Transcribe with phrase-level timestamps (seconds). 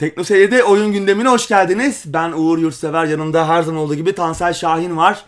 [0.00, 2.02] Tekno Seyir'de oyun gündemine hoş geldiniz.
[2.06, 3.04] Ben Uğur Yurtsever.
[3.04, 5.24] Yanımda her zaman olduğu gibi Tansel Şahin var.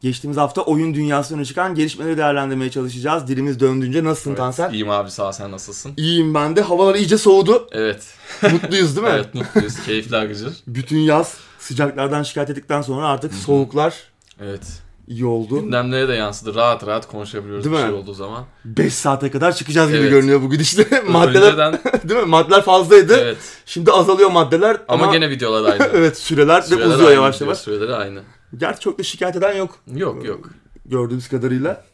[0.00, 3.28] Geçtiğimiz hafta oyun dünyasına çıkan gelişmeleri değerlendirmeye çalışacağız.
[3.28, 4.72] Dilimiz döndüğünce nasılsın Evet, Tansel?
[4.72, 5.92] İyiyim abi sağ ol, sen nasılsın?
[5.96, 6.60] İyiyim ben de.
[6.62, 7.68] Havalar iyice soğudu.
[7.72, 8.02] Evet.
[8.42, 9.12] Mutluyuz değil mi?
[9.14, 9.80] evet mutluyuz.
[9.86, 10.48] Keyifli akıcı.
[10.66, 13.94] Bütün yaz sıcaklardan şikayet ettikten sonra artık soğuklar
[14.40, 14.62] Evet.
[15.08, 15.60] İyi oldu.
[15.60, 16.54] Gündemlere de yansıdı.
[16.54, 17.86] Rahat rahat konuşabiliyoruz Değil bir mi?
[17.88, 18.44] şey olduğu zaman.
[18.64, 20.10] 5 saate kadar çıkacağız gibi Evet.
[20.10, 21.02] görünüyor bugün işte.
[21.08, 21.72] maddeler Önceden
[22.08, 22.26] değil mi?
[22.26, 23.16] Maddeler fazlaydı.
[23.16, 23.36] evet.
[23.66, 25.84] Şimdi azalıyor maddeler ama, Ama, gene videolar aynı.
[25.94, 27.58] evet süreler de uzuyor aynı yavaş yavaş.
[27.58, 28.20] Süreleri aynı.
[28.56, 30.50] Gerçi çok da şikayet eden yok Yok yok.
[30.86, 31.84] gördüğümüz kadarıyla.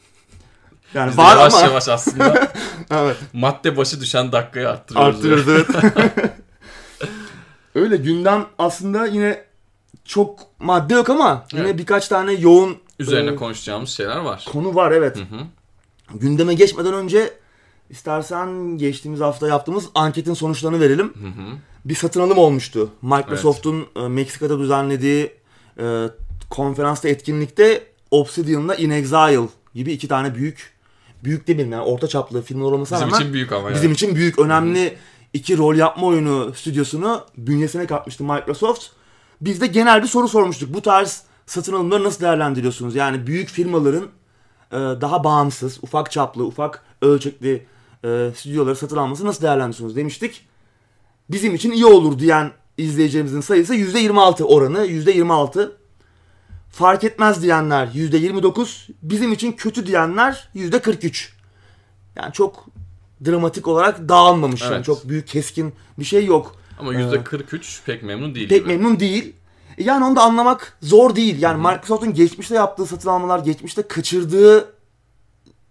[0.94, 2.52] Yani Biz de var yavaş ama yavaş aslında
[2.90, 5.16] evet, madde başı düşen dakikayı arttırıyoruz.
[5.16, 5.66] arttırırız evet.
[7.74, 9.44] Öyle gündem aslında yine
[10.04, 11.78] çok madde yok ama yine Evet.
[11.78, 14.46] birkaç tane yoğun Üzerine e, konuşacağımız şeyler var.
[14.52, 15.16] konu var evet.
[15.16, 15.40] Hı hı.
[16.14, 17.32] Gündeme geçmeden önce
[17.90, 21.06] istersen geçtiğimiz hafta yaptığımız anketin sonuçlarını verelim.
[21.06, 21.56] Hı hı.
[21.84, 22.90] Bir satın alım olmuştu.
[23.02, 25.32] Microsoft'un e, Meksika'da düzenlediği
[25.78, 26.06] e,
[26.50, 30.72] konferansta etkinlikte Obsidian'la In Exile gibi iki tane büyük
[31.24, 33.94] büyük demeyelim yani orta çaplı filmler olmasına Bizim rağmen için büyük ama bizim yani.
[33.94, 34.96] için büyük önemli
[35.32, 38.86] iki rol yapma oyunu stüdyosunu bünyesine katmıştı Microsoft.
[39.40, 40.74] Biz de genel bir soru sormuştuk.
[40.74, 42.94] Bu tarz satın alımları nasıl değerlendiriyorsunuz?
[42.94, 44.04] Yani büyük firmaların
[44.72, 47.66] e, daha bağımsız, ufak çaplı, ufak ölçekli
[48.04, 50.46] e, stüdyoları satın alması nasıl değerlendiriyorsunuz demiştik.
[51.30, 54.86] Bizim için iyi olur diyen izleyicilerimizin sayısı %26 oranı.
[54.86, 55.70] %26
[56.70, 61.28] fark etmez diyenler %29, bizim için kötü diyenler %43.
[62.16, 62.64] Yani çok
[63.26, 64.62] dramatik olarak dağılmamış.
[64.62, 64.84] Yani Evet.
[64.84, 66.56] çok büyük keskin bir şey yok.
[66.78, 68.68] Ama %43 pek memnun değil Pek gibi.
[68.76, 69.32] memnun değil.
[69.78, 71.42] Yani onu da anlamak zor değil.
[71.42, 74.58] Yani Microsoft'un geçmişte yaptığı satın almalar, geçmişte kaçırdığı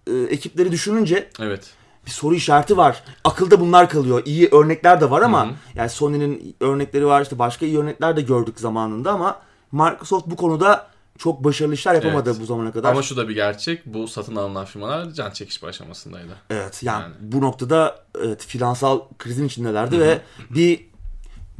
[0.07, 1.69] e, ekipleri düşününce Evet.
[2.05, 3.03] bir soru işareti var.
[3.23, 4.21] Akılda bunlar kalıyor.
[4.25, 5.53] İyi örnekler de var ama Hı hı.
[5.75, 9.39] yani Sony'nin örnekleri var işte başka iyi örnekler de gördük zamanında ama
[9.71, 12.41] Microsoft bu konuda çok başarılı işler yapamadı Evet.
[12.41, 12.91] bu zamana kadar.
[12.91, 13.85] Ama şu da bir gerçek.
[13.85, 16.31] Bu satın alınan firmalar can çekişme aşamasındaydı.
[16.49, 17.13] Evet yani, Yani.
[17.19, 20.90] bu noktada evet, finansal krizin içindelerdi ve bir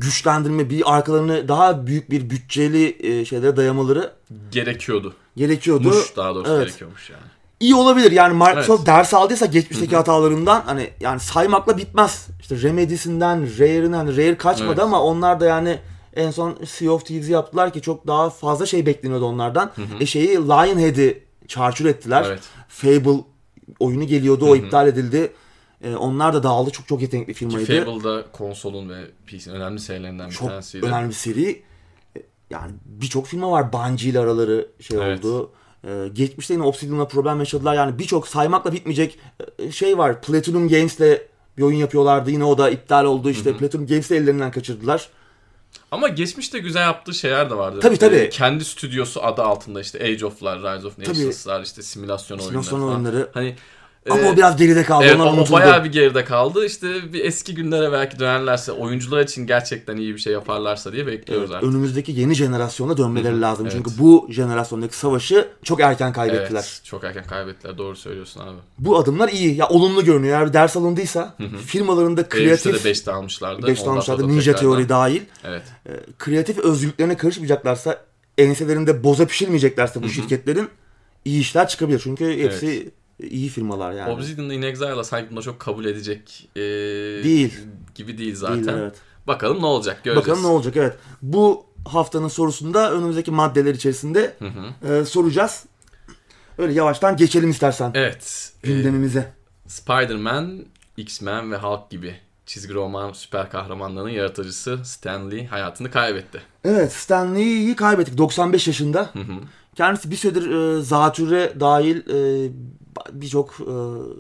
[0.02, 4.12] güçlendirme, bir arkalarını daha büyük bir bütçeli e, şeylere dayamaları
[4.52, 5.14] Gerekiyordu.
[5.38, 5.88] gerekiyordu.
[5.88, 6.68] Muş daha doğrusu Evet.
[6.68, 7.22] gerekiyormuş yani.
[7.60, 8.88] İyi olabilir yani Microsoft Evet.
[8.88, 12.28] ders aldıysa geçmişteki hatalarından hani yani saymakla bitmez.
[12.42, 14.80] İşte Remedy'sinden, Rare'in hani Rare kaçmadı Evet.
[14.80, 15.80] ama onlar da yani
[16.16, 19.72] en son Sea of Thieves'i yaptılar ki çok daha fazla şey bekleniyordu onlardan.
[20.00, 22.26] E şeyi Lionhead'i çarçur ettiler.
[22.28, 22.40] Evet.
[22.68, 23.24] Fable
[23.80, 25.32] oyunu geliyordu o iptal edildi.
[25.84, 27.86] E, onlar da dağıldı çok çok yetenekli firmaydı.
[27.86, 30.86] Fable'da konsolun ve PC'nin önemli serilerinden bir çok tanesiydi.
[30.86, 31.64] önemli bir seri.
[32.18, 33.74] E, Yani birçok firma var.
[33.74, 35.26] Bungie ile araları şey Evet.
[35.26, 35.52] oldu.
[35.88, 37.74] E, geçmişte yine Obsidian'la problem yaşadılar.
[37.76, 39.20] Yani birçok saymakla bitmeyecek
[39.60, 40.22] e, şey var.
[40.22, 41.22] Platinum Games'le
[41.58, 42.32] bir oyun yapıyorlardı.
[42.32, 43.30] Yine o da iptal oldu.
[43.30, 45.10] İşte Platinum Games'i ellerinden kaçırdılar.
[45.92, 47.80] Ama geçmişte güzel yaptığı şeyler de vardı.
[47.82, 48.16] Tabii, tabii.
[48.16, 52.96] Ee, kendi stüdyosu adı altında işte Age of'lar, Rise of Nations'lar, işte simülasyon, Simülasyon oyunları
[53.16, 53.30] oyunları.
[53.34, 53.56] Hani
[54.10, 55.06] Ama e, o biraz geride kaldı.
[55.08, 56.66] Evet, Onlar o, bayağı bir geride kaldı.
[56.66, 61.52] İşte bir eski günlere belki dönerlerse, oyuncular için gerçekten iyi bir şey yaparlarsa diye bekliyoruz
[61.52, 61.70] artık.
[61.70, 63.66] Önümüzdeki yeni jenerasyona dönmeleri lazım.
[63.66, 63.74] evet.
[63.78, 66.60] Çünkü bu jenerasyondaki savaşı çok erken kaybettiler.
[66.62, 67.78] Evet, çok erken kaybettiler.
[67.78, 68.58] Doğru söylüyorsun abi.
[68.80, 69.56] Bu adımlar iyi.
[69.56, 70.40] Ya olumlu görünüyor.
[70.40, 71.36] Eğer bir ders alındıysa
[71.66, 73.68] firmalarında Kreatif, kreatif de 5'te almışlardı.
[73.68, 74.22] 5 Ondan almışlardı.
[74.22, 75.22] sonra Ninja tekrardan- Theory dahil.
[75.44, 75.64] Evet.
[75.86, 78.02] e, kreatif özgürlüklerine karışmayacaklarsa
[78.38, 80.70] enselerinde boza pişirmeyeceklerse bu şirketlerin
[81.26, 82.00] iyi işler çıkabilir.
[82.04, 82.92] Çünkü hepsi
[83.30, 84.12] iyi firmalar yani.
[84.12, 86.62] Obsidian'da In Exile'a sanki bunda çok kabul edecek e,
[87.24, 87.54] Değil.
[87.96, 88.66] gibi değil zaten.
[88.68, 88.96] Değil, evet.
[89.28, 90.28] Bakalım ne olacak göreceğiz.
[90.30, 90.98] Bakalım ne olacak evet.
[91.22, 94.36] Bu haftanın sorusunda önümüzdeki maddeler içerisinde
[94.90, 95.66] e, soracağız.
[96.58, 98.54] Öyle yavaştan geçelim istersen Evet.
[98.64, 99.34] e, gündemimize.
[99.68, 100.66] Spider-Man,
[100.98, 102.16] X-Men ve Hulk gibi
[102.46, 106.42] çizgi roman süper kahramanlarının yaratıcısı Stan Lee hayatını kaybetti.
[106.64, 109.10] Evet Stan Lee'yi kaybettik 95 yaşında.
[109.76, 112.52] Kendisi bir süredir e, zatürre dahil e,
[113.12, 113.74] birçok e,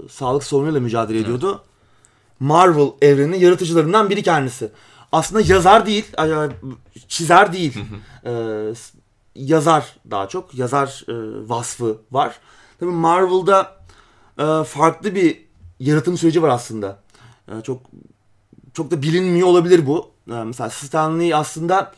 [0.09, 1.61] sağlık sorunuyla mücadele ediyordu.
[2.39, 4.71] Marvel evreninin yaratıcılarından biri kendisi.
[5.11, 6.05] Aslında yazar değil,
[7.07, 7.77] çizer değil.
[8.25, 8.73] E,
[9.35, 10.55] yazar daha çok.
[10.55, 11.13] Yazar e,
[11.49, 12.39] vasfı var.
[12.79, 13.77] Tabii Marvel'da
[14.39, 15.45] e, farklı bir
[15.79, 16.99] yaratım süreci var aslında.
[17.47, 17.81] E, çok
[18.73, 20.11] çok da bilinmiyor olabilir bu.
[20.29, 21.91] E, mesela Stan Lee aslında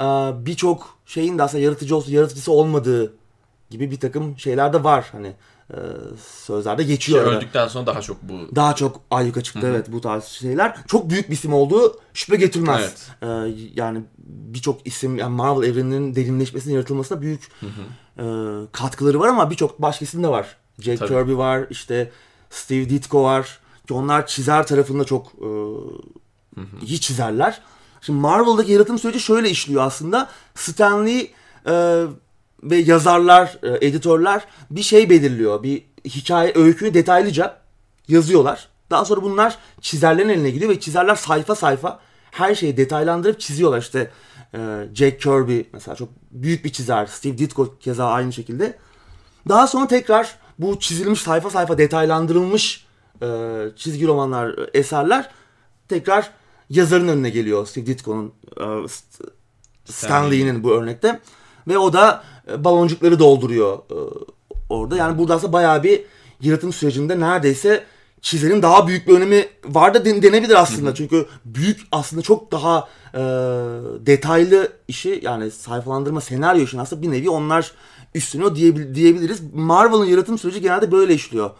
[0.00, 0.04] e,
[0.46, 3.16] birçok şeyin de aslında yaratıcı olsun, yaratıcısı olmadığı
[3.70, 5.08] gibi bir takım şeyler de var.
[5.12, 5.32] Hani
[5.70, 5.78] e,
[6.44, 7.24] sözlerde geçiyor.
[7.24, 7.36] arada.
[7.36, 10.76] öldükten sonra daha çok bu Daha çok ayyuka çıktı evet bu tarz şeyler.
[10.86, 12.80] Çok büyük bir isim olduğu şüphe getirmez.
[12.80, 13.10] Evet.
[13.22, 17.50] Ee, yani birçok isim yani Marvel evreninin derinleşmesine yaratılmasına büyük
[18.18, 18.24] e,
[18.72, 20.56] katkıları var ama birçok başka isim de var.
[20.78, 21.08] Jack Tabii.
[21.08, 22.10] Kirby var, işte
[22.50, 23.58] Steve Ditko var.
[23.88, 25.48] Ki onlar çizer tarafında çok e,
[26.86, 27.60] iyi çizerler.
[28.00, 30.28] Şimdi Marvel'daki yaratım süreci şöyle işliyor aslında.
[30.54, 31.32] Stanley
[31.66, 32.04] e,
[32.62, 35.62] ve yazarlar, e, editörler bir şey belirliyor.
[35.62, 37.56] Bir hikaye, öyküyü detaylıca
[38.08, 38.68] yazıyorlar.
[38.90, 42.00] Daha sonra bunlar çizerlerin eline gidiyor ve çizerler sayfa sayfa
[42.30, 43.78] her şeyi detaylandırıp çiziyorlar.
[43.78, 44.10] İşte
[44.54, 44.58] e,
[44.94, 47.06] Jack Kirby mesela çok büyük bir çizer.
[47.06, 48.78] Steve Ditko keza aynı şekilde.
[49.48, 52.86] Daha sonra tekrar bu çizilmiş sayfa sayfa detaylandırılmış
[53.22, 53.26] e,
[53.76, 55.30] çizgi romanlar, eserler
[55.88, 56.30] tekrar
[56.70, 57.66] yazarın önüne geliyor.
[57.66, 58.88] Steve Ditko'nun, e,
[59.84, 61.20] Stan Lee'nin bu örnekte.
[61.68, 62.24] Ve o da
[62.58, 63.98] baloncukları dolduruyor e,
[64.68, 64.96] orada.
[64.96, 66.02] Yani burada aslında bayağı bir
[66.40, 67.84] yaratım sürecinde neredeyse
[68.20, 70.86] çizerin daha büyük bir önemi var da denebilir aslında.
[70.86, 70.94] Hı hı.
[70.94, 73.20] Çünkü büyük aslında çok daha e,
[74.06, 77.72] detaylı işi yani sayfalandırma senaryo işini aslında bir nevi onlar
[78.14, 79.54] üstünüyor diyebil diyebiliriz.
[79.54, 81.50] Marvel'ın yaratım süreci genelde böyle işliyor.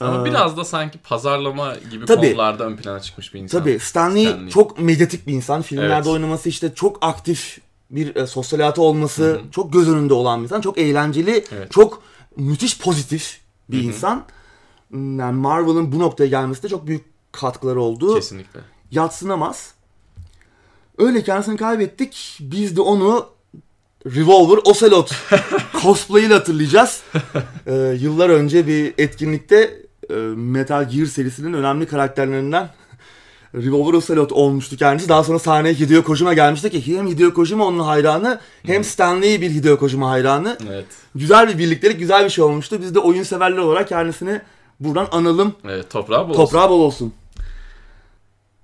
[0.00, 3.58] Ama ee, biraz da sanki pazarlama gibi tabii, konularda ön plana çıkmış bir insan.
[3.58, 5.62] Tabii Stanley, Stanley çok medyatik bir insan.
[5.62, 6.06] Filmlerde evet.
[6.06, 7.58] oynaması işte çok aktif
[7.92, 9.50] bir e, sosyal hayatı olması, Hı-hı.
[9.50, 10.60] çok göz önünde olan bir insan.
[10.60, 11.70] Çok eğlenceli, evet.
[11.70, 12.02] çok
[12.36, 13.40] müthiş pozitif
[13.70, 13.86] bir Hı-hı.
[13.86, 14.24] insan.
[14.92, 18.14] Yani Marvel'ın bu noktaya gelmesi de çok büyük katkıları oldu.
[18.14, 18.60] Kesinlikle.
[18.90, 19.74] Yatsınamaz.
[20.98, 22.38] Öyle kendisini kaybettik.
[22.40, 23.26] Biz de onu
[24.06, 25.14] Revolver Ocelot
[25.82, 27.02] cosplay ile hatırlayacağız.
[27.66, 32.68] ee, yıllar önce bir etkinlikte e, Metal Gear serisinin önemli karakterlerinden
[33.54, 35.08] Revolver Ocelot olmuştu kendisi.
[35.08, 39.50] Daha sonra sahneye Hideo Kojima gelmişti ki hem Hideo Kojima onun hayranı hem Stanley bir
[39.50, 40.58] Hideo Kojima hayranı.
[40.68, 40.86] Evet.
[41.14, 42.78] Güzel bir birliktelik, güzel bir şey olmuştu.
[42.80, 44.40] Biz de oyun severler olarak kendisini
[44.80, 45.54] buradan analım.
[45.64, 46.78] Evet, toprağı bol toprağı olsun.
[46.78, 47.14] bol olsun.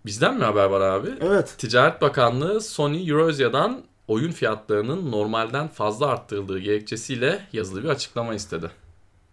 [0.07, 1.09] Bizden mi haber var abi?
[1.21, 1.55] Evet.
[1.59, 8.71] Ticaret Bakanlığı Sony Eurasia'dan oyun fiyatlarının normalden fazla arttırıldığı gerekçesiyle yazılı bir açıklama istedi.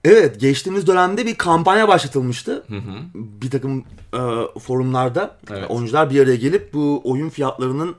[0.05, 2.63] Evet geçtiğimiz dönemde bir kampanya başlatılmıştı.
[2.67, 2.97] Hı hı.
[3.13, 4.19] Bir takım e,
[4.59, 5.71] forumlarda evet.
[5.71, 7.95] oyuncular bir araya gelip bu oyun fiyatlarının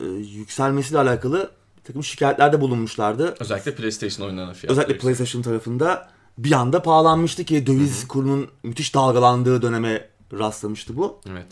[0.00, 3.34] e, yükselmesiyle alakalı bir takım şikayetlerde bulunmuşlardı.
[3.40, 4.80] Özellikle PlayStation oyunlarının fiyatları.
[4.80, 4.98] Özellikle.
[4.98, 6.08] PlayStation tarafında
[6.38, 8.08] bir anda pahalanmıştı ki döviz hı hı.
[8.08, 11.20] kurunun müthiş dalgalandığı döneme rastlamıştı bu.
[11.30, 11.46] Evet.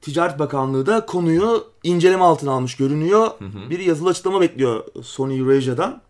[0.00, 3.30] Ticaret Bakanlığı da konuyu inceleme altına almış görünüyor.
[3.38, 3.70] Hı hı.
[3.70, 6.02] Bir yazılı açıklama bekliyor Sony Eurasia'dan.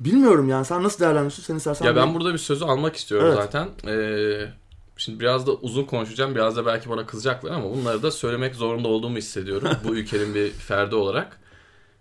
[0.00, 1.42] Bilmiyorum yani sen nasıl değerlendiriyorsun?
[1.42, 3.38] Sen istersen Ya ben burada bir sözü almak istiyorum evet.
[3.38, 3.68] zaten.
[3.86, 4.48] Ee,
[4.96, 6.34] şimdi biraz da uzun konuşacağım.
[6.34, 9.68] Biraz da belki bana kızacaklar ama bunları da söylemek zorunda olduğumu hissediyorum.
[9.84, 11.40] bu ülkenin bir ferdi olarak.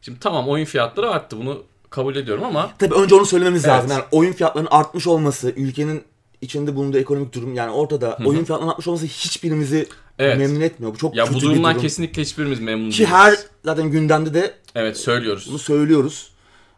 [0.01, 1.37] Şimdi tamam oyun fiyatları arttı.
[1.37, 2.71] Bunu kabul ediyorum ama...
[2.79, 3.75] Tabii önce onu söylememiz evet.
[3.75, 3.91] lazım.
[3.91, 6.03] Yani oyun fiyatlarının artmış olması, ülkenin
[6.41, 8.27] içinde bulunduğu ekonomik durum yani ortada Hı-hı.
[8.27, 9.87] oyun fiyatlarının artmış olması hiçbirimizi
[10.19, 10.37] evet.
[10.37, 10.93] memnun etmiyor.
[10.93, 11.81] Bu çok ya kötü bu durumdan durum.
[11.81, 13.13] kesinlikle hiçbirimiz memnun Ki değiliz.
[13.13, 15.47] her zaten gündemde de Evet söylüyoruz.
[15.49, 16.34] Bunu söylüyoruz.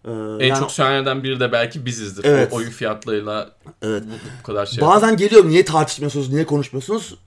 [0.08, 2.26] Ee, en yani, çok söylenenlerden biri de belki bizizdir.
[2.26, 2.54] Evet.
[2.54, 3.50] O oyun fiyatlarıyla
[3.82, 4.04] evet.
[4.04, 4.82] bu, bu kadar şey.
[4.82, 5.18] Bazen yapalım.
[5.18, 7.18] geliyor niye tartışmıyorsunuz, niye konuşmuyorsunuz?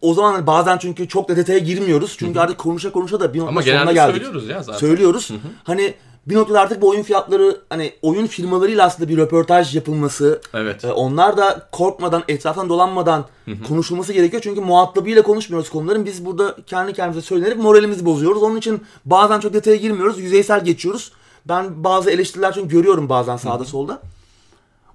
[0.00, 2.16] O zaman hani bazen çünkü çok da detaya girmiyoruz.
[2.18, 2.42] Çünkü Hı-hı.
[2.42, 3.98] artık konuşa konuşa da bir nokta sonuna geldik.
[3.98, 4.78] Ama söylüyoruz ya zaten.
[4.78, 5.30] Söylüyoruz.
[5.30, 5.38] Hı-hı.
[5.64, 5.94] Hani
[6.26, 10.40] bir noktada artık bu oyun fiyatları hani oyun firmalarıyla aslında bir röportaj yapılması.
[10.54, 10.84] Evet.
[10.84, 13.62] E, onlar da korkmadan, etraftan dolanmadan Hı-hı.
[13.68, 14.42] konuşulması gerekiyor.
[14.42, 16.06] Çünkü muhatabıyla konuşmuyoruz konuların.
[16.06, 18.42] Biz burada kendi kendimize söylenip moralimizi bozuyoruz.
[18.42, 20.20] Onun için bazen çok detaya girmiyoruz.
[20.20, 21.12] Yüzeysel geçiyoruz.
[21.48, 23.64] Ben bazı eleştiriler çünkü görüyorum bazen sağda Hı-hı.
[23.64, 24.02] solda.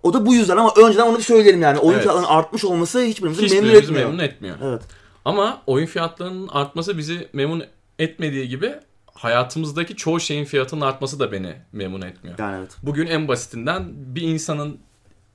[0.03, 1.79] O da bu yüzden ama önceden onu bir söyleyelim yani.
[1.79, 2.01] Oyun evet.
[2.01, 4.09] fiyatlarının artmış olması hiçbirimizi, hiçbirimizi memnun etmiyor.
[4.09, 4.55] memnun etmiyor.
[4.63, 4.81] Evet.
[5.25, 7.63] Ama oyun fiyatlarının artması bizi memnun
[7.99, 8.75] etmediği gibi
[9.13, 12.39] hayatımızdaki çoğu şeyin fiyatının artması da beni memnun etmiyor.
[12.39, 12.71] Yani evet.
[12.83, 14.79] Bugün en basitinden bir insanın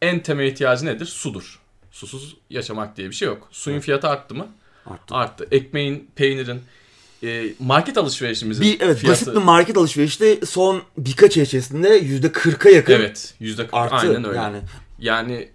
[0.02, 1.06] en temel ihtiyacı nedir?
[1.06, 1.60] Sudur.
[1.90, 3.48] Susuz yaşamak diye bir şey yok.
[3.50, 3.84] Suyun evet.
[3.84, 4.46] fiyatı arttı mı?
[4.86, 5.14] Arttı.
[5.14, 5.48] Arttı.
[5.50, 6.62] Ekmeğin, peynirin,
[7.24, 9.20] e, market alışverişimizin bir, evet, fiyatı...
[9.20, 13.34] Basit bir market alışverişte son birkaç ay içerisinde %40'a yakın Evet.
[13.40, 13.96] %40 arttı.
[13.96, 14.38] Aynen öyle.
[14.38, 14.60] Yani.
[14.98, 15.48] yani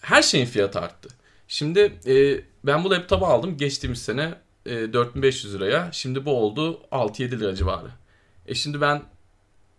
[0.00, 1.08] her şeyin fiyatı arttı.
[1.48, 4.34] Şimdi e, ben bu laptopu aldım geçtiğimiz sene
[4.66, 5.88] e, 4500 liraya.
[5.92, 7.88] Şimdi bu oldu 6-7 lira civarı.
[8.46, 9.02] E şimdi ben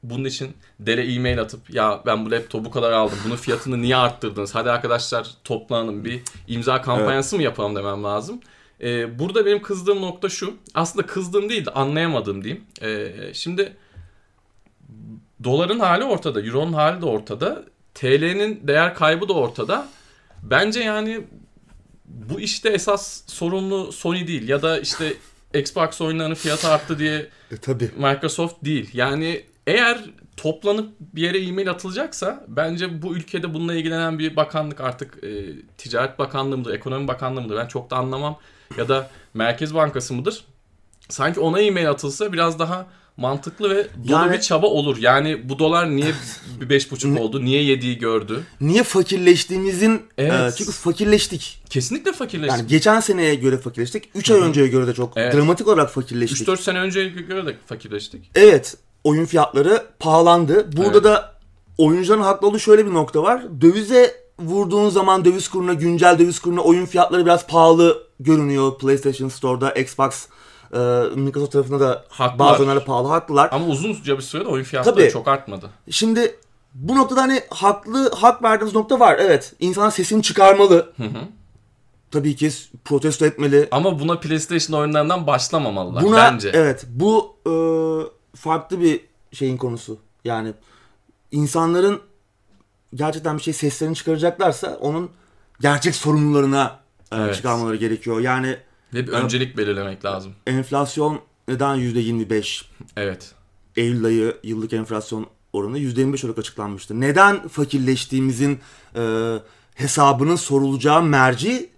[0.03, 3.17] bunun için dere e-mail atıp ya ben bu laptopu bu kadar aldım.
[3.25, 4.55] Bunun fiyatını niye arttırdınız?
[4.55, 7.39] Hadi arkadaşlar toplanalım bir imza kampanyası evet.
[7.39, 8.39] mı yapalım demem lazım.
[8.81, 10.53] Ee, burada benim kızdığım nokta şu.
[10.73, 12.63] Aslında kızdığım değil de anlayamadığım diyeyim.
[12.81, 13.75] Ee, şimdi
[15.43, 16.41] doların hali ortada.
[16.41, 17.63] Euro'nun hali de ortada.
[17.93, 19.87] TL'nin değer kaybı da ortada.
[20.43, 21.21] Bence yani
[22.05, 25.13] bu işte esas sorumlu Sony değil ya da işte
[25.53, 27.91] Xbox oyunlarının fiyatı arttı diye e, tabii.
[27.97, 28.89] Microsoft değil.
[28.93, 29.99] Yani eğer
[30.37, 35.45] toplanıp bir yere e-mail atılacaksa bence bu ülkede bununla ilgilenen bir bakanlık artık e,
[35.77, 38.39] Ticaret Bakanlığı mıdır, Ekonomi Bakanlığı mıdır ben çok da anlamam.
[38.77, 40.45] Ya da Merkez Bankası mıdır?
[41.09, 44.97] Sanki ona e-mail atılsa biraz daha mantıklı ve dolu yani, bir çaba olur.
[44.97, 46.07] Yani bu dolar niye
[46.61, 47.45] 5,5 oldu?
[47.45, 48.43] Niye 7'yi gördü?
[48.61, 50.53] Niye fakirleştiğimizin evet.
[50.53, 51.63] e, çünkü fakirleştik.
[51.69, 52.59] Kesinlikle fakirleştik.
[52.59, 54.09] Yani geçen seneye göre fakirleştik.
[54.15, 55.33] 3 ay önceye göre de çok evet.
[55.33, 56.47] dramatik olarak fakirleştik.
[56.47, 58.31] 3-4 sene önceye göre de fakirleştik.
[58.35, 58.77] Evet.
[59.03, 60.77] Oyun fiyatları pahalandı.
[60.77, 61.03] Burada evet.
[61.03, 61.35] da
[61.77, 63.61] oyuncuların haklı olduğu şöyle bir nokta var.
[63.61, 68.77] Dövize vurduğun zaman döviz kuruna, güncel döviz kuruna oyun fiyatları biraz pahalı görünüyor.
[68.77, 70.27] PlayStation Store'da, Xbox
[70.73, 70.77] e,
[71.15, 72.39] Microsoft tarafında da haklılar.
[72.39, 73.49] bazı oyunlara pahalı haklılar.
[73.51, 75.69] Ama uzunca bir sürede oyun fiyatları Tabii, çok artmadı.
[75.89, 76.35] Şimdi
[76.73, 79.17] bu noktada hani haklı hak verdiğiniz nokta var.
[79.19, 79.53] Evet.
[79.59, 80.93] İnsan sesini çıkarmalı.
[80.97, 81.21] Hı hı.
[82.11, 82.51] Tabii ki
[82.85, 83.67] protesto etmeli.
[83.71, 86.51] Ama buna PlayStation oyunlarından başlamamalılar buna, bence.
[86.53, 86.85] Evet.
[86.89, 87.53] Bu e,
[88.37, 89.01] farklı bir
[89.31, 89.97] şeyin konusu.
[90.25, 90.53] Yani
[91.31, 92.01] insanların
[92.95, 95.09] gerçekten bir şey seslerini çıkaracaklarsa onun
[95.61, 96.79] gerçek sorumlularına
[97.11, 97.35] e, evet.
[97.35, 98.19] çıkarmaları gerekiyor.
[98.19, 98.57] Yani
[98.93, 100.33] ve bir e, öncelik belirlemek lazım.
[100.47, 102.65] Enflasyon neden %25?
[102.97, 103.31] Evet.
[103.75, 107.01] Eylül ayı yıllık enflasyon oranı %25 olarak açıklanmıştı.
[107.01, 108.59] Neden fakirleştiğimizin
[108.95, 109.35] e,
[109.75, 111.69] hesabının sorulacağı merci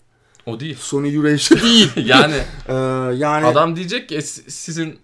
[0.48, 0.78] o değil.
[0.80, 1.92] Sony Eurasia değil.
[2.06, 2.36] yani
[2.68, 2.74] ee,
[3.16, 5.00] yani adam diyecek ki sizin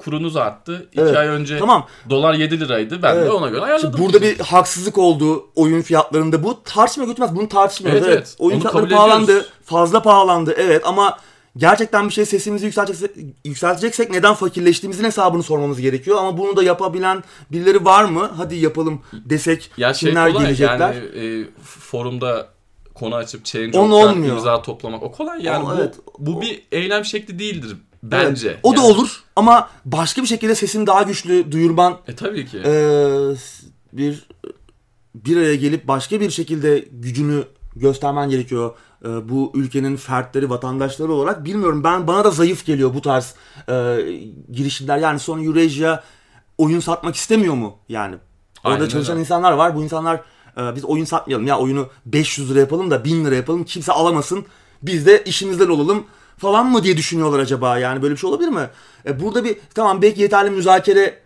[0.00, 0.88] kurunuz arttı.
[0.92, 1.16] İki evet.
[1.16, 1.86] ay önce tamam.
[2.10, 3.02] dolar 7 liraydı.
[3.02, 3.26] Ben evet.
[3.26, 3.90] de ona göre ayarladım.
[3.90, 6.42] Şimdi burada bir haksızlık oldu oyun fiyatlarında.
[6.42, 7.36] Bu tartışma götürmez.
[7.36, 8.02] Bunu tartışmıyoruz.
[8.02, 8.26] Evet, evet.
[8.28, 8.36] evet.
[8.38, 9.24] Oyun Onu fiyatları pahalandı.
[9.24, 9.50] Ediyoruz.
[9.64, 10.54] Fazla pahalandı.
[10.56, 11.18] Evet ama
[11.56, 13.10] gerçekten bir şey sesimizi yükselteceksek,
[13.44, 16.18] yükselteceksek neden fakirleştiğimizin hesabını sormamız gerekiyor.
[16.18, 18.30] Ama bunu da yapabilen birileri var mı?
[18.36, 20.94] Hadi yapalım desek ya şey kimler kolay, gelecekler?
[20.94, 22.48] Yani e, forumda
[22.94, 25.64] konu açıp change.org'dan imza toplamak o kolay yani.
[25.64, 25.94] O, bu, evet.
[26.18, 28.48] bu bir eylem şekli değildir bence.
[28.48, 28.76] Evet, o yani.
[28.76, 31.98] da olur ama başka bir şekilde sesini daha güçlü duyurman.
[32.08, 32.58] E tabii ki.
[32.58, 32.72] E,
[33.92, 34.28] bir
[35.14, 37.44] bir araya gelip başka bir şekilde gücünü
[37.76, 38.74] göstermen gerekiyor.
[39.04, 41.84] E, bu ülkenin fertleri, vatandaşları olarak bilmiyorum.
[41.84, 43.34] Ben bana da zayıf geliyor bu tarz
[43.68, 43.98] e,
[44.52, 44.98] girişimler.
[44.98, 46.02] Yani son Eurasia
[46.58, 47.78] oyun satmak istemiyor mu?
[47.88, 48.16] Yani
[48.64, 49.20] orada Aynen çalışan öyle.
[49.20, 49.76] insanlar var.
[49.76, 50.20] Bu insanlar
[50.56, 54.46] e, biz oyun satmayalım ya oyunu 500 lira yapalım da 1000 lira yapalım kimse alamasın.
[54.82, 56.04] Biz de işimizden olalım
[56.40, 58.68] falan mı diye düşünüyorlar acaba yani böyle bir şey olabilir mi?
[59.06, 61.18] E, burada bir tamam belki yeterli müzakere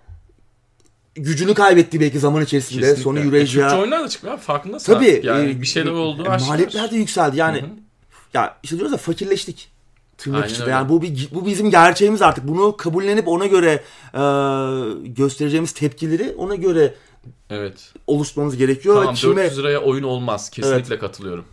[1.14, 2.80] gücünü kaybetti belki zaman içerisinde.
[2.80, 3.02] Kesinlikle.
[3.02, 3.60] Sony Eurasia.
[3.60, 4.92] E, Türkçe oyunlar da çıkıyor farkındasın.
[4.92, 5.20] Tabii.
[5.24, 6.24] Yani e, bir şeyler oldu.
[6.24, 7.60] E, maliyetler de yükseldi yani.
[7.60, 7.70] Hı-hı.
[8.34, 9.74] Ya işte diyoruz ya fakirleştik.
[10.18, 10.70] Tırnak içinde.
[10.70, 12.48] Yani bu bir, bu bizim gerçeğimiz artık.
[12.48, 13.82] Bunu kabullenip ona göre
[14.14, 14.22] e,
[15.08, 16.94] göstereceğimiz tepkileri ona göre
[17.50, 17.92] evet.
[18.06, 18.94] oluşturmamız gerekiyor.
[18.94, 19.42] Tamam Kime...
[19.42, 20.50] 400 liraya oyun olmaz.
[20.50, 21.00] Kesinlikle evet.
[21.00, 21.44] katılıyorum.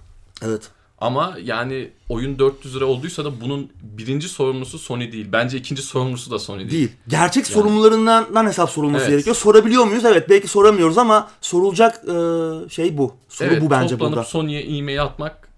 [0.45, 0.61] Evet.
[1.01, 5.27] Ama yani oyun 400 lira olduysa da bunun birinci sorumlusu Sony değil.
[5.31, 6.71] Bence ikinci sorumlusu da Sony değil.
[6.71, 6.91] Değil.
[7.07, 7.53] Gerçek yani.
[7.53, 9.11] sorumlularından hesap sorulması evet.
[9.11, 9.35] gerekiyor.
[9.35, 10.05] Sorabiliyor muyuz?
[10.05, 13.13] Evet belki soramıyoruz ama sorulacak e, şey bu.
[13.29, 14.23] Soru evet, bu bence burada.
[14.23, 15.49] Sony'ye e-mail atmak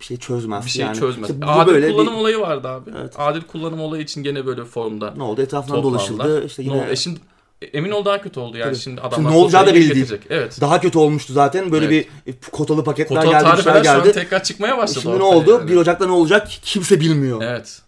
[0.00, 0.64] bir şey çözmez.
[0.64, 0.98] Bir şey yani.
[0.98, 1.30] çözmez.
[1.30, 2.18] İşte Adil böyle kullanım bir...
[2.18, 2.90] olayı vardı abi.
[3.00, 3.14] Evet.
[3.18, 5.14] Adil kullanım olayı için gene böyle forumda.
[5.16, 5.42] Ne oldu?
[5.42, 6.46] Etrafından dolaşıldı.
[6.46, 6.76] İşte yine...
[6.76, 7.20] No, e şimdi
[7.62, 8.80] Emin ol daha kötü oldu yani Tabii.
[8.80, 9.16] şimdi adamlar.
[9.16, 10.20] Şimdi ne olacağı da belli değil.
[10.30, 10.58] Evet.
[10.60, 11.72] Daha kötü olmuştu zaten.
[11.72, 12.08] Böyle evet.
[12.26, 14.12] bir kotalı paketler Kotalı geldi, şeyler geldi.
[14.12, 15.00] Tekrar çıkmaya başladı.
[15.02, 15.50] Şimdi ne oldu?
[15.50, 15.70] Yani.
[15.70, 17.42] 1 Ocak'ta ne olacak kimse bilmiyor.
[17.42, 17.82] Evet.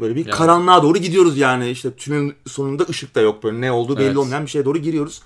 [0.00, 0.36] Böyle bir yani.
[0.36, 1.70] karanlığa doğru gidiyoruz yani.
[1.70, 3.60] İşte tünelin sonunda ışık da yok böyle.
[3.60, 4.16] Ne olduğu belli evet.
[4.16, 5.22] olmayan bir şeye doğru giriyoruz.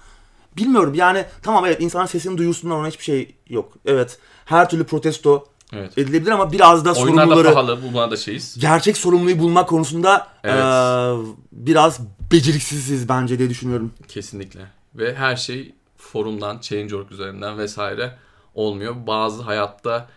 [0.56, 3.72] Bilmiyorum yani tamam evet insanın sesini duyursunlar ona hiçbir şey yok.
[3.86, 5.98] Evet her türlü protesto evet.
[5.98, 7.48] edilebilir ama biraz da Oyunlar sorumluları...
[7.48, 8.56] da pahalı bunlar da şeyiz.
[8.58, 10.54] Gerçek sorumluyu bulmak konusunda evet.
[10.54, 11.16] e,
[11.52, 12.00] biraz
[12.32, 13.92] beceriksiziz bence diye düşünüyorum.
[14.08, 14.60] Kesinlikle.
[14.94, 18.14] Ve her şey forumdan, Change.org üzerinden vesaire
[18.54, 18.94] olmuyor.
[19.06, 20.08] Bazı hayatta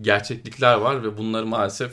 [0.00, 1.92] gerçeklikler var ve bunları maalesef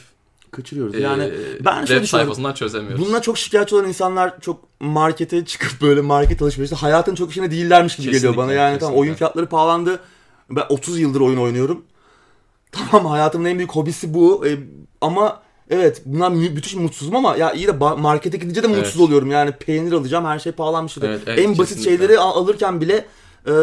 [0.51, 0.99] kaçırıyoruz.
[0.99, 3.05] Yani ee, ben web sayfasından çözemiyoruz.
[3.05, 7.95] Bununla çok şikayetçi olan insanlar çok markete çıkıp böyle market alışverişte hayatın çok işine değillermiş
[7.95, 8.53] gibi kesinlikle, geliyor bana.
[8.53, 8.85] Yani kesinlikle.
[8.85, 9.99] tamam oyun fiyatları pahalandı.
[10.49, 11.85] Ben 30 yıldır oyun oynuyorum.
[12.73, 14.47] Tamam hayatımın en büyük hobisi bu.
[14.47, 14.57] E,
[15.01, 19.07] ama evet bundan müthiş mutsuzum ama ya iyi de markete gidince de mutsuz evet.
[19.07, 19.31] oluyorum.
[19.31, 20.97] Yani peynir alacağım her şey pahalanmış.
[20.97, 21.97] Evet, evet, en basit kesinlikle.
[21.97, 23.05] şeyleri alırken bile
[23.47, 23.53] e,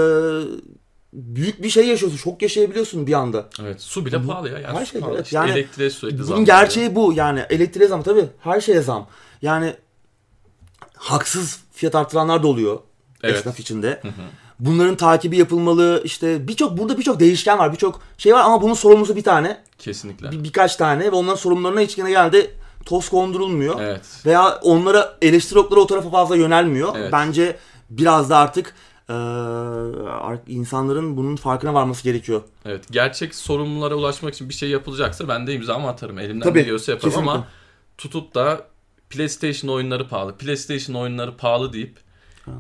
[1.13, 2.19] büyük bir şey yaşıyorsun.
[2.19, 3.49] Şok yaşayabiliyorsun bir anda.
[3.63, 3.81] Evet.
[3.81, 4.59] Su bile pahalı ya.
[4.59, 5.15] Yani her şey pahalı.
[5.15, 5.27] evet.
[5.27, 6.37] İşte yani elektriğe sürekli zam.
[6.37, 6.95] Bunun gerçeği ya.
[6.95, 7.13] bu.
[7.13, 8.29] Yani elektriğe zam tabii.
[8.41, 9.09] Her şeye zam.
[9.43, 9.75] Yani
[10.97, 12.79] haksız fiyat artıranlar da oluyor.
[13.23, 13.37] Evet.
[13.37, 14.01] Esnaf içinde.
[14.03, 14.13] Hı hı.
[14.61, 16.03] Bunların takibi yapılmalı.
[16.05, 17.73] İşte birçok burada birçok değişken var.
[17.73, 19.61] Birçok şey var ama bunun sorumlusu bir tane.
[19.79, 20.31] Kesinlikle.
[20.31, 22.51] Bir, birkaç tane ve onların sorumlularına hiç yine geldi
[22.85, 23.81] toz kondurulmuyor.
[23.81, 24.03] Evet.
[24.27, 26.97] Veya onlara eleştiri okları o tarafa fazla yönelmiyor.
[26.97, 27.13] Evet.
[27.13, 27.57] Bence
[27.91, 28.75] biraz da artık
[29.09, 29.15] e,
[30.49, 32.43] insanların bunun farkına varması gerekiyor.
[32.65, 32.85] Evet.
[32.91, 36.19] Gerçek sorumlulara ulaşmak için bir şey yapılacaksa ben de imzamı atarım.
[36.19, 37.33] Elimden Tabii, geliyorsa yaparım kesinlikle.
[37.33, 37.47] ama
[37.99, 38.67] tutup da
[39.11, 41.97] PlayStation oyunları pahalı, PlayStation oyunları pahalı deyip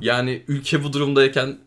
[0.00, 1.59] yani ülke bu durumdayken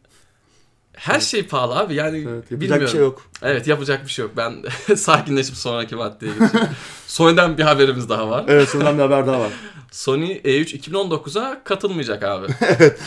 [0.94, 1.24] her evet.
[1.24, 2.86] şey pahalı abi yani evet, yapacak bilmiyorum.
[2.86, 3.22] bir şey yok.
[3.42, 4.32] Evet yapacak bir şey yok.
[4.38, 4.56] Ben
[4.96, 6.68] sakinleşip sonraki maddeye geçeyim.
[7.08, 8.46] Sony'den bir haberimiz daha var.
[8.48, 9.52] Evet Sony'den bir haber daha var.
[9.92, 12.48] Sony E3 2019'a katılmayacak abi.
[12.62, 13.00] evet.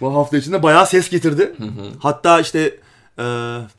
[0.00, 1.54] Bu hafta içinde bayağı ses getirdi.
[1.98, 2.78] Hatta işte
[3.18, 3.24] e,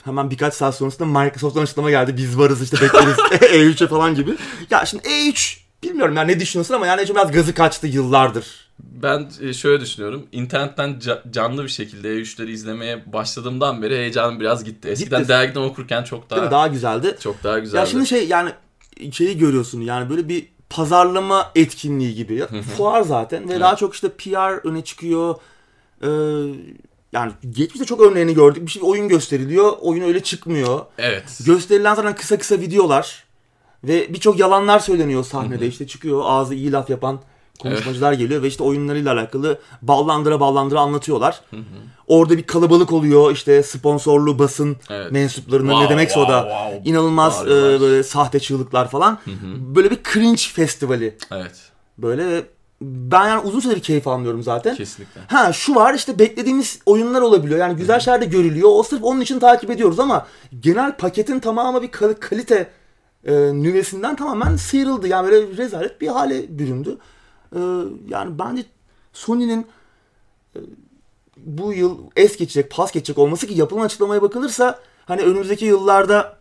[0.03, 2.17] hemen birkaç saat sonrasında Microsoft'tan açıklama geldi.
[2.17, 4.35] Biz varız işte bekleriz E3'e falan gibi.
[4.69, 9.53] Ya şimdi E3 bilmiyorum yani ne düşünüyorsun ama yani biraz gazı kaçtı yıllardır ben e,
[9.53, 10.27] şöyle düşünüyorum.
[10.31, 14.87] İnternetten canlı bir şekilde E3'leri izlemeye başladığımdan beri heyecanım biraz gitti.
[14.87, 15.29] Eskiden gitti.
[15.29, 17.17] dergiden okurken çok daha daha güzeldi.
[17.19, 17.79] Çok daha güzeldi.
[17.79, 18.51] Ya şimdi şey yani
[19.11, 22.45] şeyi görüyorsun yani böyle bir pazarlama etkinliği gibi.
[22.77, 25.35] Fuar zaten ve daha çok işte PR öne çıkıyor.
[26.03, 26.07] Ee,
[27.13, 28.65] yani geçmişte çok örneğini gördük.
[28.65, 29.73] Bir şey oyun gösteriliyor.
[29.81, 30.85] Oyun öyle çıkmıyor.
[30.97, 31.39] Evet.
[31.45, 33.23] Gösterilen zaten kısa kısa videolar
[33.83, 35.67] ve birçok yalanlar söyleniyor sahnede.
[35.67, 37.21] işte çıkıyor ağzı iyi laf yapan
[37.61, 41.41] konuşmacılar geliyor ve işte oyunlarıyla alakalı ballandıra ballandıra anlatıyorlar.
[41.49, 41.61] Hı hı.
[42.07, 45.11] Orada bir kalabalık oluyor işte sponsorlu basın evet.
[45.11, 46.89] mensuplarının wow, ne demekse wow, o da wow.
[46.89, 47.49] inanılmaz e,
[47.81, 49.11] böyle sahte çığlıklar falan.
[49.25, 49.75] Hı hı.
[49.75, 51.17] Böyle bir cringe festivali.
[51.31, 51.55] Evet.
[51.97, 52.43] Böyle
[52.81, 54.75] ben yani uzun süredir keyif almıyorum zaten.
[54.75, 55.21] Kesinlikle.
[55.27, 57.59] Ha şu var işte beklediğimiz oyunlar olabiliyor.
[57.59, 58.03] Yani güzel Hı-hı.
[58.03, 58.69] şeyler de görülüyor.
[58.71, 60.27] O sırf onun için takip ediyoruz ama
[60.59, 62.69] genel paketin tamamı bir kalite
[63.25, 65.07] e, nüvesinden tamamen sıyrıldı.
[65.07, 66.97] Yani böyle rezalet bir hale büründü.
[67.55, 67.59] E,
[68.07, 68.65] yani bence
[69.13, 69.67] Sony'nin
[70.55, 70.59] e,
[71.37, 76.37] bu yıl es geçecek, pas geçecek olması ki yapılan açıklamaya bakılırsa hani önümüzdeki yıllarda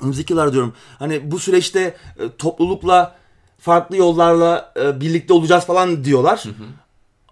[0.00, 3.16] önümüzdeki yıllar diyorum hani bu süreçte e, toplulukla
[3.58, 6.44] farklı yollarla e, birlikte olacağız falan diyorlar.
[6.44, 6.64] Hı hı.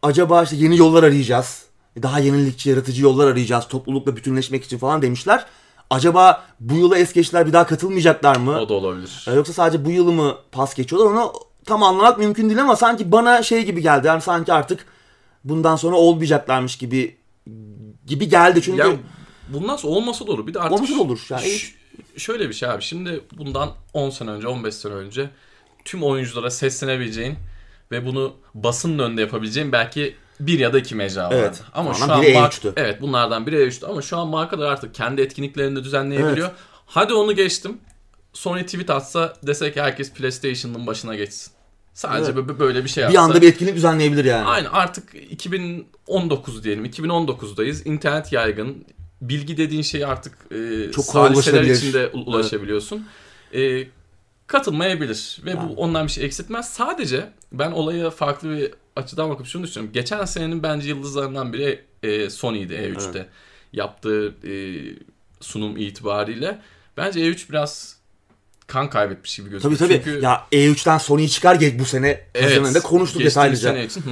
[0.02, 1.64] Acaba işte yeni yollar arayacağız.
[2.02, 5.46] Daha yenilikçi, yaratıcı yollar arayacağız toplulukla bütünleşmek için falan demişler.
[5.90, 8.60] Acaba bu yıla es geçtiler bir daha katılmayacaklar mı?
[8.60, 9.26] O da olabilir.
[9.28, 11.32] E, yoksa sadece bu yılı mı pas geçiyorlar onu
[11.70, 14.06] tam anlamak mümkün değil ama sanki bana şey gibi geldi.
[14.06, 14.86] Yani sanki artık
[15.44, 17.16] bundan sonra olmayacaklarmış gibi
[18.06, 18.80] gibi geldi çünkü.
[18.80, 18.98] Yani
[19.48, 20.46] bundan sonra olmasa da olur.
[20.46, 21.26] Bir de artık olmasa olur.
[21.30, 21.58] Yani
[22.16, 22.82] şöyle bir şey abi.
[22.82, 25.30] Şimdi bundan 10 sene önce, 15 sene önce
[25.84, 27.34] tüm oyunculara seslenebileceğin
[27.90, 31.34] ve bunu basının önünde yapabileceğin belki bir ya da iki mecra vardı.
[31.38, 31.62] Evet.
[31.74, 35.76] Ama şu an mark- evet bunlardan biri E3'tü ama şu an markalar artık kendi etkinliklerini
[35.76, 36.48] de düzenleyebiliyor.
[36.48, 36.58] Evet.
[36.86, 37.78] Hadi onu geçtim.
[38.32, 41.52] Sony tweet atsa desek herkes PlayStation'ın başına geçsin.
[42.00, 42.58] Sadece evet.
[42.58, 43.12] böyle bir şey yapsa.
[43.12, 44.46] Bir anda bir etkinlik düzenleyebilir yani.
[44.46, 46.84] Aynen artık 2019 diyelim.
[46.84, 47.88] 2019'dayız.
[47.88, 48.84] İnternet yaygın.
[49.20, 53.06] Bilgi dediğin şey artık e, çok saliseler içinde ulaşabiliyorsun.
[53.52, 53.86] Evet.
[53.86, 53.90] E,
[54.46, 55.68] katılmayabilir ve yani.
[55.68, 56.68] bu ondan bir şey eksiltmez.
[56.68, 59.92] Sadece ben olaya farklı bir açıdan bakıp şunu düşünüyorum.
[59.92, 63.18] Geçen senenin bence yıldızlarından biri e, Sony'di E3'te.
[63.18, 63.28] Evet.
[63.72, 64.52] Yaptığı e,
[65.40, 66.58] sunum itibariyle.
[66.96, 67.99] Bence E3 biraz
[68.70, 69.78] kan kaybetmiş gibi gözüküyor.
[69.78, 70.02] Tabii tabii.
[70.04, 70.24] Çünkü...
[70.24, 72.20] Ya E3'ten Sony'yi çıkar geç bu sene.
[72.34, 72.74] Evet.
[72.74, 73.72] Da konuştuk detaylıca.
[73.72, 74.04] Sene için.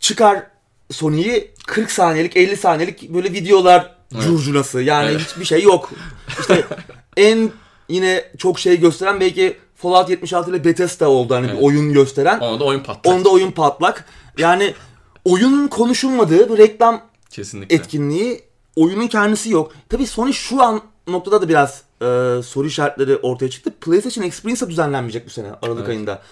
[0.00, 0.42] çıkar
[0.90, 4.24] Sony'yi 40 saniyelik 50 saniyelik böyle videolar evet.
[4.24, 4.80] curcunası.
[4.80, 5.20] Yani evet.
[5.20, 5.90] hiçbir şey yok.
[6.40, 6.64] İşte
[7.16, 7.50] en
[7.88, 11.56] yine çok şey gösteren belki Fallout 76 ile Bethesda oldu hani evet.
[11.56, 12.38] bir oyun gösteren.
[12.38, 13.14] Onda oyun patlak.
[13.14, 14.04] Onda oyun patlak.
[14.38, 14.74] Yani
[15.24, 17.76] oyunun konuşulmadığı bir reklam Kesinlikle.
[17.76, 18.42] etkinliği
[18.76, 19.72] oyunun kendisi yok.
[19.88, 23.70] Tabii Sony şu an noktada da biraz e, soru işaretleri ortaya çıktı.
[23.80, 25.88] PlayStation Experience düzenlenmeyecek bu sene Aralık evet.
[25.88, 26.22] ayında.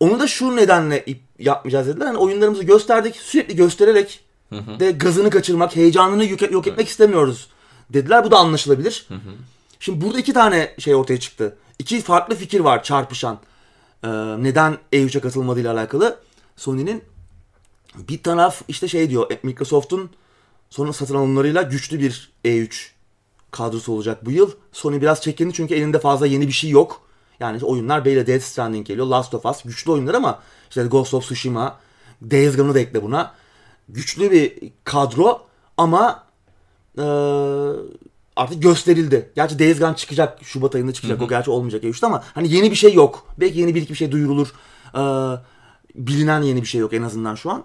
[0.00, 1.04] Onu da şu nedenle
[1.38, 2.06] yapmayacağız dediler.
[2.06, 4.80] Hani oyunlarımızı gösterdik, sürekli göstererek hı hı.
[4.80, 6.88] de gazını kaçırmak, heyecanını yok, yok etmek evet.
[6.88, 7.48] istemiyoruz
[7.90, 8.24] dediler.
[8.24, 9.04] Bu da anlaşılabilir.
[9.08, 9.30] Hı hı.
[9.80, 11.56] Şimdi burada iki tane şey ortaya çıktı.
[11.78, 13.38] İki farklı fikir var çarpışan.
[14.04, 16.18] Ee, neden E3'e katılmadığıyla alakalı.
[16.56, 17.04] Sony'nin
[17.94, 20.10] bir taraf işte şey diyor Microsoft'un
[20.70, 22.91] sonra satın alımlarıyla güçlü bir E3
[23.52, 24.50] kadrosu olacak bu yıl.
[24.72, 27.00] Sony biraz çekindi çünkü elinde fazla yeni bir şey yok.
[27.40, 31.24] Yani oyunlar böyle Death Stranding geliyor, Last of Us güçlü oyunlar ama işte Ghost of
[31.24, 31.78] Tsushima,
[32.30, 33.34] Days Gone'u da ekle buna.
[33.88, 35.42] Güçlü bir kadro
[35.76, 36.24] ama
[36.98, 37.02] ee,
[38.36, 39.30] artık gösterildi.
[39.34, 40.38] Gerçi Days Gone çıkacak.
[40.42, 41.18] Şubat ayında çıkacak.
[41.18, 41.26] Hı hı.
[41.26, 43.26] O gerçi olmayacak E3'te ama hani yeni bir şey yok.
[43.40, 44.52] Belki yeni bir iki bir şey duyurulur.
[44.94, 45.00] Ee,
[45.94, 47.64] bilinen yeni bir şey yok en azından şu an.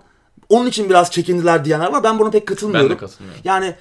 [0.50, 2.04] Onun için biraz çekindiler diyenler var.
[2.04, 2.90] Ben buna pek katılmıyorum.
[2.90, 3.42] Ben de katılmıyorum.
[3.44, 3.76] Yani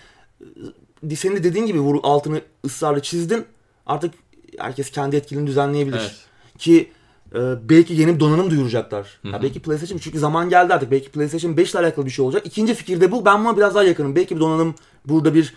[1.17, 3.45] senin de dediğin gibi vur, altını ısrarla çizdin.
[3.87, 4.15] Artık
[4.59, 6.01] herkes kendi etkilini düzenleyebilir.
[6.01, 6.15] Evet.
[6.59, 6.91] Ki
[7.35, 9.21] e, belki yeni bir donanım duyuracaklar.
[9.25, 10.91] Ya belki PlayStation çünkü zaman geldi artık.
[10.91, 12.47] Belki PlayStation 5 ile alakalı bir şey olacak.
[12.47, 13.25] İkinci fikir de bu.
[13.25, 14.17] Ben buna biraz daha yakınım.
[14.17, 15.55] Belki bir donanım burada bir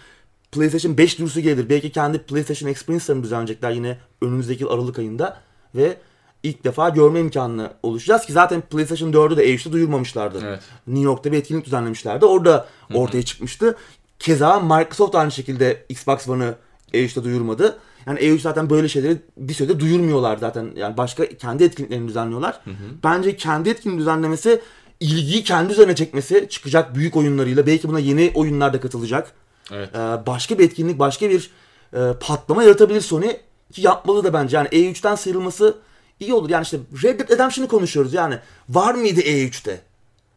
[0.52, 1.70] PlayStation 5 duyurusu gelir.
[1.70, 5.38] Belki kendi PlayStation Experience'larını düzenleyecekler yine önümüzdeki Aralık ayında.
[5.76, 5.98] Ve
[6.44, 10.42] ilk defa görme imkanını oluşacağız ki zaten PlayStation 4'ü de E3'te duyurmamışlardı.
[10.46, 10.60] Evet.
[10.88, 12.26] New York'ta bir etkinlik düzenlemişlerdi.
[12.26, 13.26] Orada ortaya Hı-hı.
[13.26, 13.76] çıkmıştı.
[14.20, 16.56] Keza Microsoft aynı şekilde Xbox One'ı
[16.94, 17.80] E3'te duyurmadı.
[18.08, 20.72] Yani E3 zaten böyle şeyleri bir sürede duyurmuyorlar zaten.
[20.76, 22.60] Yani başka kendi etkinliklerini düzenliyorlar.
[22.64, 22.76] Hı hı.
[23.04, 24.62] Bence kendi etkinliğini düzenlemesi
[25.00, 29.32] ilgiyi kendi üzerine çekmesi çıkacak büyük oyunlarıyla belki buna yeni oyunlar da katılacak.
[29.72, 29.90] Evet.
[29.96, 31.52] Ee, başka bir etkinlik, başka bir
[31.94, 33.32] e, patlama yaratabilir Sony.
[33.74, 34.58] Ki yapmalı da bence.
[34.58, 35.78] Yani E3'ten sıyrılması
[36.20, 36.50] iyi olur.
[36.50, 38.40] Yani işte Red Dead Redemption'ı konuşuyoruz yani.
[38.70, 39.82] Var mıydı E3'te?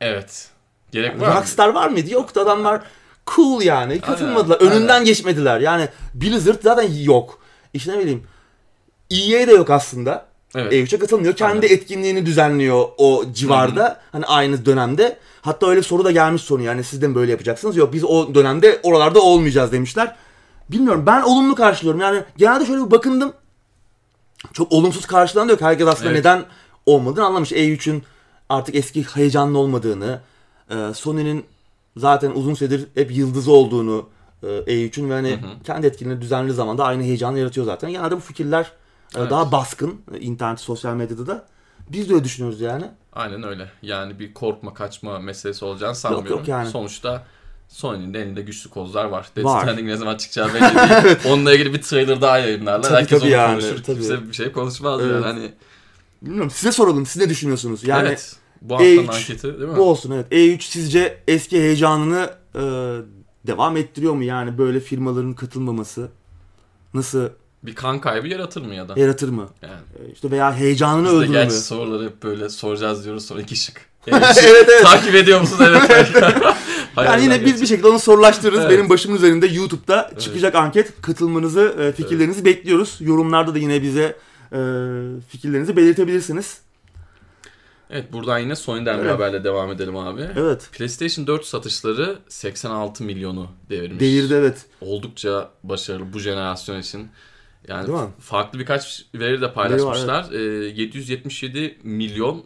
[0.01, 0.49] Evet.
[0.93, 1.75] Gerek var Rockstar mı?
[1.75, 2.11] var mıydı?
[2.11, 2.41] Yoktu.
[2.41, 2.83] Adamlar
[3.27, 4.01] cool yani.
[4.01, 4.61] Katılmadılar.
[4.61, 4.73] Aynen.
[4.73, 5.05] Önünden Aynen.
[5.05, 5.61] geçmediler.
[5.61, 7.39] Yani Blizzard zaten yok.
[7.75, 8.23] İşte ne bileyim.
[9.11, 10.27] EA de yok aslında.
[10.55, 10.73] Evet.
[10.73, 11.35] E3'e katılmıyor.
[11.35, 11.77] Kendi Aynen.
[11.77, 13.85] etkinliğini düzenliyor o civarda.
[13.85, 13.97] Hı-hı.
[14.13, 15.19] Hani aynı dönemde.
[15.41, 17.77] Hatta öyle soru da gelmiş sonu yani siz de mi böyle yapacaksınız?
[17.77, 20.17] Yok biz o dönemde oralarda olmayacağız demişler.
[20.71, 22.01] Bilmiyorum ben olumlu karşılıyorum.
[22.01, 23.33] Yani genelde şöyle bir bakındım.
[24.53, 25.61] Çok olumsuz karşılanan yok.
[25.61, 26.19] Herkes aslında evet.
[26.19, 26.45] neden
[26.87, 27.53] olmadığını anlamış.
[27.53, 28.03] E3'ün
[28.49, 30.21] artık eski heyecanlı olmadığını,
[30.71, 31.45] e, Sony'nin
[31.97, 34.09] zaten uzun süredir hep yıldızı olduğunu
[34.43, 35.63] e, E3'ün ve hani hı hı.
[35.65, 37.91] kendi etkinliğini düzenli zamanda aynı heyecanı yaratıyor zaten.
[37.91, 38.73] Genelde bu fikirler
[39.17, 39.31] evet.
[39.31, 41.47] daha baskın internet, sosyal medyada da.
[41.89, 42.85] Biz de öyle düşünüyoruz yani.
[43.13, 43.71] Aynen öyle.
[43.83, 46.31] Yani bir korkma kaçma meselesi olacağını sanmıyorum.
[46.31, 46.71] Yok, yok yani.
[46.71, 47.25] Sonuçta
[47.69, 49.29] Sony'nin elinde güçlü kozlar var.
[49.37, 49.63] Death var.
[49.63, 51.17] Stranding ne zaman çıkacağı belli değil.
[51.33, 52.83] Onunla ilgili bir trailer daha yayınlarlar.
[52.83, 53.83] Tabii, Herkes tabii onu yani, konuşur.
[53.83, 53.97] Tabii.
[53.97, 55.13] Kimse bir şey konuşmaz evet.
[55.13, 55.25] yani.
[55.25, 55.53] Hani...
[56.23, 57.07] Bilmiyorum size soralım.
[57.07, 57.85] Siz ne düşünüyorsunuz?
[57.85, 58.37] Yani evet.
[58.63, 59.77] Bu haftanın E3, anketi değil mi?
[59.77, 60.33] Bu olsun evet.
[60.33, 62.61] E3 sizce eski heyecanını e,
[63.47, 64.25] devam ettiriyor mu?
[64.25, 66.09] Yani böyle firmaların katılmaması
[66.95, 67.29] nasıl
[67.63, 69.01] bir kan kaybı yaratır mı ya da?
[69.01, 69.49] Yaratır mı?
[69.63, 69.73] Yani.
[69.73, 71.33] E, işte veya heyecanını Biz öldürür mü?
[71.33, 73.87] gerçi soruları hep böyle soracağız diyoruz sonra iki şık.
[74.07, 74.83] evet, evet.
[74.83, 75.59] Takip ediyor musun?
[76.97, 77.09] Evet.
[77.09, 78.61] yani yine biz bir şekilde onu sorulaştırırız.
[78.61, 78.71] Evet.
[78.71, 80.21] Benim başımın üzerinde YouTube'da evet.
[80.21, 81.03] çıkacak anket.
[81.03, 82.57] Katılmanızı, e, fikirlerinizi evet.
[82.57, 82.97] bekliyoruz.
[83.01, 84.17] Yorumlarda da yine bize
[84.53, 84.59] e,
[85.29, 86.59] fikirlerinizi belirtebilirsiniz.
[87.93, 89.05] Evet buradan yine Sony'den evet.
[89.05, 90.29] bir haberle devam edelim abi.
[90.37, 90.69] Evet.
[90.73, 94.01] PlayStation 4 satışları 86 milyonu devirmiş.
[94.01, 94.67] Devirdi evet.
[94.81, 97.09] Oldukça başarılı bu jenerasyon için.
[97.69, 100.19] Yani farklı birkaç veri de paylaşmışlar.
[100.19, 100.77] Var, evet.
[100.79, 102.45] ee, 777 milyon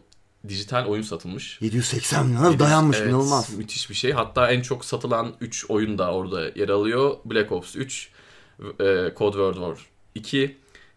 [0.48, 1.58] dijital oyun satılmış.
[1.60, 3.54] 780 milyon dayanmış evet, inanılmaz.
[3.54, 4.12] Müthiş bir şey.
[4.12, 7.16] Hatta en çok satılan 3 oyun da orada yer alıyor.
[7.24, 8.10] Black Ops 3,
[8.60, 10.56] e, Code World War 2,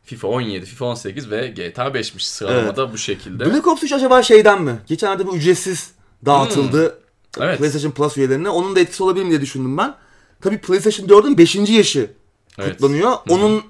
[0.09, 2.93] FIFA 17, FIFA 18 ve GTA 5'miş sıralamada evet.
[2.93, 3.45] bu şekilde.
[3.45, 4.79] Black Ops 3 acaba şeyden mi?
[4.87, 5.91] Geçenlerde bir ücretsiz
[6.25, 6.99] dağıtıldı
[7.35, 7.43] hmm.
[7.43, 7.59] evet.
[7.59, 8.49] PlayStation Plus üyelerine.
[8.49, 9.95] Onun da etkisi olabilir mi diye düşündüm ben.
[10.41, 11.55] Tabii PlayStation 4'ün 5.
[11.55, 12.11] yaşı
[12.59, 12.71] evet.
[12.71, 13.11] kutlanıyor.
[13.11, 13.33] Hmm.
[13.33, 13.63] Onun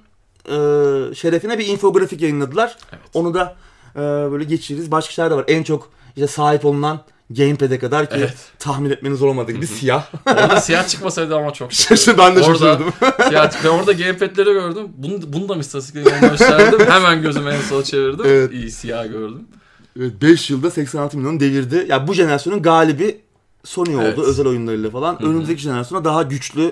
[0.46, 2.78] e, şerefine bir infografik yayınladılar.
[2.92, 3.02] Evet.
[3.14, 3.56] Onu da
[3.96, 4.92] e, böyle geçiririz.
[4.92, 5.46] Başka şeyler de var.
[5.48, 8.38] En çok işte sahip olunan gamepad'e kadar ki evet.
[8.60, 10.06] tahmin etmeniz olmadığı gibi siyah.
[10.26, 12.26] Orada siyah çıkmasaydı ama çok şaşırdım.
[12.26, 12.94] ben de şaşırdım.
[13.30, 14.88] siyah, ben orada gamepad'leri gördüm.
[14.98, 16.80] Bunu, bunu da mı istatistikleri gösterdim?
[16.90, 18.26] Hemen gözümü en sola çevirdim.
[18.28, 18.54] Evet.
[18.54, 19.48] İyi siyah gördüm.
[20.00, 21.76] Evet 5 yılda 86 milyon devirdi.
[21.76, 23.22] Ya yani bu jenerasyonun galibi
[23.64, 24.20] Sony oldu evet.
[24.20, 25.20] özel oyunlarıyla falan.
[25.20, 25.30] Hı-hı.
[25.30, 26.72] Önümüzdeki jenerasyona daha güçlü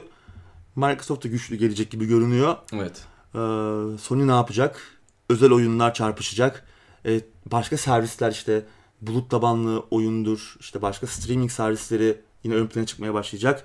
[0.76, 2.56] Microsoft da güçlü gelecek gibi görünüyor.
[2.74, 3.04] Evet.
[3.36, 3.40] Ee,
[3.98, 4.80] Sony ne yapacak?
[5.30, 6.66] Özel oyunlar çarpışacak.
[7.06, 8.66] Ee, başka servisler işte
[9.02, 13.64] bulut tabanlı oyundur, işte başka streaming servisleri yine ön plana çıkmaya başlayacak.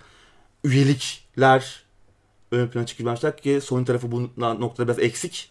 [0.65, 1.83] Üyelikler
[2.51, 5.51] ön plana çıkmaya başlayacak ki Sony tarafı bu noktada biraz eksik.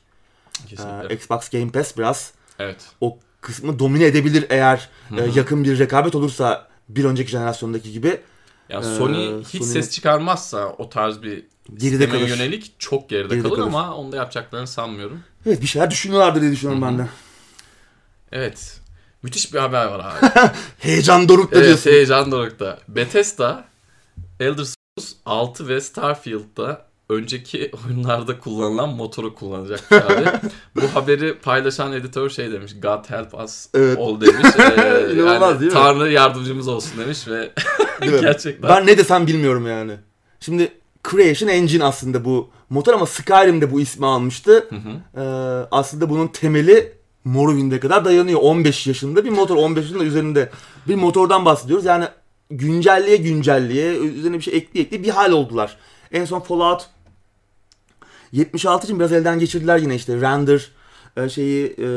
[0.72, 2.90] Ee, Xbox Game Pass biraz evet.
[3.02, 8.22] o kısmı domine edebilir eğer e, yakın bir rekabet olursa bir önceki jenerasyondaki gibi.
[8.70, 9.72] Ya Sony ee, hiç Sony...
[9.72, 11.44] ses çıkarmazsa o tarz bir
[11.76, 12.28] geride kalır.
[12.28, 15.24] yönelik çok geride, geride kalır, kalır ama onu da yapacaklarını sanmıyorum.
[15.46, 16.92] Evet bir şeyler düşünüyorlardır diye düşünüyorum Hı-hı.
[16.92, 17.10] ben de.
[18.32, 18.81] Evet.
[19.24, 20.52] Müthiş bir haber var abi.
[20.80, 21.92] heyecan dorukta evet, diyorsun.
[21.92, 22.80] heyecan dorukta.
[22.88, 23.66] Bethesda
[24.40, 30.26] Elder Scrolls 6 ve Starfield'da önceki oyunlarda kullanılan motoru kullanacak abi.
[30.76, 32.72] Bu haberi paylaşan editör şey demiş.
[32.82, 33.98] God help us evet.
[33.98, 34.48] all demiş.
[34.60, 35.74] Ee, yani, değil mi?
[35.74, 37.52] Tanrı yardımcımız olsun demiş ve
[38.02, 38.70] gerçekten.
[38.70, 39.94] Ben ne desem bilmiyorum yani.
[40.40, 40.72] Şimdi
[41.12, 44.68] Creation Engine aslında bu motor ama Skyrim'de bu ismi almıştı.
[44.70, 45.22] Hı hı.
[45.22, 48.40] Ee, aslında bunun temeli Morrowind'e kadar dayanıyor.
[48.40, 50.50] 15 yaşında bir motor, 15 yaşında üzerinde
[50.88, 51.86] bir motordan bahsediyoruz.
[51.86, 52.06] Yani
[52.50, 55.78] güncelliğe güncelliğe üzerine bir şey ekli ekli bir hal oldular.
[56.12, 56.88] En son Fallout
[58.32, 60.72] 76 için biraz elden geçirdiler yine işte render
[61.18, 61.88] e, şeyi e,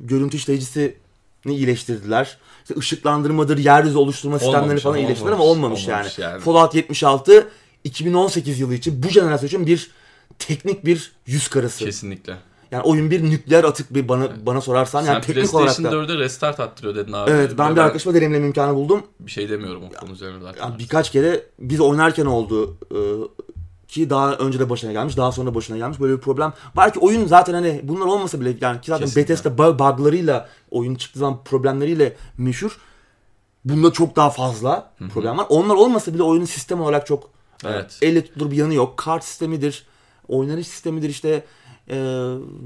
[0.00, 0.94] görüntü işleyicisini
[1.46, 2.38] iyileştirdiler.
[2.62, 6.30] İşte ışıklandırmadır, yeryüzü oluşturma sistemleri falan iyileştirdiler ama olmamış, olmamış yani.
[6.30, 6.40] yani.
[6.40, 7.48] Fallout 76
[7.84, 9.90] 2018 yılı için bu jenerasyon için bir
[10.38, 11.84] teknik bir yüz karası.
[11.84, 12.36] Kesinlikle.
[12.70, 15.88] Yani oyun bir nükleer atık bir bana bana sorarsan Sen yani teknik olarak da.
[15.88, 17.30] 4'e restart attırıyor dedin abi.
[17.30, 19.02] Evet ben bir arkadaşıma deneyimleme imkanı buldum.
[19.20, 20.62] Bir şey demiyorum o konu üzerine zaten.
[20.62, 22.98] Yani birkaç kere biz oynarken oldu e,
[23.88, 26.52] ki daha önce de başına gelmiş, daha sonra başına gelmiş böyle bir problem.
[26.74, 29.22] Var ki oyun zaten hani bunlar olmasa bile yani ki zaten Kesinlikle.
[29.22, 32.78] Bethesda buglarıyla oyun çıktığı zaman problemleriyle meşhur.
[33.64, 35.08] Bunda çok daha fazla Hı-hı.
[35.08, 35.46] problem var.
[35.48, 37.24] Onlar olmasa bile oyunun sistem olarak çok
[37.64, 37.98] e, evet.
[38.02, 38.96] elle tutulur bir yanı yok.
[38.96, 39.86] Kart sistemidir,
[40.28, 41.44] oynanış sistemidir işte
[41.88, 41.96] e,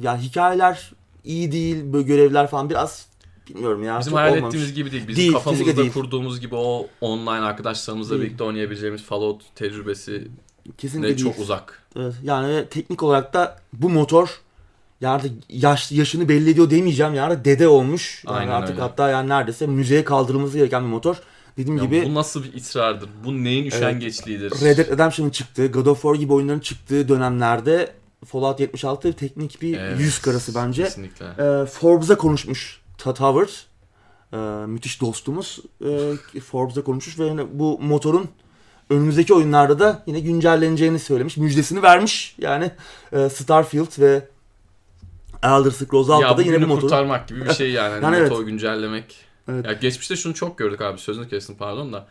[0.03, 0.93] yani hikayeler
[1.25, 3.07] iyi değil, böyle görevler falan biraz
[3.49, 4.01] bilmiyorum ya.
[4.01, 4.55] Bizim hayal olmamış.
[4.55, 5.09] ettiğimiz gibi değil.
[5.09, 5.93] Bizim değil, kafamızda değil.
[5.93, 8.27] kurduğumuz gibi o online arkadaşlarımızla değil.
[8.27, 10.29] birlikte oynayabileceğimiz Fallout tecrübesi
[10.79, 11.83] Kesinlikle ne çok uzak.
[11.97, 14.41] Evet, yani teknik olarak da bu motor
[15.01, 18.25] yani yaş, yaşını belli ediyor demeyeceğim yani dede olmuş.
[18.27, 18.81] Yani Aynen artık öyle.
[18.81, 21.17] hatta yani neredeyse müzeye kaldırılması gereken bir motor.
[21.57, 23.09] Dediğim Ya gibi bu nasıl bir ısrardır?
[23.25, 24.51] Bu neyin üşengeçliğidir?
[24.51, 27.93] Red Dead Redemption'ın çıktığı, God of War gibi oyunların çıktığı dönemlerde
[28.27, 30.85] Fallout 76 teknik bir Evet, yüz karası bence.
[30.85, 31.27] Kesinlikle.
[31.27, 33.49] Ee, Forbes'a konuşmuş Todd Howard.
[34.33, 35.59] Ee, müthiş dostumuz.
[36.35, 38.29] Ee, Forbes'a konuşmuş ve yine bu motorun
[38.91, 41.37] önümüzdeki oyunlarda da yine güncelleneceğini söylemiş.
[41.37, 42.35] Müjdesini vermiş.
[42.39, 42.71] Yani
[43.13, 44.29] e, Starfield ve
[45.43, 46.81] Elder Scrolls 6'da ya yine bu motorun.
[46.81, 47.93] kurtarmak gibi bir şey yani.
[47.95, 48.31] Hani Yani evet.
[48.31, 49.17] motor güncellemek.
[49.49, 49.67] Evet.
[49.67, 52.07] Ya geçmişte şunu çok gördük abi sözünü kestim pardon da.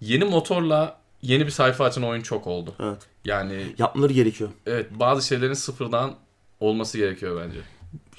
[0.00, 2.74] Yeni motorla yeni bir sayfa açan oyun çok oldu.
[2.80, 2.98] Evet.
[3.24, 4.50] Yani Yapmaları gerekiyor.
[4.66, 6.14] evet bazı şeylerin sıfırdan
[6.60, 7.58] olması gerekiyor bence.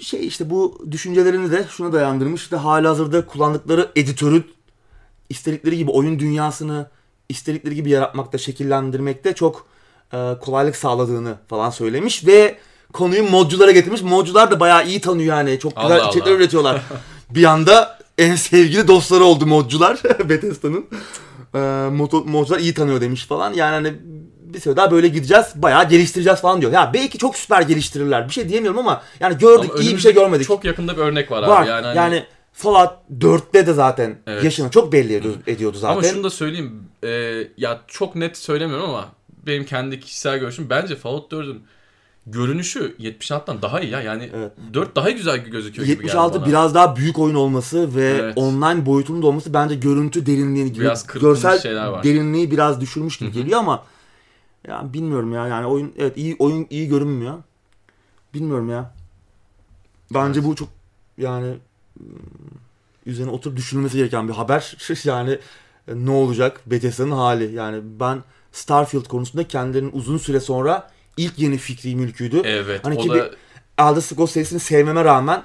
[0.03, 2.41] şey işte bu düşüncelerini de şuna dayandırmış.
[2.41, 4.45] İşte hala hazırda kullandıkları editörün
[5.29, 6.87] istedikleri gibi oyun dünyasını
[7.29, 9.67] istedikleri gibi yaratmakta, şekillendirmekte çok
[10.13, 12.57] e, kolaylık sağladığını falan söylemiş ve
[12.93, 14.01] konuyu modculara getirmiş.
[14.01, 15.59] Modcular da bayağı iyi tanıyor yani.
[15.59, 16.37] Çok güzel Allah içerikler Allah.
[16.39, 16.81] üretiyorlar.
[17.29, 20.85] bir anda en sevgili dostları oldu modcular Bethesda'nın.
[21.57, 23.53] E, moto- modcular iyi tanıyor demiş falan.
[23.53, 23.93] Yani hani
[24.41, 25.45] bir süre daha böyle gideceğiz.
[25.55, 26.71] Bayağı geliştireceğiz falan diyor.
[26.71, 28.27] Ya belki çok süper geliştirirler.
[28.27, 30.47] Bir şey diyemiyorum ama yani gördük Ama iyi bir şey görmedik.
[30.47, 31.61] Çok yakında bir örnek var, Var.
[31.61, 31.69] abi.
[31.69, 34.43] Yani, Yani, hani- Fallout 4'te de zaten Evet.
[34.43, 35.93] yaşını çok belli ediyordu, ediyordu zaten.
[35.93, 36.83] Ama şunu da söyleyeyim.
[37.03, 37.09] e,
[37.57, 39.05] ya çok net söylemiyorum ama
[39.45, 41.63] benim kendi kişisel görüşüm bence Fallout 4'ün
[42.31, 44.01] görünüşü 76'dan daha iyi ya.
[44.01, 44.51] Yani Evet.
[44.73, 46.47] 4 daha güzel gözüküyor gibi geldi 76 bana.
[46.47, 48.37] biraz daha büyük oyun olması ve Evet.
[48.37, 52.03] online boyutunun da olması bence görüntü derinliğini, Biraz kırpılmış görsel şeyler var.
[52.03, 53.83] derinliği biraz düşürmüş gibi geliyor ama
[54.67, 57.37] ya bilmiyorum ya yani oyun evet iyi oyun iyi görünmüyor.
[58.33, 58.93] Bilmiyorum ya.
[60.13, 60.69] Bence bu çok
[61.17, 61.47] yani
[61.99, 62.05] ım,
[63.05, 64.77] üzerine oturup düşünülmesi gereken bir haber.
[65.03, 65.39] yani
[65.87, 67.55] e, ne olacak Bethesda'nın hali.
[67.55, 72.41] Yani ben Starfield konusunda kendilerinin uzun süre sonra ilk yeni fikri mülküydü.
[72.43, 72.79] Evet.
[72.83, 73.29] Hani ki da bir-
[73.79, 75.43] Elder Scrolls serisini sevmeme rağmen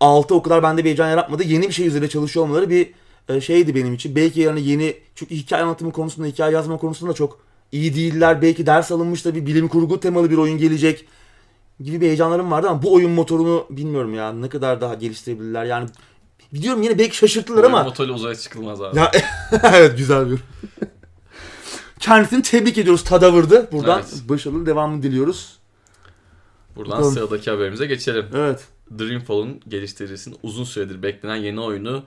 [0.00, 1.42] 6 o kadar bende bir heyecan yaratmadı.
[1.42, 2.90] Yeni bir şey üzerine çalışıyor olmaları bir
[3.28, 4.16] e, şeydi benim için.
[4.16, 7.38] Belki yani yeni çünkü hikaye anlatımı konusunda, hikaye yazma konusunda çok
[7.72, 8.42] iyi değiller.
[8.42, 11.04] Belki ders alınmış da bir bilim kurgu temalı bir oyun gelecek
[11.80, 15.64] gibi bir heyecanlarım vardı ama bu oyun motorunu bilmiyorum ya ne kadar daha geliştirebilirler.
[15.64, 15.88] Yani
[16.52, 18.98] biliyorum yine belki şaşırttılar ama motorla uzaya çıkılmaz abi.
[18.98, 19.10] ya
[19.74, 20.38] evet güzel bir.
[22.04, 23.68] Kendisini tebrik ediyoruz Tadavır'dı.
[23.72, 24.22] Buradan Evet.
[24.28, 25.58] başarılı devamını diliyoruz.
[26.76, 27.14] Buradan Bakalım.
[27.14, 28.26] sıradaki haberimize geçelim.
[28.34, 28.64] Evet.
[28.98, 32.02] Dreamfall'un geliştiricisinin uzun süredir beklenen yeni oyunu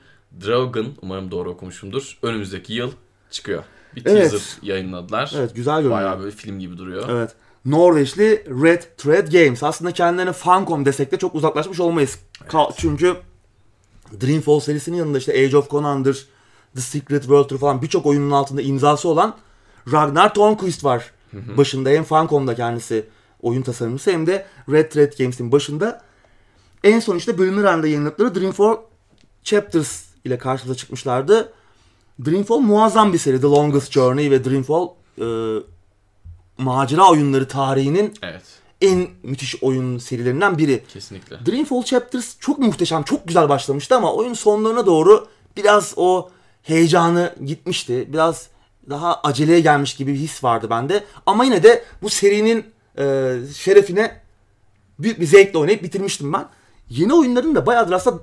[0.46, 2.92] Dragon, umarım doğru okumuşumdur, önümüzdeki yıl
[3.32, 3.64] çıkıyor.
[3.96, 4.32] Bir Evet.
[4.32, 5.34] teaser yayınladılar.
[5.36, 5.98] Evet güzel görünüyor.
[6.00, 7.10] Bayağı böyle film gibi duruyor.
[7.10, 7.32] Evet.
[7.66, 9.64] Norveçli Red Thread Games.
[9.64, 12.20] Aslında kendilerine Funcom desek de çok uzaklaşmış olmayız.
[12.50, 13.16] Ka- Çünkü
[14.22, 16.26] Dreamfall serisinin yanında işte Age of Conan'dır,
[16.76, 19.36] The Secret World'dur falan birçok oyunun altında imzası olan
[19.91, 21.12] Ragnar Tornquist var.
[21.58, 23.06] Başında hem Funcom'da kendisi
[23.41, 26.02] oyun tasarımcısı hem de Red Thread Games'in başında.
[26.84, 28.78] En son işte bölümler halinde yayınladıkları Dreamfall
[29.43, 31.54] Chapters ile karşımıza çıkmışlardı.
[32.26, 33.41] Dreamfall muazzam bir seri.
[33.41, 34.88] The Longest Journey ve Dreamfall
[35.21, 35.28] e,
[36.58, 38.43] macera oyunları tarihinin Evet,
[38.82, 40.84] en müthiş oyun serilerinden biri.
[40.93, 41.38] kesinlikle.
[41.45, 46.30] Dreamfall Chapters çok muhteşem, çok güzel başlamıştı ama oyun sonlarına doğru biraz o
[46.63, 48.10] heyecanı gitmişti.
[48.13, 48.47] Biraz
[48.89, 51.04] daha aceleye gelmiş gibi bir his vardı bende.
[51.26, 52.65] Ama yine de bu serinin
[52.97, 54.21] e, şerefine
[55.00, 56.45] büyük bir zevkle oynayıp bitirmiştim ben.
[56.89, 58.21] Yeni oyunların da bayağıdır aslında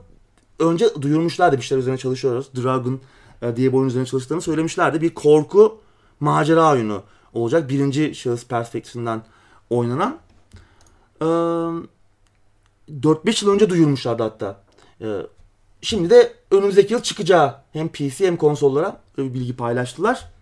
[0.59, 2.47] önce duyurmuşlardı bir şeyler üzerine çalışıyoruz.
[2.57, 3.01] Dragon
[3.43, 5.01] e, diye bir oyun üzerine çalıştıklarını söylemişlerdi.
[5.01, 5.81] Bir korku
[6.21, 7.03] macera oyunu
[7.35, 7.69] olacak.
[7.69, 9.23] Birinci şahıs perspektifinden
[9.71, 10.19] oynanan.
[11.21, 11.85] Ee, 4-5
[13.45, 14.61] yıl önce duyurmuşlardı hatta.
[15.01, 15.07] Ee,
[15.83, 20.34] şimdi de önümüzdeki yıl çıkacağı hem PC hem konsollara bir bilgi paylaştılar.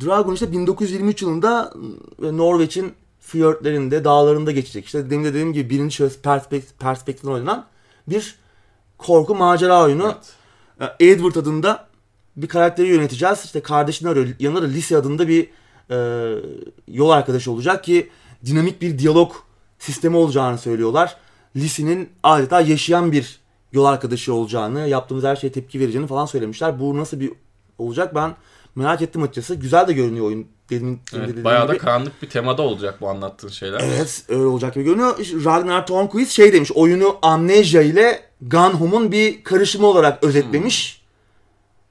[0.00, 1.72] Dragon işte 1923 yılında
[2.22, 4.86] e, Norveç'in fiyortlerinde, dağlarında geçecek.
[4.86, 7.66] İşte demin de dediğim gibi birinci şahıs perspekt perspektiften oynanan
[8.08, 8.38] bir
[8.98, 10.14] korku macera oyunu.
[10.80, 10.94] Evet.
[11.00, 11.86] E, Edward adında
[12.36, 13.44] bir karakteri yöneteceğiz.
[13.44, 14.28] İşte kardeşini arıyor.
[14.38, 15.48] Yanında da Lise adında bir
[15.90, 15.96] e,
[16.88, 18.10] yol arkadaşı olacak ki
[18.46, 19.32] dinamik bir diyalog
[19.78, 21.16] sistemi olacağını söylüyorlar.
[21.56, 23.40] Lise'nin adeta yaşayan bir
[23.72, 26.80] yol arkadaşı olacağını, yaptığımız her şeye tepki vereceğini falan söylemişler.
[26.80, 27.32] Bu nasıl bir
[27.78, 28.34] olacak ben
[28.74, 29.54] merak ettim açıkçası.
[29.54, 30.46] Güzel de görünüyor oyun.
[30.70, 31.82] Demin, Evet, dediğim bayağı da gibi.
[31.84, 33.80] karanlık bir temada olacak bu anlattığın şeyler.
[33.80, 35.18] Evet öyle olacak gibi görünüyor.
[35.44, 41.02] Ragnar Tornquist şey demiş oyunu Amnesia ile Gone Home'un bir karışımı olarak özetlemiş.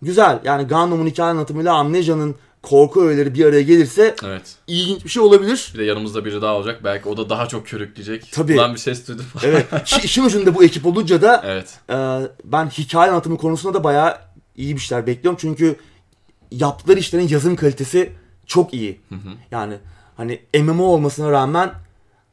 [0.01, 4.55] Güzel yani Gone Home'un hikaye anlatımıyla Amnesia'nın korku öğeleri bir araya gelirse Evet.
[4.67, 5.71] ilginç bir şey olabilir.
[5.73, 6.81] Bir de yanımızda biri daha olacak.
[6.83, 8.29] Belki o da daha çok körükleyecek.
[8.31, 8.53] Tabii.
[8.55, 9.25] Ulan bir ses duydum.
[9.43, 11.79] Evet İşi- işin ucunda bu ekip olunca da evet.
[11.89, 11.95] e,
[12.43, 14.17] ben hikaye anlatımı konusunda da bayağı
[14.55, 15.37] iyi bir şeyler bekliyorum.
[15.41, 15.75] Çünkü
[16.57, 18.11] yaptıkları işlerin yazım kalitesi
[18.45, 18.99] çok iyi.
[19.09, 19.29] Hı hı.
[19.51, 19.77] Yani
[20.17, 21.71] hani MMO olmasına rağmen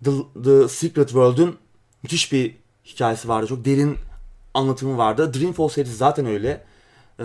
[0.04, 0.10] The,
[0.44, 1.56] The Secret World'un
[2.02, 3.46] müthiş bir hikayesi vardı.
[3.46, 3.96] Çok derin
[4.54, 5.34] anlatımı vardı.
[5.34, 6.64] Dreamfall serisi zaten öyle.
[7.20, 7.24] Ee,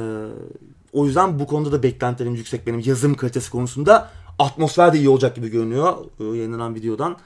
[0.93, 4.12] o yüzden bu konuda da beklentilerim yüksek benim yazım kalitesi konusunda.
[4.39, 7.17] Atmosfer de iyi olacak gibi görünüyor e, yayınlanan videodan.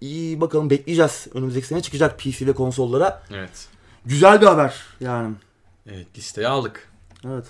[0.00, 1.26] İyi bakalım bekleyeceğiz.
[1.34, 3.22] Önümüzdeki sene çıkacak PC ve konsollara.
[3.30, 3.68] Evet.
[4.06, 5.34] Güzel bir haber yani.
[5.86, 6.92] Evet listeye aldık.
[7.26, 7.44] Evet.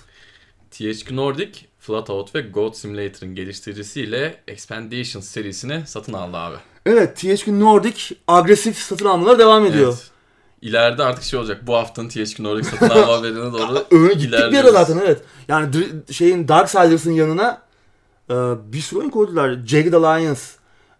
[0.77, 6.55] THQ Nordic, Flatout ve Goat Simulator'ın geliştiricisiyle Expandations serisini satın aldı abi.
[6.85, 9.87] Evet THQ Nordic agresif satın almalara devam ediyor.
[9.87, 10.11] Evet.
[10.61, 11.67] İleride artık şey olacak.
[11.67, 15.21] Bu haftanın THQ Nordic satın alma haberine doğru Öyle gittik bir ara zaten evet.
[15.47, 15.75] Yani
[16.11, 17.61] şeyin Darksiders'ın yanına
[18.29, 18.33] e,
[18.73, 19.57] bir sürü oyun koydular.
[19.65, 20.41] Jagged Alliance,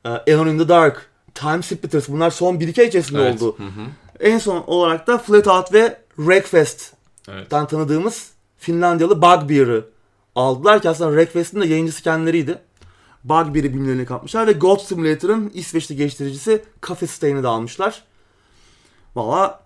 [0.05, 3.41] e, Alone in the Dark, Time Splitters bunlar son 1-2 ay içerisinde evet.
[3.41, 3.55] oldu.
[3.57, 3.87] Hı hı.
[4.19, 7.49] En son olarak da Flatout ve Wreckfest'ten evet.
[7.49, 8.34] tanıdığımız
[8.65, 9.85] Finlandiyalı Bugbear'ı
[10.35, 12.57] aldılar ki aslında Wreckfest'in de yayıncısı kendileriydi.
[13.23, 18.03] Bugbear'ı bilimlerini kapmışlar ve Gold Simulator'ın İsveçli geliştiricisi Coffee Stain'i de almışlar.
[19.15, 19.63] Valla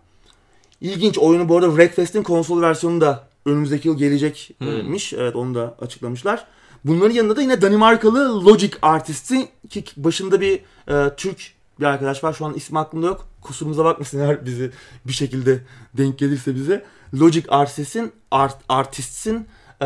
[0.82, 1.18] ilginç.
[1.18, 5.12] Oyunu bu arada Wreckfest'in konsol versiyonu da önümüzdeki yıl gelecekmiş.
[5.12, 5.22] Hmm.
[5.22, 6.46] Evet onu da açıklamışlar.
[6.86, 12.34] Bunların yanında da yine Danimarkalı Logic Artist'i ki başında bir e, Türk bir arkadaş var.
[12.34, 13.28] Şu an ismi aklımda yok.
[13.41, 14.71] Kusurumuza bakmasın eğer bizi
[15.06, 15.60] bir şekilde
[15.93, 16.86] denk gelirse bize.
[17.13, 19.47] Logic Artist'in art, Artist'in
[19.82, 19.86] e,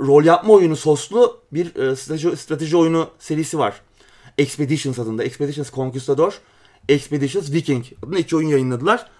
[0.00, 3.80] rol yapma oyunu soslu bir e, strateji, strateji oyunu serisi var.
[4.38, 5.24] Expeditions adında.
[5.24, 6.40] Expeditions Conquistador,
[6.88, 9.10] Expeditions Viking adında iki oyun yayınladılar.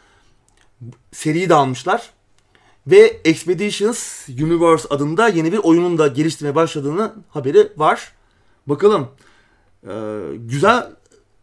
[1.12, 2.10] Seriyi de almışlar.
[2.86, 8.12] Ve Expeditions Universe adında yeni bir oyunun da geliştirmeye başladığını haberi var.
[8.66, 9.08] Bakalım.
[9.88, 10.86] Ee, güzel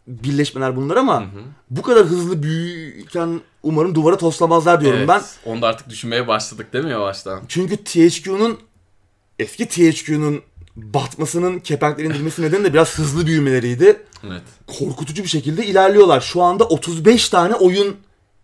[0.08, 1.42] birleşmeler bunlar ama hı hı.
[1.70, 5.22] bu kadar hızlı büyürken umarım duvara toslamazlar diyorum evet, ben.
[5.52, 7.42] Onu da artık düşünmeye başladık değil mi yavaştan?
[7.48, 8.60] Çünkü THQ'nun
[9.40, 10.42] eski THQ'nun
[10.76, 14.02] batmasının kepenkleri indirmesi nedeni de biraz hızlı büyümeleriydi.
[14.28, 14.42] Evet.
[14.80, 16.22] Korkutucu bir şekilde ilerliyorlar.
[16.22, 17.98] Şu anda 35 tane oyun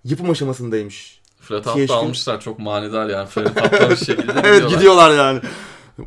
[0.05, 1.19] yapım aşamasındaymış.
[1.41, 3.27] Fred Hamp'ta almışlar çok manidar yani.
[3.55, 4.43] Hamp'ta bir şekilde gidiyorlar.
[4.43, 5.41] evet gidiyorlar yani.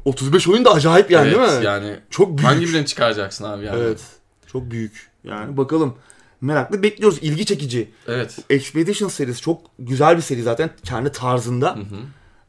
[0.04, 1.64] 35 oyun da acayip yani evet, değil mi?
[1.64, 2.50] yani çok büyük.
[2.50, 3.80] Hangi birini çıkaracaksın abi yani?
[3.80, 4.00] Evet.
[4.46, 5.11] Çok büyük.
[5.24, 5.94] Yani bakalım.
[6.40, 7.18] Meraklı bekliyoruz.
[7.22, 7.90] İlgi çekici.
[8.08, 8.38] Evet.
[8.50, 10.70] Expedition serisi çok güzel bir seri zaten.
[10.84, 11.76] Kendi tarzında.
[11.76, 11.96] Hı hı.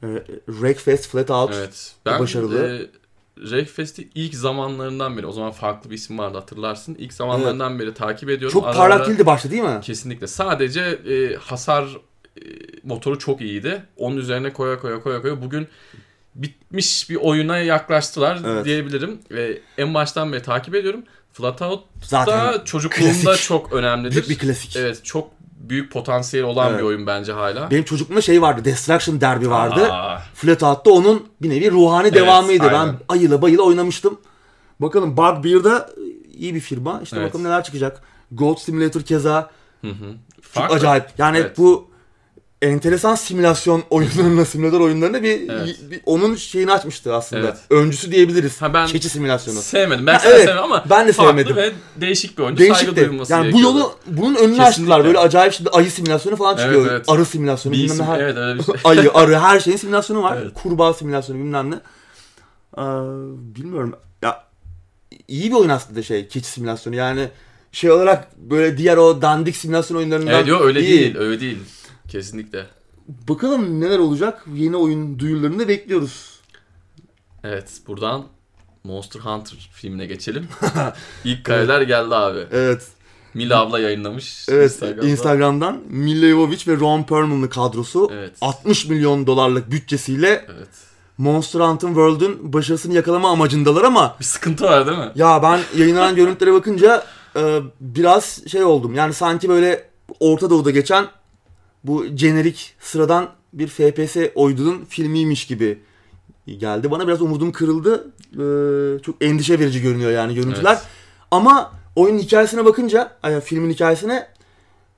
[0.04, 1.96] Ee, Wreckfest, Flat Out evet.
[2.06, 2.66] ben, başarılı.
[2.66, 2.88] E,
[3.36, 6.96] Wreckfest'i ilk zamanlarından beri, o zaman farklı bir isim vardı hatırlarsın.
[6.96, 7.82] İlk zamanlarından evet.
[7.82, 8.62] beri takip ediyorum.
[8.62, 9.80] Çok parlak değildi başta değil mi?
[9.82, 10.28] Kesinlikle.
[10.28, 11.98] Sadece e, hasar
[12.38, 12.42] e,
[12.84, 13.84] motoru çok iyiydi.
[13.98, 15.68] Onun üzerine koya koya koya koya bugün
[16.36, 18.66] bitmiş bir oyuna yaklaştılar evet.
[18.66, 19.20] diyebilirim.
[19.32, 21.04] Ve en baştan beri takip ediyorum.
[21.34, 23.44] Flatout da çocukluğumda klasik.
[23.44, 24.16] çok önemlidir.
[24.16, 24.76] Büyük bir klasik.
[24.76, 26.80] Evet çok büyük potansiyeli olan evet.
[26.80, 27.72] bir oyun bence hala.
[27.72, 28.66] Benim çocukluğumda şey vardı.
[28.66, 29.92] Destruction Derby vardı.
[29.92, 30.20] Aa.
[30.34, 32.64] Flatout da onun bir nevi ruhani evet, devamıydı.
[32.64, 32.88] Aynen.
[32.88, 34.20] Ben ayıla bayıla oynamıştım.
[34.80, 35.90] Bakalım Bugbear'da
[36.34, 37.02] iyi bir firma.
[37.04, 37.28] İşte evet.
[37.28, 38.02] bakalım neler çıkacak.
[38.32, 39.50] Gold Simulator keza.
[39.82, 40.16] Hı hı.
[40.54, 41.06] Çok acayip.
[41.18, 41.58] Yani evet.
[41.58, 41.93] bu
[42.64, 45.80] enteresan simülasyon oyunlarına, simülatör oyunlarına bir, evet.
[45.92, 47.42] bir onun şeyini açmıştı aslında.
[47.42, 47.58] Evet.
[47.70, 48.62] Öncüsü diyebiliriz.
[48.62, 49.62] Ha ben Keçi simülasyonu.
[49.62, 50.08] Sevmedim.
[50.08, 51.56] Ben ha, evet, sevmedim ama ben de sevmedim.
[51.56, 52.60] ve değişik bir oyuncu.
[52.60, 53.02] Değişik saygı de.
[53.02, 54.64] duyulması Yani bu yolu bunun önünü Kesinlikle.
[54.64, 55.06] açtılar.
[55.06, 56.82] Böyle acayip şimdi ayı simülasyonu falan çıkıyor.
[56.82, 57.10] Evet, evet.
[57.10, 57.76] Arı simülasyonu.
[57.76, 58.76] Bir isim, her, evet, öyle bir şey.
[58.84, 60.38] ayı, arı her şeyin simülasyonu var.
[60.42, 60.54] Evet.
[60.54, 61.76] Kurbağa simülasyonu bilmem ne.
[62.78, 62.82] Ee,
[63.56, 63.96] bilmiyorum.
[64.22, 64.44] Ya
[65.28, 66.96] iyi bir oyun aslında şey keçi simülasyonu.
[66.96, 67.30] Yani
[67.72, 70.90] şey olarak böyle diğer o dandik simülasyon oyunlarından Evet yok öyle iyi.
[70.90, 71.18] değil.
[71.18, 71.58] Öyle değil.
[72.14, 72.66] Kesinlikle.
[73.08, 74.46] Bakalım neler olacak.
[74.54, 76.40] Yeni oyun duyurularını da bekliyoruz.
[77.44, 78.26] Evet buradan
[78.84, 80.48] Monster Hunter filmine geçelim.
[81.26, 82.40] İlk kareler geldi abi.
[82.52, 82.88] Evet.
[83.34, 84.46] Mila abla yayınlamış.
[84.50, 85.10] Evet Instagram'da.
[85.10, 88.34] Instagram'dan Mila Jovovich ve Ron Perlman'ın kadrosu evet.
[88.42, 90.70] 60 milyon dolarlık bütçesiyle evet.
[91.18, 95.12] Monster Hunter World'ün başarısını yakalama amacındalar ama bir sıkıntı var değil mi?
[95.16, 98.96] Ya ben yayınlanan görüntülere bakınca e, biraz şey oldum.
[98.96, 101.08] Yani sanki böyle Orta Doğu'da geçen
[101.84, 105.80] bu jenerik sıradan bir FPS oydunun filmiymiş gibi
[106.48, 106.92] geldi.
[106.92, 108.08] Bana biraz umudum kırıldı.
[108.34, 110.74] Ee, çok endişe verici görünüyor yani görüntüler.
[110.74, 110.88] Evet.
[111.32, 114.28] Ama oyunun hikayesine bakınca, yani filmin hikayesine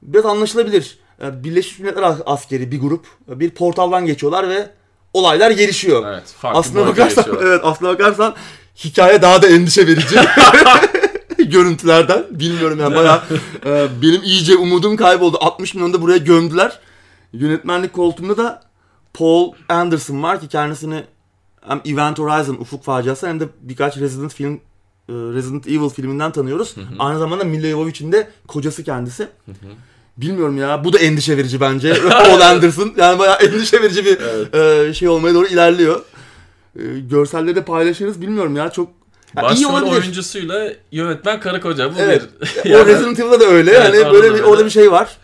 [0.02, 1.00] biraz anlaşılabilir.
[1.22, 4.70] Yani Birleşmiş Milletler askeri bir grup bir portaldan geçiyorlar ve
[5.14, 6.06] olaylar gelişiyor.
[6.08, 8.36] Evet, aslına bakarsan, evet, aslına bakarsan
[8.86, 10.16] hikaye daha da endişe verici.
[11.52, 12.24] görüntülerden.
[12.32, 13.22] Bilmiyorum yani bayağı
[13.66, 15.38] e, benim iyice umudum kayboldu.
[15.42, 16.80] 60 milyonu da buraya gömdüler.
[17.34, 18.62] Yönetmenlik koltuğunda da
[19.14, 21.04] Paul Anderson var ki kendisini
[21.62, 24.54] hem Event Horizon Ufuk Faciası hem de birkaç Resident film
[25.10, 26.78] e, Resident Evil filminden tanıyoruz.
[26.78, 26.86] Hı hı.
[27.00, 29.24] Aynı zamanda Milla Jovovich'in de kocası kendisi.
[29.24, 29.68] Hı hı.
[30.18, 30.84] Bilmiyorum ya.
[30.84, 31.94] Bu da endişe verici bence.
[32.10, 32.94] Paul Anderson.
[32.98, 34.56] Yani bayağı endişe verici bir evet.
[34.90, 36.02] e, şey olmaya doğru ilerliyor.
[36.80, 38.22] E, görselleri de paylaşırız.
[38.22, 38.70] Bilmiyorum ya.
[38.70, 38.90] Çok
[39.36, 42.22] Başrol oyuncusuyla yönetmen karı koca bu evet.
[42.66, 42.70] bir.
[42.70, 43.72] yani, o Resident Evil'da da öyle.
[43.72, 45.18] Evet, yani böyle bir, orada bir şey var.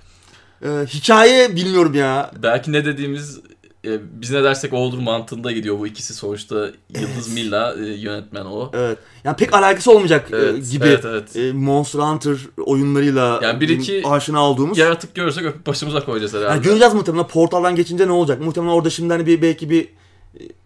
[0.63, 2.31] Ee, hikaye bilmiyorum ya.
[2.43, 3.39] Belki ne dediğimiz
[3.85, 6.55] e, biz ne dersek olur mantığında gidiyor bu ikisi sonuçta
[6.89, 7.33] Yıldız evet.
[7.33, 8.71] Milla e, yönetmen o.
[8.73, 8.97] Evet.
[9.23, 11.35] Yani pek alakası olmayacak e, evet, gibi evet, evet.
[11.35, 14.77] E, Monster Hunter oyunlarıyla yani bir iki aşina olduğumuz.
[14.77, 16.49] Yaratık görürsek öpüp başımıza koyacağız herhalde.
[16.49, 18.41] Yani göreceğiz muhtemelen portaldan geçince ne olacak?
[18.41, 19.87] Muhtemelen orada şimdi hani bir belki bir e,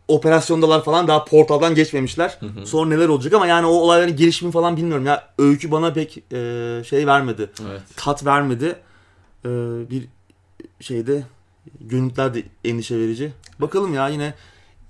[0.08, 2.38] operasyondalar falan daha portaldan geçmemişler.
[2.40, 2.66] Hı hı.
[2.66, 5.30] Sonra neler olacak ama yani o olayların gelişimi falan bilmiyorum ya.
[5.38, 7.50] Öykü bana pek e, şey vermedi.
[7.70, 7.82] Evet.
[7.96, 8.76] Tat vermedi.
[9.46, 9.50] E,
[9.90, 10.08] bir
[10.80, 11.24] şeyde
[11.82, 13.34] Görüntüler de endişe verici.
[13.60, 14.34] Bakalım ya yine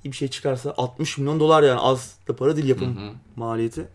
[0.05, 3.11] bir şey çıkarsa 60 milyon dolar yani az da para değil yapım hı hı.
[3.35, 3.87] maliyeti.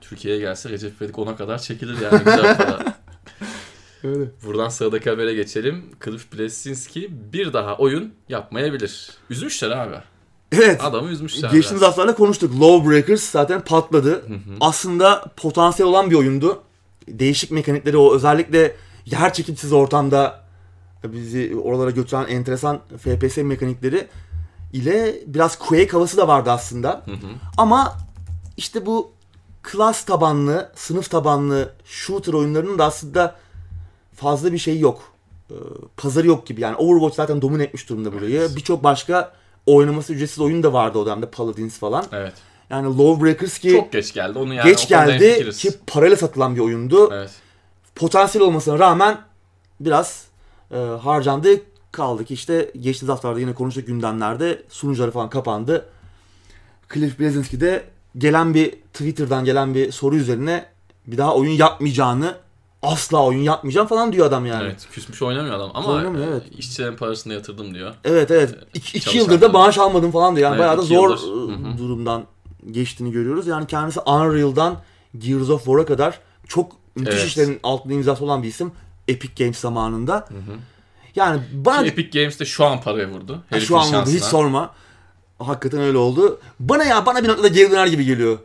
[0.00, 2.78] Türkiye'ye gelse Recep İvedik ona kadar çekilir yani güzel para.
[4.04, 4.30] Öyle.
[4.44, 5.84] Buradan sıradaki habere geçelim.
[6.04, 9.10] Cliff Bleszinski bir daha oyun yapmayabilir.
[9.30, 9.96] Üzmüşler abi.
[10.56, 10.84] Evet.
[10.84, 11.50] Adamı üzmüşler.
[11.50, 12.60] Geçtiğimiz haftalarda konuştuk.
[12.60, 14.10] Lawbreakers zaten patladı.
[14.10, 14.56] Hı hı.
[14.60, 16.62] Aslında potansiyel olan bir oyundu.
[17.08, 18.76] Değişik mekanikleri o özellikle
[19.06, 20.46] yer çekimsiz ortamda
[21.04, 24.08] bizi oralara götüren enteresan FPS mekanikleri
[24.72, 27.02] ile biraz Quake havası da vardı aslında.
[27.04, 27.26] Hı hı.
[27.56, 27.96] Ama
[28.56, 29.10] işte bu
[29.62, 33.36] klas tabanlı, sınıf tabanlı shooter oyunlarının da aslında
[34.14, 35.02] fazla bir şey yok.
[35.50, 35.54] Ee,
[35.96, 36.76] pazarı yok gibi yani.
[36.76, 38.38] Overwatch zaten domine etmiş durumda burayı.
[38.38, 38.56] Evet.
[38.56, 39.32] Birçok başka
[39.66, 41.26] oynaması ücretsiz oyun da vardı o dönemde.
[41.26, 42.04] Paladins falan.
[42.12, 42.32] Evet.
[42.70, 44.38] Yani Lawbreakers ki çok geç geldi.
[44.38, 47.10] Onu yani geç geldi ki parayla satılan bir oyundu.
[47.12, 47.30] Evet.
[47.94, 49.18] Potansiyel olmasına rağmen
[49.80, 50.26] biraz
[50.70, 51.48] e, harcandı.
[51.92, 55.88] Kaldı ki işte geçtiğimiz haftalarda yine konuştuk gündemlerde sunucuları falan kapandı.
[56.94, 57.84] Cliff Bleszinski de
[58.18, 60.66] gelen bir Twitter'dan gelen bir soru üzerine
[61.06, 62.34] bir daha oyun yapmayacağını
[62.82, 64.64] asla oyun yapmayacağım falan diyor adam yani.
[64.64, 66.42] Evet küsmüş oynamıyor adam ama oynamıyor, evet.
[66.58, 67.94] işçilerin parasını yatırdım diyor.
[68.04, 68.54] Evet evet.
[68.74, 70.44] İki, iki yıldır da maaş almadım falan diyor.
[70.44, 71.78] Yani evet, bayağı da zor yıldır.
[71.78, 72.24] durumdan
[72.70, 73.46] geçtiğini görüyoruz.
[73.46, 74.76] Yani kendisi Unreal'dan
[75.18, 77.26] Gears of War'a kadar çok müthiş evet.
[77.26, 78.72] işlerin altında imzası olan bir isim.
[79.08, 80.14] Epic Games zamanında.
[80.14, 80.56] Hı hı.
[81.16, 81.82] Yani bana...
[81.82, 83.42] Ki Epic Games de şu an paraya vurdu.
[83.48, 84.74] Herifin şu an vurdu hiç sorma.
[85.38, 86.40] Hakikaten öyle oldu.
[86.60, 88.38] Bana ya bana bir noktada geri döner gibi geliyor.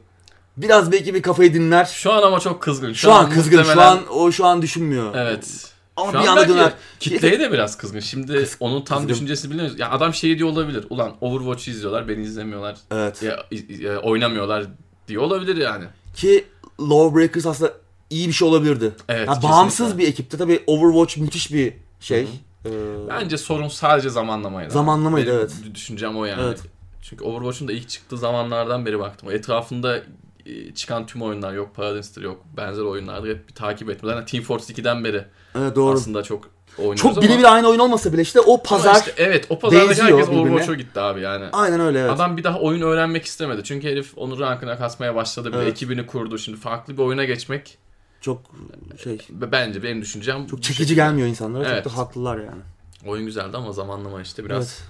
[0.57, 1.85] Biraz belki bir kafayı dinler.
[1.85, 2.93] Şu an ama çok kızgın.
[2.93, 3.59] Şu, şu an, an kızgın.
[3.59, 3.83] Muhtemelen...
[3.83, 5.15] Şu an o şu an düşünmüyor.
[5.15, 5.71] Evet.
[5.95, 6.73] Ama Şu bir anda döner.
[6.99, 7.99] Kitleye de biraz kızgın.
[7.99, 9.13] Şimdi Kız, onun tam kızgın.
[9.13, 9.79] düşüncesi bilmiyoruz.
[9.79, 10.85] Ya adam şey diyor olabilir.
[10.89, 12.77] Ulan Overwatch izliyorlar, beni izlemiyorlar.
[12.91, 13.23] Evet.
[13.23, 13.45] Ya,
[13.79, 14.65] ya, oynamıyorlar
[15.07, 15.85] diyor olabilir yani.
[16.15, 16.45] Ki
[16.79, 17.73] Lawbreakers aslında
[18.09, 18.91] iyi bir şey olabilirdi.
[19.09, 19.27] Evet.
[19.27, 22.27] Yani bağımsız bir ekipte tabii Overwatch müthiş bir şey.
[22.65, 22.69] Ee,
[23.09, 24.73] Bence sorun sadece zamanlamaydı.
[24.73, 25.51] Zamanlamaydı Benim evet.
[25.75, 26.41] Düşüncem o yani.
[26.41, 26.59] Evet.
[27.01, 29.31] Çünkü Overwatch'un da ilk çıktığı zamanlardan beri baktım.
[29.31, 30.01] Etrafında
[30.75, 31.75] çıkan tüm oyunlar yok.
[31.75, 32.41] Paradise'dir yok.
[32.57, 33.29] Benzer oyunlardır.
[33.29, 34.09] Hep bir takip ettim.
[34.09, 35.25] Zaten Team Fortress 2'den beri
[35.55, 35.93] evet, doğru.
[35.93, 39.59] aslında çok oynuyoruz Çok birebir aynı oyun olmasa bile işte o pazar işte, Evet o
[39.59, 41.45] pazardaki herkes Overwatch'a gitti abi yani.
[41.53, 42.11] Aynen öyle evet.
[42.11, 43.63] Adam bir daha oyun öğrenmek istemedi.
[43.63, 45.53] Çünkü herif onu rankına kasmaya başladı.
[45.53, 45.67] Bir evet.
[45.67, 46.37] ekibini kurdu.
[46.37, 47.77] Şimdi farklı bir oyuna geçmek
[48.21, 48.41] çok
[49.03, 49.17] şey.
[49.29, 50.47] Bence benim düşüncem.
[50.47, 51.69] Çok çekici gelmiyor insanlara.
[51.69, 51.83] Evet.
[51.83, 52.61] Çok da haklılar yani.
[53.05, 54.63] Oyun güzeldi ama zamanlama işte biraz.
[54.63, 54.83] Evet.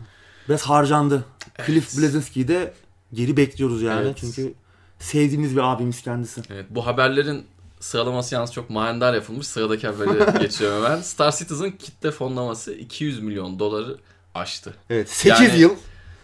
[0.50, 1.26] Biraz harcandı.
[1.58, 1.68] Evet.
[1.68, 2.74] Cliff Bleszinski'yi de
[3.14, 4.02] geri bekliyoruz yani.
[4.06, 4.18] Evet.
[4.20, 4.54] Çünkü
[5.02, 6.42] sevdiğimiz bir abimiz kendisi.
[6.50, 6.66] Evet.
[6.70, 7.46] Bu haberlerin
[7.80, 9.48] sıralaması yalnız çok manidar yapılmış.
[9.48, 11.02] Sıradaki haberi geçiyorum hemen.
[11.02, 13.98] Star Citizen kitle fonlaması 200 milyon doları
[14.36, 14.74] aştı.
[14.90, 15.10] Evet.
[15.10, 15.72] 8 yani, yıl.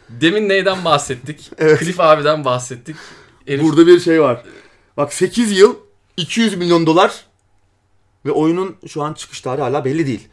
[0.09, 1.51] Demin neyden bahsettik?
[1.57, 1.79] evet.
[1.79, 2.95] Cliff abiden bahsettik.
[3.45, 3.63] Herif...
[3.63, 4.43] Burada bir şey var.
[4.97, 5.75] Bak 8 yıl
[6.17, 7.25] 200 milyon dolar
[8.25, 10.27] ve oyunun şu an çıkış tarihi hala belli değil.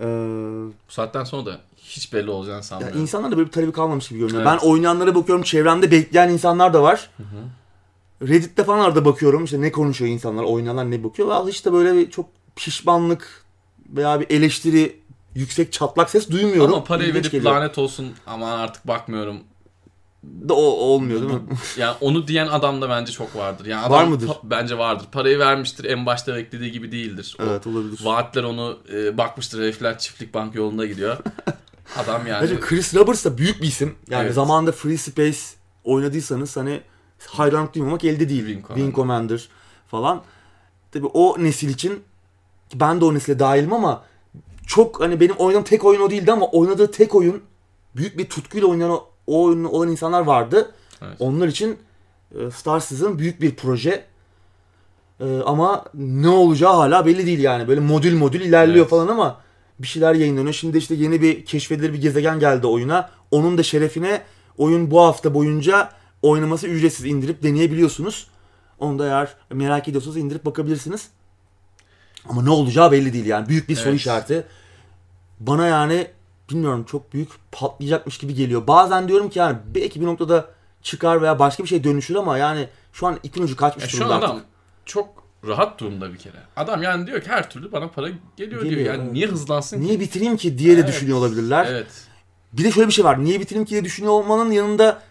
[0.00, 0.04] Ee,
[0.88, 2.96] Bu saatten sonra da hiç belli olacağını sanmıyorum.
[2.96, 4.42] Ya insanlar da böyle bir talebi kalmamış gibi görünüyor.
[4.42, 4.60] Evet.
[4.62, 7.10] Ben oynayanlara bakıyorum çevremde bekleyen insanlar da var.
[7.16, 7.26] Hı hı.
[8.22, 11.46] Reddit'te falan arada bakıyorum işte ne konuşuyor insanlar, oynayanlar ne bakıyor.
[11.46, 13.44] Ve işte böyle bir çok pişmanlık
[13.88, 15.00] veya bir eleştiri
[15.34, 16.74] yüksek çatlak ses duymuyorum.
[16.74, 17.54] Ama parayı verip geliyor.
[17.54, 19.40] lanet olsun aman artık bakmıyorum
[20.48, 21.40] da o olmuyor değil mi?
[21.76, 23.66] yani onu diyen adam da bence çok vardır.
[23.66, 24.30] Yani adam Var mıdır?
[24.44, 25.06] Bence vardır.
[25.12, 25.84] Parayı vermiştir.
[25.84, 27.36] En başta beklediği gibi değildir.
[27.40, 28.00] O evet olabilir.
[28.04, 29.62] Vaatler onu e, bakmıştır.
[29.62, 31.16] Herifler çiftlik bank yolunda gidiyor.
[31.96, 32.42] adam yani.
[32.42, 33.94] Bence Chris Roberts da büyük bir isim.
[34.10, 34.34] Yani evet.
[34.34, 35.38] zamanında Free Space
[35.84, 36.80] oynadıysanız hani
[37.26, 38.46] hayranlık duymamak elde değil.
[38.46, 39.48] Wing Commander, Wing Commander
[39.88, 40.22] falan.
[40.92, 42.02] Tabii o nesil için
[42.74, 44.04] ben de o nesile dahilim ama
[44.66, 47.42] çok hani benim oynadığım tek oyun o değildi ama oynadığı tek oyun
[47.96, 50.72] büyük bir tutkuyla oynayan o o oyunu olan insanlar vardı.
[51.02, 51.16] Evet.
[51.18, 51.78] Onlar için
[52.34, 54.04] e, Star Citizen büyük bir proje.
[55.20, 57.68] E, ama ne olacağı hala belli değil yani.
[57.68, 58.90] Böyle modül modül ilerliyor evet.
[58.90, 59.40] falan ama
[59.78, 60.54] bir şeyler yayınlanıyor.
[60.54, 63.10] Şimdi işte yeni bir keşfedilir bir gezegen geldi oyuna.
[63.30, 64.22] Onun da şerefine
[64.58, 65.90] oyun bu hafta boyunca
[66.28, 68.26] oynaması ücretsiz indirip deneyebiliyorsunuz.
[68.78, 71.08] Onu da eğer merak ediyorsanız indirip bakabilirsiniz.
[72.28, 73.48] Ama ne olacağı belli değil yani.
[73.48, 74.00] Büyük bir soru evet.
[74.00, 74.46] işareti.
[75.40, 76.06] Bana yani
[76.50, 78.66] bilmiyorum çok büyük patlayacakmış gibi geliyor.
[78.66, 80.46] Bazen diyorum ki yani belki bir noktada
[80.82, 84.08] çıkar veya başka bir şey dönüşür ama yani şu an ipin ucu kaçmış ya durumda
[84.08, 84.40] Şu an adam
[84.84, 85.08] çok
[85.46, 86.36] rahat durumda bir kere.
[86.56, 88.94] Adam yani diyor ki her türlü bana para geliyor, geliyor diyor.
[88.94, 89.12] Yani evet.
[89.12, 90.88] niye hızlansın Niye bitireyim ki diye de evet.
[90.88, 91.66] düşünüyor olabilirler.
[91.70, 91.86] Evet.
[92.52, 93.24] Bir de şöyle bir şey var.
[93.24, 95.02] Niye bitireyim ki diye düşünüyor olmanın yanında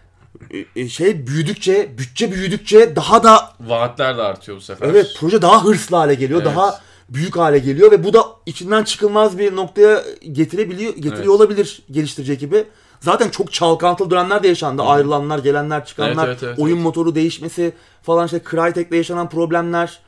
[0.88, 4.88] şey büyüdükçe, bütçe büyüdükçe daha da vaatler de artıyor bu sefer.
[4.88, 6.42] Evet, proje daha hırslı hale geliyor.
[6.42, 6.54] Evet.
[6.54, 11.28] Daha büyük hale geliyor ve bu da içinden çıkılmaz bir noktaya getirebiliyor, getiriyor evet.
[11.28, 12.64] olabilir geliştirecek gibi.
[13.00, 14.82] Zaten çok çalkantılı dönemler de yaşandı.
[14.82, 14.86] Hı.
[14.86, 16.84] Ayrılanlar, gelenler, çıkanlar, evet, evet, evet, oyun evet.
[16.84, 17.72] motoru değişmesi
[18.02, 20.00] falan işte Crytek'le yaşanan problemler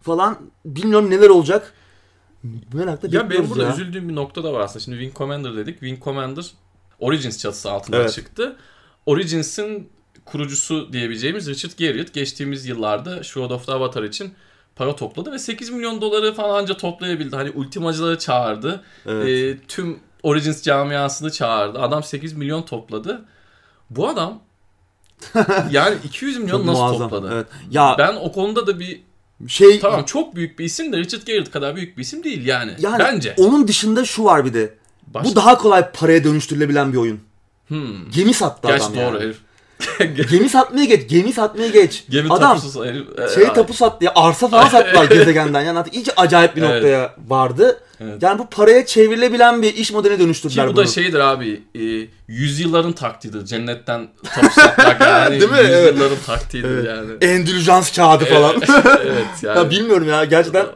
[0.00, 1.72] falan bilmiyorum neler olacak.
[2.72, 3.72] Merakla ya benim burada ya.
[3.72, 4.84] üzüldüğüm bir nokta da var aslında.
[4.84, 5.80] Şimdi Wing Commander dedik.
[5.80, 6.46] Wing Commander
[7.00, 8.12] Origins çatısı altında evet.
[8.12, 8.56] çıktı.
[9.06, 9.88] Origins'in
[10.24, 14.34] kurucusu diyebileceğimiz Richard Garriott geçtiğimiz yıllarda Shroud of the Avatar için
[14.76, 17.36] para topladı ve 8 milyon doları falan anca toplayabildi.
[17.36, 18.82] Hani ultimacıları çağırdı.
[19.06, 19.28] Evet.
[19.28, 21.78] E, tüm Origins camiasını çağırdı.
[21.78, 23.24] Adam 8 milyon topladı.
[23.90, 24.40] Bu adam
[25.70, 27.10] yani 200 milyon çok nasıl muazzam.
[27.10, 27.30] topladı?
[27.34, 27.46] Evet.
[27.70, 29.00] Ya ben o konuda da bir
[29.48, 32.72] şey tamam çok büyük bir isim de Richard Garriott kadar büyük bir isim değil yani.
[32.78, 33.34] Yani bence.
[33.38, 34.74] Onun dışında şu var bir de.
[35.06, 35.30] Başka...
[35.30, 37.20] Bu daha kolay paraya dönüştürülebilen bir oyun.
[37.72, 38.10] Hmm.
[38.14, 39.24] Gemi sattı Gerçi adam doğru yani.
[39.24, 39.36] herif.
[40.30, 42.04] gemi satmaya geç, gemi satmaya geç.
[42.10, 45.60] Gemi Adam tapusu, herif, şey e, tapu sattı ya, arsa falan sattılar gezegenden.
[45.60, 47.30] Yani artık iyice acayip bir noktaya evet.
[47.30, 47.80] vardı.
[48.00, 48.22] Evet.
[48.22, 50.84] Yani bu paraya çevrilebilen bir iş modeline dönüştürdüler Ki bu bunu.
[50.84, 53.44] da şeydir abi, e, yüzyılların taktiğidir.
[53.44, 55.40] Cennetten tapu satmak yani.
[55.40, 55.58] Değil mi?
[55.58, 56.26] Yüzyılların evet.
[56.26, 56.86] taktiğidir evet.
[56.86, 57.12] yani.
[57.20, 58.62] Endülüjans kağıdı falan.
[59.02, 59.58] evet yani.
[59.58, 60.66] ya bilmiyorum ya gerçekten.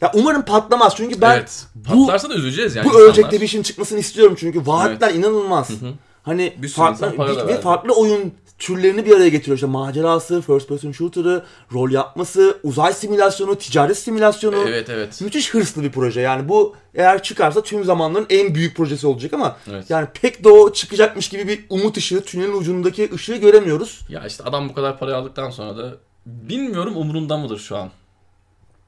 [0.00, 1.64] Ya umarım patlamaz çünkü ben evet.
[1.88, 2.84] Patlarsa bu, da üzüleceğiz yani.
[2.84, 3.08] Bu insanlar.
[3.08, 5.18] ölçekte bir işin çıkmasını istiyorum çünkü vaatler evet.
[5.18, 5.70] inanılmaz.
[5.70, 5.92] Hı hı.
[6.22, 9.56] Hani bir farklı bir, ve farklı oyun türlerini bir araya getiriyor.
[9.56, 14.68] İşte macerası, first person shooter'ı, rol yapması, uzay simülasyonu, ticaret simülasyonu.
[14.68, 15.20] Evet evet.
[15.20, 16.20] Müthiş hırslı bir proje.
[16.20, 19.90] Yani bu eğer çıkarsa tüm zamanların en büyük projesi olacak ama evet.
[19.90, 24.00] yani pek de o çıkacakmış gibi bir umut ışığı, tünelin ucundaki ışığı göremiyoruz.
[24.08, 25.96] Ya işte adam bu kadar parayı aldıktan sonra da
[26.26, 27.90] bilmiyorum umurunda mıdır şu an.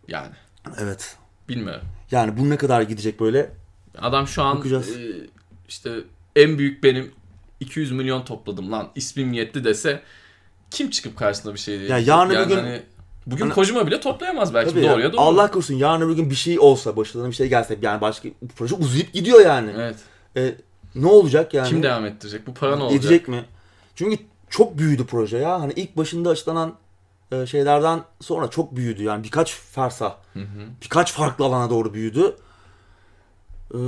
[0.08, 0.34] Yani.
[0.78, 1.16] Evet.
[1.48, 1.82] Bilmiyorum.
[2.10, 3.50] Yani bu ne kadar gidecek böyle?
[3.98, 4.82] Adam şu an e,
[5.68, 5.90] işte
[6.36, 7.12] en büyük benim
[7.62, 10.02] 200 milyon topladım lan ismim yetti dese
[10.70, 11.90] kim çıkıp karşısına bir şey diyecek?
[11.90, 12.82] Ya yarın yani bir gün hani,
[13.26, 15.20] bugün hani, Kojima bile toplayamaz belki doğruya ya, doğru.
[15.20, 18.74] Allah korusun yarın bir gün bir şey olsa başlarına bir şey gelse yani başka proje
[18.74, 19.72] uzayıp gidiyor yani.
[19.76, 19.96] Evet.
[20.36, 20.54] E,
[20.94, 21.68] ne olacak yani?
[21.68, 22.46] Kim devam ettirecek?
[22.46, 23.00] Bu para ne olacak?
[23.04, 23.44] Edecek mi?
[23.94, 24.18] Çünkü
[24.50, 25.60] çok büyüdü proje ya.
[25.60, 26.74] Hani ilk başında açıklanan
[27.32, 29.02] e, şeylerden sonra çok büyüdü.
[29.02, 30.66] Yani birkaç fersa, hı hı.
[30.82, 32.36] birkaç farklı alana doğru büyüdü.
[33.74, 33.78] Ee,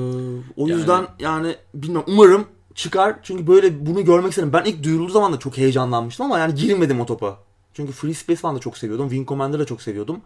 [0.57, 3.17] o yüzden yani, yani bilmiyorum umarım çıkar.
[3.23, 4.53] Çünkü böyle bunu görmek istedim.
[4.53, 7.39] Ben ilk duyurulduğu zaman da çok heyecanlanmıştım ama yani girmedim o topa.
[7.75, 9.09] Çünkü Free Space falan da çok seviyordum.
[9.09, 10.21] Wing Commander'ı da çok seviyordum.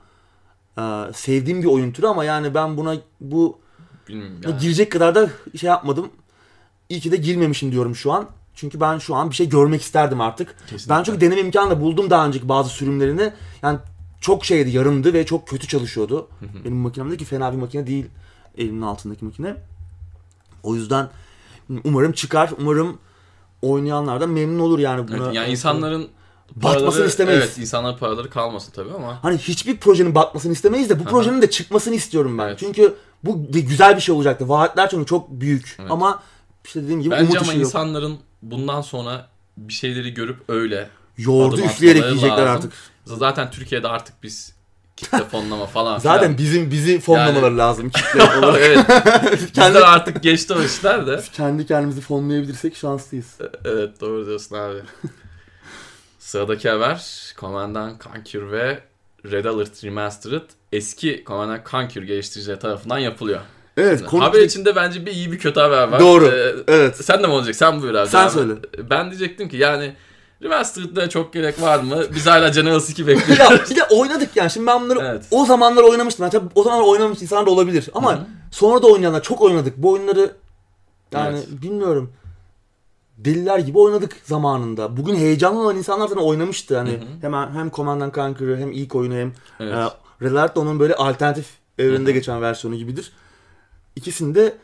[0.78, 0.82] Ee,
[1.14, 3.58] sevdiğim bir oyun türü ama yani ben buna bu
[4.08, 4.58] yani.
[4.60, 6.10] girecek kadar da şey yapmadım.
[6.88, 8.28] İyi ki de girmemişim diyorum şu an.
[8.54, 10.56] Çünkü ben şu an bir şey görmek isterdim artık.
[10.60, 10.94] Kesinlikle.
[10.94, 13.32] Ben çünkü deneme imkanı da buldum daha önceki bazı sürümlerini.
[13.62, 13.78] Yani
[14.20, 16.28] çok şeydi, yarımdı ve çok kötü çalışıyordu.
[16.64, 18.06] Benim makinemdeki fena bir makine değil
[18.58, 19.56] elimin altındaki makine.
[20.62, 21.08] O yüzden
[21.84, 22.50] Umarım çıkar.
[22.58, 22.98] Umarım
[23.62, 25.24] oynayanlar da memnun olur yani buna.
[25.24, 26.08] Evet, yani insanların
[26.56, 27.44] batmasını istemeyiz.
[27.44, 29.18] Evet, insanların paraları kalmasın tabii ama.
[29.22, 32.46] Hani hiçbir projenin batmasını istemeyiz de bu projenin de çıkmasını istiyorum ben.
[32.48, 32.58] Evet.
[32.58, 32.94] Çünkü
[33.24, 34.48] bu güzel bir şey olacaktı.
[34.48, 35.76] Vaatler çünkü çok büyük.
[35.80, 35.90] Evet.
[35.90, 36.22] Ama
[36.64, 38.20] işte dediğim gibi Bence umut ama insanların yok.
[38.42, 42.48] bundan sonra bir şeyleri görüp öyle yoğurdu üfleyerek yiyecekler lazım.
[42.48, 42.72] artık.
[43.04, 44.57] Zaten Türkiye'de artık biz
[44.98, 46.38] kitle fonlama falan Zaten filan.
[46.38, 47.56] bizim bizi fonlamaları yani...
[47.56, 48.60] lazım kitle olarak.
[48.60, 48.86] evet.
[49.50, 51.20] Bizler artık geçti o işler de.
[51.32, 53.40] Kendi kendimizi fonlayabilirsek şanslıyız.
[53.40, 54.78] E, evet doğru diyorsun abi.
[56.18, 57.04] Sıradaki haber
[57.38, 58.78] Command Conquer ve
[59.30, 60.42] Red Alert Remastered
[60.72, 63.40] eski Command Conquer geliştiricileri tarafından yapılıyor.
[63.76, 63.98] Evet.
[64.10, 66.00] Şimdi, haber içinde bence bir iyi bir kötü haber var.
[66.00, 66.26] Doğru.
[66.26, 66.96] Ee, evet.
[66.96, 67.56] Sen de mi olacak?
[67.56, 68.08] Sen buyur abi.
[68.08, 68.30] Sen abi.
[68.30, 68.52] söyle.
[68.90, 69.94] Ben diyecektim ki yani
[70.42, 72.02] Remastered'da çok gerek var mı?
[72.14, 73.38] Biz hala Generals 2 bekliyoruz.
[73.50, 74.50] ya bir de oynadık yani.
[74.50, 75.24] Şimdi ben bunları evet.
[75.30, 76.22] o zamanlar oynamıştım.
[76.22, 77.90] Yani tabii o zamanlar oynamış insanlar da olabilir.
[77.94, 78.26] Ama Hı-hı.
[78.50, 79.76] sonra da oynayanlar çok oynadık.
[79.76, 80.32] Bu oyunları
[81.12, 81.62] yani evet.
[81.62, 82.12] bilmiyorum.
[83.16, 84.96] Deliler gibi oynadık zamanında.
[84.96, 86.78] Bugün heyecanlı olan insanlar zaten oynamıştı.
[86.78, 87.00] Hani Hı-hı.
[87.20, 89.74] hemen hem Command Conquer'ı hem ilk oyunu hem evet.
[89.74, 91.46] e, Red onun böyle alternatif
[91.78, 93.12] evrende geçen versiyonu gibidir.
[93.96, 94.54] İkisinde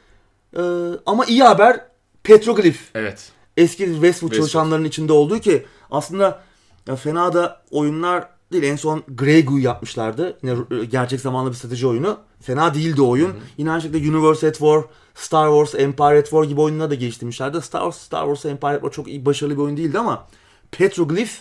[0.56, 0.62] e,
[1.06, 1.80] ama iyi haber
[2.22, 2.78] Petroglyph.
[2.94, 6.42] Evet eski Westwood, çalışanlarının içinde olduğu ki aslında
[6.86, 8.64] ya fena da oyunlar değil.
[8.64, 10.38] En son Grey Goo yapmışlardı.
[10.42, 12.18] Yine gerçek zamanlı bir strateji oyunu.
[12.40, 13.28] Fena değildi oyun.
[13.28, 13.38] Hı hı.
[13.58, 14.84] Yine aynı şekilde Universe at War,
[15.14, 17.62] Star Wars, Empire at War gibi oyunları da geliştirmişlerdi.
[17.62, 20.26] Star Wars, Star Wars, Empire at War çok iyi, başarılı bir oyun değildi ama
[20.70, 21.32] Petroglyph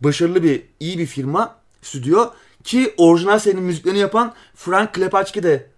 [0.00, 2.30] başarılı bir, iyi bir firma, stüdyo.
[2.64, 5.70] Ki orijinal serinin müziklerini yapan Frank Klepacki de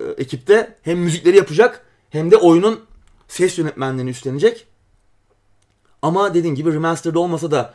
[0.00, 2.80] e, ekipte hem müzikleri yapacak hem de oyunun
[3.28, 4.66] ses yönetmenliğini üstlenecek.
[6.02, 7.74] Ama dediğin gibi remastered olmasa da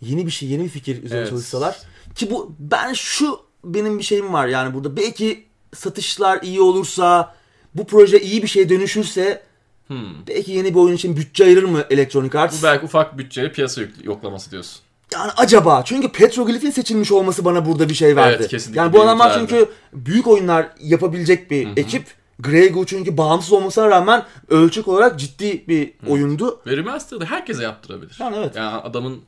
[0.00, 1.30] yeni bir şey, yeni bir fikir üzerine evet.
[1.30, 1.78] çalışsalar.
[2.14, 7.34] Ki bu ben şu benim bir şeyim var yani burada belki satışlar iyi olursa
[7.74, 9.42] bu proje iyi bir şey dönüşürse
[9.86, 10.26] hmm.
[10.28, 12.62] belki yeni bir oyun için bütçe ayırır mı Electronic Arts?
[12.62, 14.80] Bu belki ufak bütçeli piyasa yoklaması diyorsun.
[15.14, 18.36] Yani acaba çünkü Petroglyph'in seçilmiş olması bana burada bir şey verdi.
[18.38, 18.80] Evet, kesinlikle.
[18.80, 21.74] Yani bu adamlar çünkü büyük oyunlar yapabilecek bir Hı-hı.
[21.76, 22.19] ekip.
[22.42, 26.60] Grey Goo çünkü bağımsız olmasına rağmen ölçek olarak ciddi bir oyundu.
[26.66, 28.16] Ve Remastered'ı herkese yaptırabilir.
[28.20, 28.56] Yani evet.
[28.56, 29.20] Yani adamın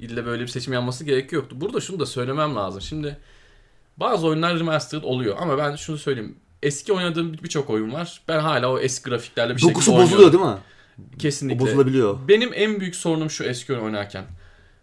[0.00, 1.56] ille böyle bir seçim yapması gerek yoktu.
[1.60, 2.80] Burada şunu da söylemem lazım.
[2.80, 3.18] Şimdi
[3.96, 6.36] bazı oyunlar remastered oluyor ama ben şunu söyleyeyim.
[6.62, 8.22] Eski oynadığım birçok oyun var.
[8.28, 10.12] Ben hala o eski grafiklerle bir Dokusu şekilde oynuyorum.
[10.12, 11.18] Dokusu bozuluyor değil mi?
[11.18, 11.64] Kesinlikle.
[11.64, 12.18] O bozulabiliyor.
[12.28, 14.24] Benim en büyük sorunum şu eski oyun oynarken.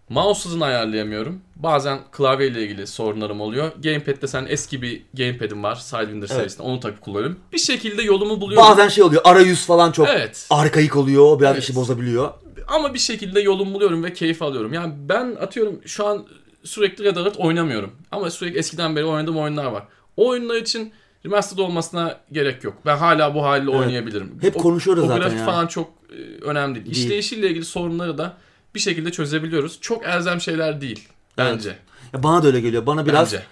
[0.10, 1.42] Mouse hızını ayarlayamıyorum.
[1.56, 3.72] Bazen klavyeyle ilgili sorunlarım oluyor.
[3.84, 5.76] Gamepad'de sen eski bir gamepad'im var.
[5.76, 6.30] Sidewinder evet.
[6.30, 6.64] serisinde.
[6.64, 7.40] Onu takıp kullanıyorum.
[7.54, 8.70] Bir şekilde yolumu buluyorum.
[8.70, 9.22] Bazen şey oluyor.
[9.26, 10.48] Arayüz falan çok evet.
[10.50, 11.40] arkaik oluyor.
[11.40, 11.64] Biraz evet.
[11.64, 12.34] işi bozabiliyor.
[12.68, 14.74] Ama bir şekilde yolumu buluyorum ve keyif alıyorum.
[14.74, 16.26] Yani ben atıyorum şu an
[16.64, 17.92] sürekli Red Alert oynamıyorum.
[18.12, 19.84] Ama sürekli eskiden beri oynadığım oyunlar var.
[20.18, 20.94] O oyunlar için
[21.26, 22.74] remastered olmasına gerek yok.
[22.86, 23.82] Ben hala bu haliyle evet.
[23.82, 24.38] oynayabilirim.
[24.42, 25.46] Hep o, konuşuyoruz o zaten O grafik ya.
[25.46, 26.86] falan çok e, önemli değil.
[26.86, 26.98] değil.
[26.98, 28.38] İşleyişiyle ilgili sorunları da
[28.76, 29.78] bir şekilde çözebiliyoruz.
[29.82, 31.08] Çok elzem şeyler değil
[31.38, 31.70] bence.
[31.70, 31.80] Evet.
[32.14, 32.86] Ya bana da öyle geliyor.
[32.86, 33.44] Bana biraz bence.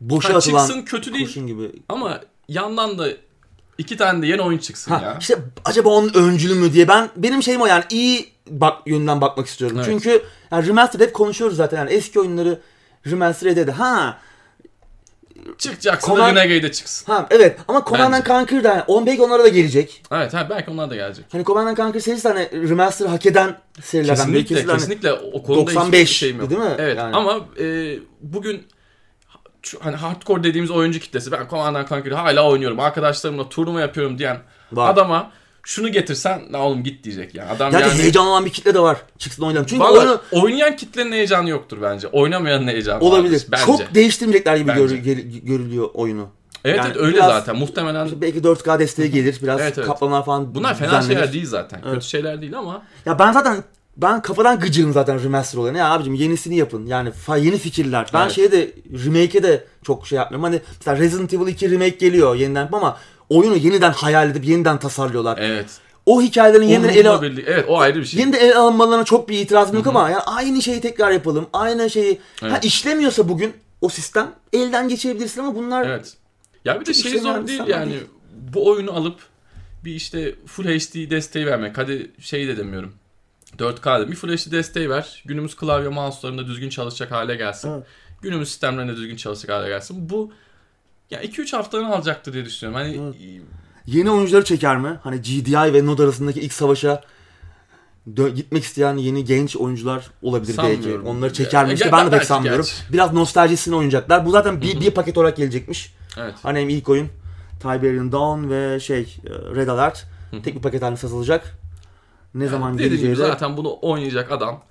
[0.00, 1.46] boşa ha, atılan çıksın kötü değil.
[1.46, 1.72] gibi.
[1.88, 3.08] Ama yandan da
[3.78, 5.16] iki tane de yeni oyun çıksın ha, ya.
[5.20, 9.46] İşte acaba onun öncülü mü diye ben benim şeyim o yani iyi bak yönden bakmak
[9.46, 9.76] istiyorum.
[9.76, 9.86] Evet.
[9.90, 12.60] Çünkü yani remastered hep konuşuyoruz zaten yani eski oyunları
[13.06, 13.70] remaster edildi.
[13.70, 14.18] Ha
[15.58, 16.36] Çıkacaksa Conan...
[16.36, 17.12] da Renegade'de çıksın.
[17.12, 20.02] Ha evet ama Command Conquer da on belki onlara da gelecek.
[20.12, 21.24] Evet ha belki onlar da gelecek.
[21.32, 24.66] Hani Command Conquer serisi hani remaster hak eden serilerden kesinlikle.
[24.66, 26.50] Kesinlikle hani o konuda 95 şeyim yok.
[26.50, 26.74] değil mi?
[26.78, 27.16] Evet yani.
[27.16, 28.66] ama e, bugün
[29.80, 32.80] hani hardcore dediğimiz oyuncu kitlesi ben Command Conquer'ı hala oynuyorum.
[32.80, 34.38] Arkadaşlarımla turnuva yapıyorum diyen
[34.72, 34.90] Var.
[34.90, 35.30] adama
[35.62, 37.50] şunu getirsen ne oğlum git diyecek yani.
[37.50, 38.96] Adam yani, yani heyecanlanan bir kitle de var.
[39.18, 39.66] Çıksın oynayalım.
[39.66, 40.20] Çünkü oyunu...
[40.32, 42.08] oynayan kitlenin heyecanı yoktur bence.
[42.08, 43.32] Oynamayanın heyecanı Olabilir.
[43.32, 43.64] Vardır, bence.
[43.66, 44.90] Çok değiştirmeyecekler gibi gör,
[45.42, 46.28] görülüyor oyunu.
[46.64, 48.08] Evet, yani evet öyle biraz, zaten muhtemelen.
[48.20, 49.86] belki 4K desteği gelir biraz evet, evet.
[49.86, 51.14] kaplamalar falan Bunlar fena düzenlenir.
[51.14, 51.80] şeyler değil zaten.
[51.84, 51.94] Evet.
[51.94, 52.82] Kötü şeyler değil ama.
[53.06, 53.64] Ya ben zaten
[53.96, 55.78] ben kafadan gıcığım zaten remaster olayına.
[55.78, 56.86] Ya abicim yenisini yapın.
[56.86, 58.06] Yani yeni fikirler.
[58.14, 58.32] Ben evet.
[58.32, 58.70] şeye de
[59.04, 60.44] remake'e de çok şey yapmıyorum.
[60.44, 62.96] Hani mesela Resident Evil 2 remake geliyor yeniden ama
[63.30, 65.38] oyunu yeniden hayal edip yeniden tasarlıyorlar.
[65.38, 68.20] Evet o hikayelerin yeniden ele al- Evet o ayrı bir şey.
[68.20, 71.46] Yeniden ele alınmalarına çok bir itirazım yok ama yani aynı şeyi tekrar yapalım.
[71.52, 72.52] Aynı şeyi evet.
[72.52, 76.16] ha işlemiyorsa bugün o sistem elden geçirebilirsin ama bunlar Evet.
[76.64, 77.90] Ya bir de şey zor değil yani.
[77.90, 78.04] Değil.
[78.54, 79.20] Bu oyunu alıp
[79.84, 81.78] bir işte Full HD desteği vermek.
[81.78, 82.92] Hadi şey de demiyorum.
[83.58, 85.22] 4K bir Full HD desteği ver.
[85.26, 87.70] Günümüz klavye mouse'larında düzgün çalışacak hale gelsin.
[87.70, 87.86] Evet.
[88.22, 90.10] Günümüz sistemlerinde düzgün çalışacak hale gelsin.
[90.10, 90.32] Bu
[91.10, 92.86] ya 2-3 haftanı alacaktır diye düşünüyorum.
[92.86, 93.42] Hani evet
[93.86, 94.98] Yeni oyuncuları çeker mi?
[95.02, 97.02] Hani GDI ve Nod arasındaki ilk savaşa
[98.14, 100.98] gitmek isteyen yeni genç oyuncular olabilir belki.
[100.98, 101.72] Onları çeker mi?
[101.72, 102.64] İşte ben de pek sanmıyorum.
[102.64, 102.92] Gerçi.
[102.92, 104.26] Biraz nostaljisini oynayacaklar.
[104.26, 105.94] Bu zaten bir, bir paket olarak gelecekmiş.
[106.16, 106.34] Evet.
[106.42, 107.08] Hani hem ilk oyun
[107.60, 110.06] Tiberian Dawn ve şey e, Red Alert
[110.44, 111.58] tek bir paket halinde satılacak.
[112.34, 113.14] Ne yani zaman geleceği de...
[113.16, 114.62] zaten bunu oynayacak adam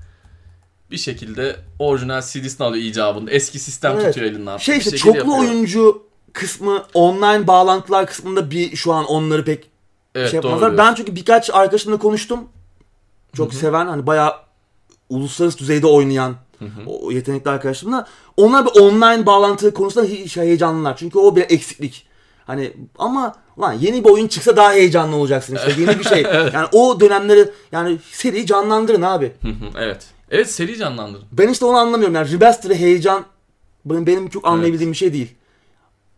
[0.91, 3.31] bir şekilde orijinal CD'sini alıyor icabında.
[3.31, 4.05] Eski sistem evet.
[4.05, 4.57] tutuyor elinden.
[4.57, 5.39] Şey işte çoklu yapıyor.
[5.39, 9.69] oyuncu kısmı online bağlantılar kısmında bir şu an onları pek
[10.15, 10.77] evet, şey yapmazlar.
[10.77, 12.39] Ben çünkü birkaç arkadaşımla konuştum.
[13.33, 13.59] Çok Hı-hı.
[13.59, 14.33] seven hani bayağı
[15.09, 16.85] uluslararası düzeyde oynayan Hı-hı.
[16.85, 18.07] o yetenekli arkadaşlarımla.
[18.37, 20.97] Onlar bir online bağlantı konusunda şey heyecanlılar.
[20.97, 22.07] Çünkü o bir eksiklik.
[22.47, 26.23] Hani ama lan yeni bir oyun çıksa daha heyecanlı olacaksın işte yeni bir şey.
[26.53, 29.31] Yani o dönemleri yani seriyi canlandırın abi.
[29.77, 30.07] evet.
[30.31, 31.25] Evet seri canlandırın.
[31.31, 32.15] Ben işte onu anlamıyorum.
[32.15, 33.25] Yani remaster'ı heyecan
[33.85, 34.93] benim, benim çok anlayabildiğim evet.
[34.93, 35.35] bir şey değil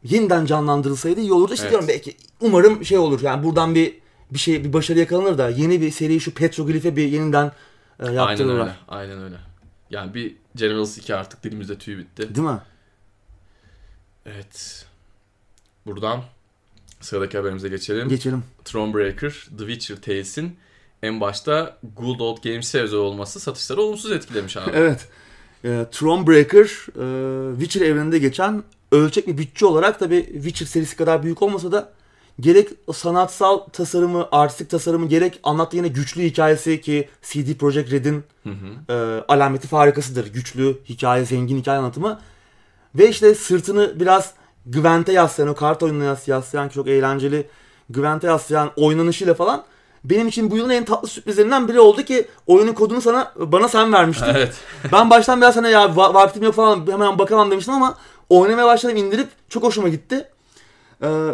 [0.03, 1.53] yeniden canlandırılsaydı iyi olurdu.
[1.53, 1.71] İşte evet.
[1.71, 3.21] diyorum belki umarım şey olur.
[3.21, 7.07] Yani buradan bir bir şey bir başarı yakalanır da yeni bir seri şu Petroglif'e bir
[7.07, 7.51] yeniden
[7.99, 8.53] e, yaptırırlar.
[8.53, 8.75] Aynen öyle.
[8.87, 9.35] Aynen öyle.
[9.89, 12.35] Yani bir Generals 2 artık dilimizde tüy bitti.
[12.35, 12.59] Değil mi?
[14.25, 14.85] Evet.
[15.85, 16.23] Buradan
[17.01, 18.09] sıradaki haberimize geçelim.
[18.09, 18.43] Geçelim.
[18.65, 20.57] Thronebreaker, The Witcher Tales'in
[21.03, 24.71] en başta Good Old Games'e özel olması satışları olumsuz etkilemiş abi.
[24.75, 25.07] evet.
[25.63, 31.41] E, Thronebreaker, e, Witcher evreninde geçen ölçek bir bütçe olarak tabi Witcher serisi kadar büyük
[31.41, 31.91] olmasa da
[32.39, 38.23] gerek sanatsal tasarımı, artistik tasarımı gerek anlattığı yine güçlü hikayesi ki CD Projekt Red'in
[38.89, 38.93] e,
[39.27, 40.27] alameti farikasıdır.
[40.33, 42.19] Güçlü hikaye, zengin hikaye anlatımı.
[42.95, 44.33] Ve işte sırtını biraz
[44.65, 47.47] Gwent'e yaslayan, o kart oyununa yaslayan ki çok eğlenceli
[47.89, 49.63] Gwent'e yaslayan oynanışıyla falan
[50.03, 53.93] benim için bu yılın en tatlı sürprizlerinden biri oldu ki oyunun kodunu sana bana sen
[53.93, 54.25] vermiştin.
[54.35, 54.53] Evet.
[54.91, 57.97] ben baştan biraz sana ya vaktim yok falan hemen bakamam demiştim ama
[58.39, 60.27] oynamaya başladım indirip çok hoşuma gitti.
[61.03, 61.29] Ee,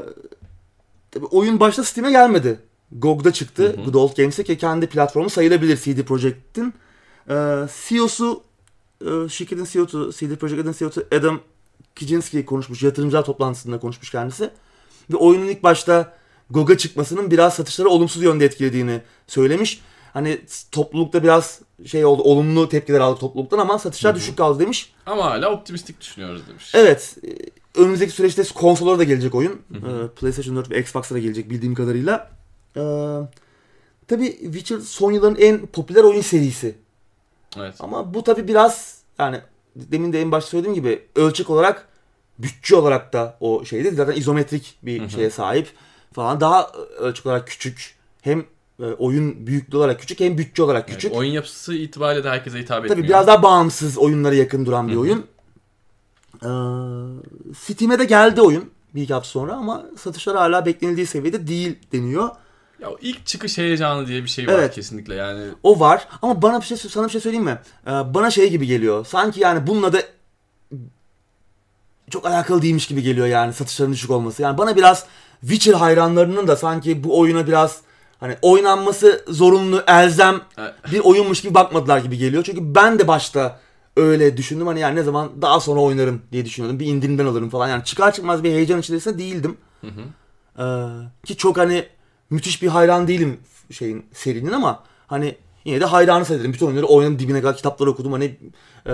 [1.11, 2.59] tabii oyun başta Steam'e gelmedi.
[2.91, 3.63] GOG'da çıktı.
[3.63, 3.85] Hı hı.
[3.85, 6.73] Good Old Games'e ki kendi platformu sayılabilir CD Projekt'in.
[7.29, 8.43] Ee, CEO'su
[9.01, 11.39] e, şirketin CEO'su, CD Projekt'in CEO'su Adam
[11.95, 12.83] Kijinski konuşmuş.
[12.83, 14.49] Yatırımcılar toplantısında konuşmuş kendisi.
[15.11, 16.17] Ve oyunun ilk başta
[16.49, 19.81] GOG'a çıkmasının biraz satışları olumsuz yönde etkilediğini söylemiş.
[20.13, 20.41] Hani
[20.71, 24.19] toplulukta biraz şey oldu, olumlu tepkiler aldı topluluktan ama satışlar Hı-hı.
[24.19, 24.93] düşük kaldı demiş.
[25.05, 26.71] Ama hala optimistik düşünüyoruz demiş.
[26.75, 27.17] Evet.
[27.27, 27.29] E,
[27.79, 29.61] önümüzdeki süreçte konsollara da gelecek oyun.
[29.71, 30.11] Hı-hı.
[30.15, 32.31] PlayStation 4 ve Xbox'a da gelecek bildiğim kadarıyla.
[32.77, 32.81] Ee,
[34.07, 36.75] tabii Witcher son yılların en popüler oyun serisi.
[37.57, 37.75] Evet.
[37.79, 39.41] Ama bu tabii biraz yani
[39.75, 41.87] demin de en başta söylediğim gibi ölçek olarak
[42.39, 43.91] bütçe olarak da o şeydi.
[43.91, 45.09] Zaten izometrik bir Hı-hı.
[45.09, 45.67] şeye sahip
[46.13, 46.39] falan.
[46.39, 47.95] Daha ölçek olarak küçük.
[48.21, 48.45] Hem e,
[48.79, 51.11] oyun büyüklüğü olarak küçük hem bütçe olarak küçük.
[51.11, 52.95] Evet, oyun yapısı itibariyle de herkese hitap etmiyor.
[52.95, 55.01] Tabii biraz daha bağımsız oyunlara yakın duran bir Hı-hı.
[55.01, 55.25] oyun.
[56.35, 56.49] Ee,
[57.57, 62.29] Steam'e de geldi oyun bir iki hafta sonra ama satışlar hala beklenildiği seviyede değil deniyor.
[62.81, 64.75] Ya ilk çıkış heyecanı diye bir şey var evet.
[64.75, 65.47] kesinlikle yani.
[65.63, 67.59] O var ama bana bir şey sana bir şey söyleyeyim mi?
[67.87, 69.05] Ee, bana şey gibi geliyor.
[69.05, 70.01] Sanki yani bununla da
[72.09, 74.41] çok alakalı değilmiş gibi geliyor yani satışların düşük olması.
[74.41, 75.05] Yani bana biraz
[75.41, 77.81] Witcher hayranlarının da sanki bu oyuna biraz
[78.19, 80.41] hani oynanması zorunlu, elzem
[80.91, 82.43] bir oyunmuş gibi bakmadılar gibi geliyor.
[82.43, 83.59] Çünkü ben de başta
[83.97, 84.67] öyle düşündüm.
[84.67, 86.79] Hani yani ne zaman daha sonra oynarım diye düşünüyordum.
[86.79, 87.67] Bir indirimden alırım falan.
[87.67, 89.57] Yani çıkar çıkmaz bir heyecan içerisinde değildim.
[89.81, 90.01] Hı hı.
[90.63, 91.85] Ee, ki çok hani
[92.29, 93.39] müthiş bir hayran değilim
[93.71, 96.53] şeyin serinin ama hani yine de hayranı sayılırım.
[96.53, 98.11] Bütün oyunları oynadım dibine kadar kitapları okudum.
[98.11, 98.37] Hani
[98.87, 98.93] e,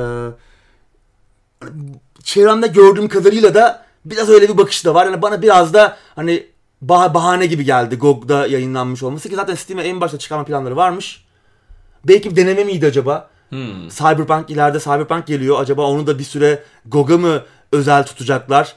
[2.23, 5.05] çevremde gördüğüm kadarıyla da biraz öyle bir bakış da var.
[5.05, 6.47] Yani bana biraz da hani
[6.89, 11.23] bah bahane gibi geldi GOG'da yayınlanmış olması ki zaten Steam'e en başta çıkarma planları varmış.
[12.07, 13.29] Belki bir deneme miydi acaba?
[13.49, 13.89] Hmm.
[13.89, 15.59] Cyberpunk ileride Cyberpunk geliyor.
[15.59, 18.75] Acaba onu da bir süre GOG'a mı özel tutacaklar?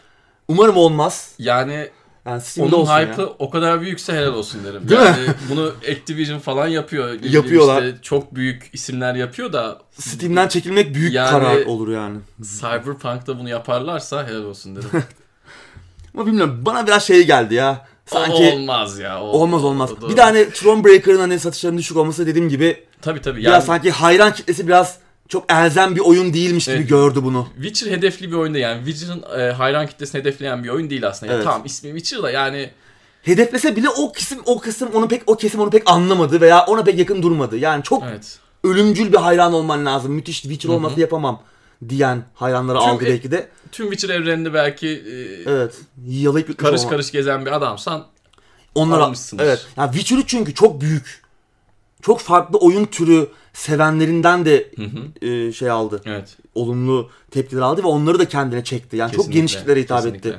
[0.49, 1.35] Umarım olmaz.
[1.39, 1.91] Yani
[2.27, 3.29] yani Onun hype'ı ya.
[3.39, 4.89] o kadar büyükse helal olsun derim.
[4.89, 5.35] Değil yani mi?
[5.51, 7.23] bunu Activision falan yapıyor.
[7.23, 7.83] Yapıyorlar.
[7.83, 12.19] İşte çok büyük isimler yapıyor da Steam'den çekilmek büyük yani, karar olur yani.
[12.43, 14.89] Cyberpunk'ta bunu yaparlarsa helal olsun derim.
[16.15, 17.87] Ama bilmiyorum bana biraz şey geldi ya.
[18.07, 19.23] Sanki olmaz ya.
[19.23, 19.91] O, olmaz olmaz.
[20.03, 23.43] O, bir de hani Thronebreaker'ın hani satışlarının düşük olması dediğim gibi tabii tabii.
[23.43, 24.99] Yani, biraz sanki hayran kitlesi biraz
[25.29, 26.89] çok elzem bir oyun değilmiş gibi evet.
[26.89, 27.49] gördü bunu.
[27.55, 28.85] Witcher hedefli bir oyun değil yani.
[28.85, 31.33] Witcher'ın e, hayran kitlesini hedefleyen bir oyun değil aslında.
[31.33, 31.45] Evet.
[31.45, 32.71] Yani, tamam ismi Witcher da yani
[33.23, 36.85] hedeflese bile o kısım o kısım onu pek o kesim onu pek anlamadı veya ona
[36.85, 37.57] pek yakın durmadı.
[37.57, 38.39] Yani çok evet.
[38.65, 40.13] ölümcül bir hayran olman lazım.
[40.13, 41.43] Müthiş Witcher olması yapamam
[41.89, 43.49] diyen hayranları tüm, aldı belki de.
[43.73, 45.75] Tüm Witcher evreninde belki e, evet.
[46.07, 46.91] Yalayıp karış olma.
[46.91, 48.07] karış gezen bir adamsan
[48.77, 49.67] Onlar Evet.
[49.77, 51.23] Yani Witcher çünkü çok büyük.
[52.03, 55.27] Çok farklı oyun türü sevenlerinden de hı hı.
[55.27, 56.03] E, şey aldı.
[56.05, 56.37] Evet.
[56.55, 58.97] Olumlu tepkiler aldı ve onları da kendine çekti.
[58.97, 60.31] Yani kesinlikle, çok geniş kitlere hitap kesinlikle.
[60.31, 60.39] etti.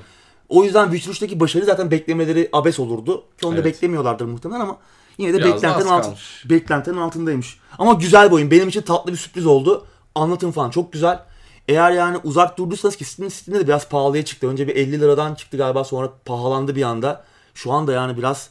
[0.50, 3.24] O yüzden Witcher 3'teki başarı zaten beklemeleri abes olurdu.
[3.42, 3.66] Ki onu evet.
[3.66, 4.78] da beklemiyorlardır muhtemelen ama
[5.18, 7.60] yine de beklentinin, alt, beklentinin altındaymış.
[7.78, 8.52] Ama güzel bir oyun.
[8.52, 9.88] Benim için tatlı bir sürpriz oldu.
[10.18, 11.20] Anlatım falan çok güzel.
[11.68, 14.47] Eğer yani uzak durduysanız ki Steam, Steam'de de biraz pahalıya çıktı.
[14.47, 17.24] Önce bir 50 liradan çıktı galiba sonra pahalandı bir anda.
[17.53, 18.49] Şu anda yani biraz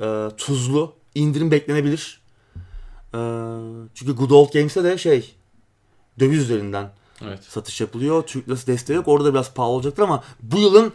[0.00, 0.92] e, tuzlu.
[1.14, 2.20] indirim beklenebilir.
[3.14, 3.18] Ee,
[3.94, 5.34] çünkü Good Old Games'te de şey
[6.20, 6.90] döviz üzerinden
[7.22, 7.44] evet.
[7.44, 8.22] satış yapılıyor.
[8.22, 9.08] Türk lirası desteği yok.
[9.08, 10.92] Orada biraz pahalı olacaktır ama bu yılın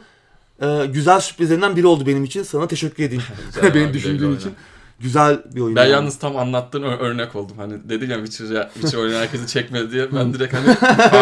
[0.62, 2.44] e, güzel sürprizlerinden biri oldu benim için.
[2.44, 3.24] Sana teşekkür edeyim.
[3.64, 4.54] benim düşündüğüm için.
[5.02, 5.76] Güzel bir oyun.
[5.76, 5.92] Ben yani.
[5.92, 7.58] yalnız tam anlattığın örnek oldum.
[7.58, 10.12] Hani dedin ya Witcher, Witcher oyunu herkesi çekmedi diye.
[10.16, 10.70] Ben direkt hani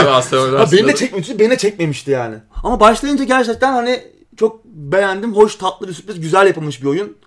[0.02, 0.78] abi Asya oynarsın.
[0.78, 1.40] Beni de çekmemişti.
[1.40, 2.36] Beni de çekmemişti yani.
[2.64, 4.04] Ama başlayınca gerçekten hani
[4.38, 5.36] çok beğendim.
[5.36, 6.22] Hoş tatlı bir sürpriz.
[6.22, 7.18] Güzel yapılmış bir oyun.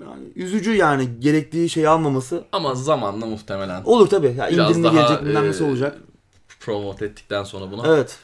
[0.00, 2.44] Yani üzücü yani gerektiği şeyi almaması.
[2.52, 3.82] Ama zamanla muhtemelen.
[3.84, 4.34] Olur tabii.
[4.38, 5.98] Ya indirimli gelecek bilmem nasıl olacak.
[6.60, 7.94] Promote ettikten sonra buna.
[7.94, 8.18] Evet.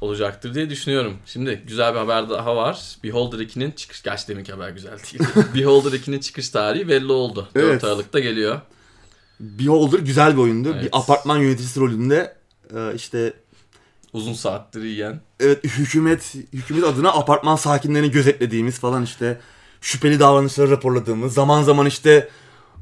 [0.00, 1.16] Olacaktır diye düşünüyorum.
[1.26, 2.96] Şimdi güzel bir haber daha var.
[3.04, 4.02] Beholder 2'nin çıkış...
[4.02, 5.30] Gerçi deminki haber güzel değil.
[5.54, 7.48] Beholder 2'nin çıkış tarihi belli oldu.
[7.54, 7.82] Evet.
[7.82, 8.60] 4 Aralık'ta geliyor.
[9.40, 10.72] Beholder güzel bir oyundu.
[10.74, 10.84] Evet.
[10.84, 12.36] Bir apartman yöneticisi rolünde
[12.76, 13.32] e, işte
[14.12, 15.20] uzun saattir yiyen.
[15.40, 19.40] Evet hükümet hükümet adına apartman sakinlerini gözetlediğimiz falan işte
[19.80, 22.28] şüpheli davranışları raporladığımız, zaman zaman işte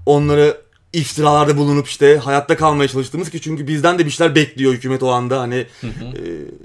[0.07, 5.03] onları iftiralarda bulunup işte hayatta kalmaya çalıştığımız ki çünkü bizden de bir şeyler bekliyor hükümet
[5.03, 6.05] o anda hani hı hı.
[6.05, 6.23] E,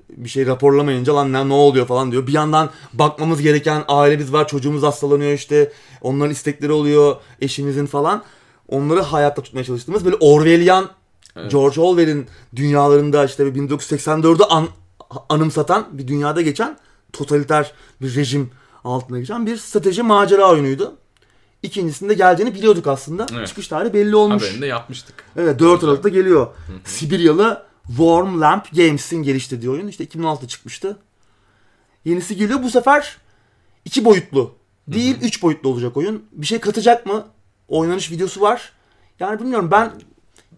[0.09, 2.27] bir şey raporlamayınca lan ne, ne oluyor falan diyor.
[2.27, 8.23] Bir yandan bakmamız gereken ailemiz var çocuğumuz hastalanıyor işte onların istekleri oluyor eşimizin falan
[8.67, 10.89] onları hayatta tutmaya çalıştığımız böyle Orwellian
[11.35, 11.51] evet.
[11.51, 14.67] George Orwell'in dünyalarında işte 1984'ü an,
[15.29, 16.77] anımsatan bir dünyada geçen
[17.13, 18.51] totaliter bir rejim
[18.83, 20.97] altına geçen bir strateji macera oyunuydu.
[21.63, 23.25] İkincisinde geleceğini biliyorduk aslında.
[23.33, 23.47] Evet.
[23.47, 24.43] Çıkış tarihi belli olmuş.
[24.43, 25.23] Haberini de yapmıştık.
[25.37, 26.45] Evet 4 Aralık'ta geliyor.
[26.45, 26.77] Hı hı.
[26.83, 29.87] Sibiryalı Warm Lamp Games'in geliştirdiği oyun.
[29.87, 30.97] İşte 2016'da çıkmıştı.
[32.05, 33.17] Yenisi geliyor bu sefer
[33.85, 34.55] iki boyutlu.
[34.87, 36.23] Değil 3 boyutlu olacak oyun.
[36.31, 37.25] Bir şey katacak mı?
[37.67, 38.71] Oynanış videosu var.
[39.19, 39.91] Yani bilmiyorum ben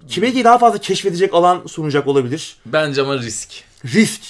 [0.07, 2.57] kime ki daha fazla keşfedecek alan sunacak olabilir.
[2.65, 3.63] Bence ama risk.
[3.85, 4.21] Risk.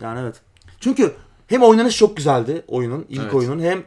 [0.00, 0.36] Yani evet.
[0.80, 1.14] Çünkü
[1.46, 3.34] hem oynanış çok güzeldi oyunun, ilk Evet.
[3.34, 3.84] oyunun hem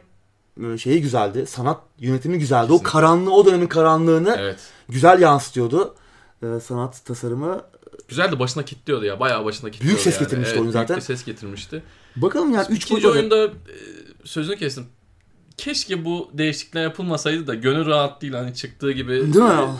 [0.78, 1.46] şeyi güzeldi.
[1.46, 2.72] Sanat yönetimi güzeldi.
[2.72, 4.58] O karanlığı, o dönemin karanlığını Evet.
[4.88, 5.94] güzel yansıtıyordu.
[6.42, 7.62] E, sanat tasarımı.
[8.08, 9.20] Güzel de başına kilitliyordu ya.
[9.20, 10.24] Bayağı başına kilitliyordu ses yani.
[10.24, 10.96] getirmişti evet, oyun zaten.
[10.96, 11.82] Büyük ses getirmişti.
[12.16, 13.50] Bakalım yani 3 İkinci oyunda e,
[14.24, 14.86] sözünü kestim.
[15.56, 19.12] Keşke bu değişiklikler yapılmasaydı da gönül rahat değil hani çıktığı gibi.
[19.12, 19.70] Değil mi?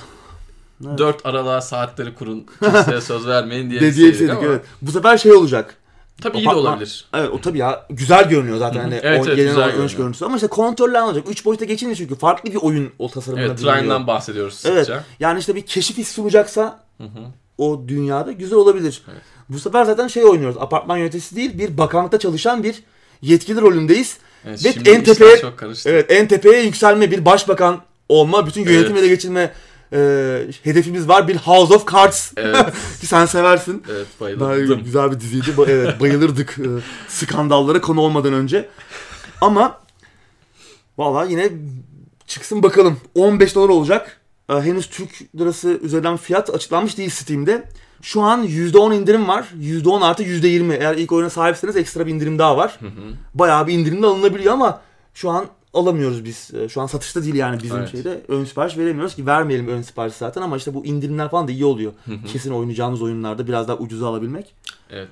[0.85, 2.47] e, Dört aralığa saatleri kurun.
[2.63, 3.81] Kimseye söz vermeyin diye.
[3.81, 4.39] Dediği evet.
[4.43, 4.65] evet.
[4.83, 5.77] Bu sefer şey olacak.
[6.23, 7.05] Tabii iyi de olabilir.
[7.15, 10.37] Evet o tabii ya güzel görünüyor zaten hani Evet, o evet, genel olarak görüntüsü ama
[10.37, 11.25] işte kontroller olacak.
[11.31, 13.59] 3 boyuta geçince çünkü farklı bir oyun o tasarımına Evet.
[13.59, 14.87] Trine'dan bahsediyoruz Evet.
[14.87, 15.05] sıkça.
[15.21, 16.81] Yani işte bir keşif hissi sunacaksa
[17.59, 19.03] o dünyada güzel olabilir.
[19.13, 19.23] Evet.
[19.49, 20.57] Bu sefer zaten şey oynuyoruz.
[20.61, 22.83] Apartman yöneticisi değil bir bakanlıkta çalışan bir
[23.23, 24.19] yetkili rolündeyiz.
[24.47, 25.43] Evet, Ve en tepeye
[25.87, 29.03] evet en tepeye yükselme bir başbakan olma, bütün yönetim Evet.
[29.03, 29.53] ele geçirme
[29.97, 30.01] e,
[30.63, 31.29] hedefimiz var.
[31.29, 32.75] Bir House of Cards Evet,
[33.05, 33.83] sen seversin.
[33.93, 34.07] evet
[34.41, 34.85] Daha bayıldım.
[34.85, 35.47] güzel bir diziydi.
[35.69, 36.69] Evet bayılırdık e,
[37.09, 38.69] skandallara konu olmadan önce.
[39.41, 39.81] Ama
[40.99, 41.51] valla yine
[42.27, 42.97] çıksın bakalım.
[43.15, 44.21] 15 dolar olacak.
[44.51, 47.69] E, henüz Türk lirası üzerinden fiyat açıklanmış değil Steam'de.
[48.03, 49.47] Şu an %10 indirim var.
[49.61, 50.73] %10 artı %20.
[50.81, 52.77] Eğer ilk oyuna sahipseniz ekstra bir indirim daha var.
[52.81, 52.91] Hı hı.
[53.35, 54.81] Bayağı bir indirimde alınabiliyor ama
[55.15, 56.51] şu an alamıyoruz biz.
[56.55, 57.91] E, Şu an satışta değil yani bizim Evet.
[57.91, 58.21] şeyde.
[58.29, 61.65] Ön sipariş veremiyoruz ki vermeyelim ön sipariş zaten ama işte bu indirimler falan da iyi
[61.65, 61.93] oluyor.
[62.33, 64.55] Kesin oynayacağınız oyunlarda biraz daha ucuza alabilmek.
[64.91, 65.09] Evet.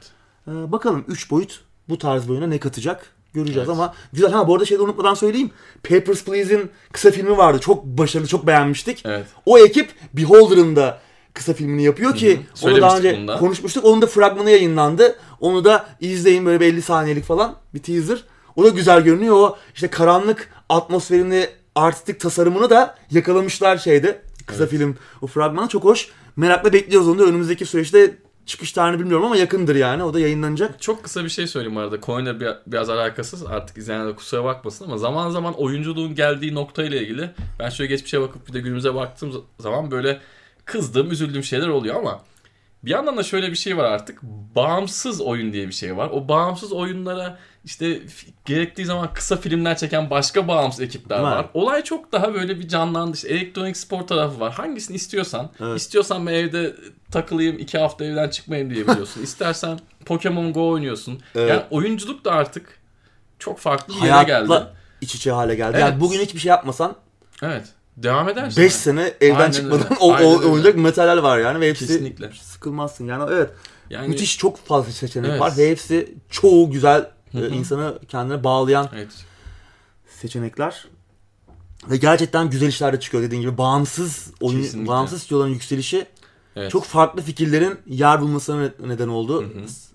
[0.48, 3.78] Ee, bakalım 3 boyut bu tarz bir oyuna ne katacak göreceğiz Evet.
[3.78, 4.30] ama güzel.
[4.32, 5.50] Ha bu arada şeyde unutmadan söyleyeyim.
[5.88, 7.58] Papers, Please'in kısa filmi vardı.
[7.60, 9.02] Çok başarılı, çok beğenmiştik.
[9.06, 9.26] Evet.
[9.46, 10.98] O ekip Beholder'ın da
[11.34, 12.70] kısa filmini yapıyor ki Hı hı.
[12.72, 13.38] onu daha önce bunu da.
[13.38, 13.84] konuşmuştuk.
[13.84, 15.16] Onun da fragmanı yayınlandı.
[15.40, 18.24] Onu da izleyin böyle bir 50 saniyelik falan bir teaser.
[18.56, 19.36] O da güzel görünüyor.
[19.36, 24.22] O işte karanlık atmosferini, artistik tasarımını da yakalamışlar şeyde.
[24.46, 24.70] Kısa Evet.
[24.70, 26.08] film o fragmanı çok hoş.
[26.36, 30.02] Merakla bekliyoruz onu da önümüzdeki süreçte çıkış tarihini bilmiyorum ama yakındır yani.
[30.02, 30.82] O da yayınlanacak.
[30.82, 32.00] Çok kısa bir şey söyleyeyim arada.
[32.00, 33.46] Coin'le bir, biraz alakasız.
[33.46, 38.48] Artık izleyenler kusura bakmasın ama zaman zaman oyunculuğun geldiği noktayla ilgili ben şöyle geçmişe bakıp
[38.48, 40.20] bir de günümüze baktığım zaman böyle
[40.64, 42.22] kızdığım, üzüldüğüm şeyler oluyor ama
[42.82, 44.22] bir yandan da şöyle bir şey var artık.
[44.56, 46.10] Bağımsız oyun diye bir şey var.
[46.12, 48.00] O bağımsız oyunlara işte
[48.44, 51.36] gerektiği zaman kısa filmler çeken başka bağımsız ekipler Var.
[51.36, 51.46] var.
[51.54, 53.16] Olay çok daha böyle bir canlandı.
[53.16, 54.52] İşte elektronik spor tarafı var.
[54.52, 55.50] Hangisini istiyorsan.
[55.60, 55.80] Evet.
[55.80, 56.74] İstiyorsan ben evde
[57.10, 59.22] takılayım iki hafta evden çıkmayayım diyebiliyorsun.
[59.22, 61.20] İstersen Pokemon Go oynuyorsun.
[61.34, 61.50] Evet.
[61.50, 62.78] Yani oyunculuk da artık
[63.38, 64.48] çok farklı bir yere geldi.
[64.48, 65.70] Hayatla iç içe hale geldi.
[65.74, 65.80] Evet.
[65.80, 66.96] Yani bugün hiçbir şey yapmasan
[67.42, 67.64] Evet.
[67.96, 68.62] Devam edersin.
[68.62, 69.96] 5 sene evden Aynen çıkmadan öyle.
[70.00, 72.30] o, oynayacak materyal var yani ve hepsi Kesinlikle.
[72.42, 73.50] sıkılmazsın yani evet.
[73.90, 75.40] Yani Müthiş çok fazla seçenek Evet.
[75.40, 77.48] var ve hepsi çoğu güzel e, Hı hı.
[77.48, 79.24] insanı kendine bağlayan Evet.
[80.08, 80.84] seçenekler.
[81.90, 83.58] Ve gerçekten güzel işler de çıkıyor dediğin gibi.
[83.58, 84.88] Bağımsız oyun, Kesinlikle.
[84.88, 86.06] bağımsız stüdyoların yükselişi
[86.56, 86.70] Evet.
[86.70, 89.42] çok farklı fikirlerin yer bulmasına ne- neden oldu.
[89.42, 89.48] Hı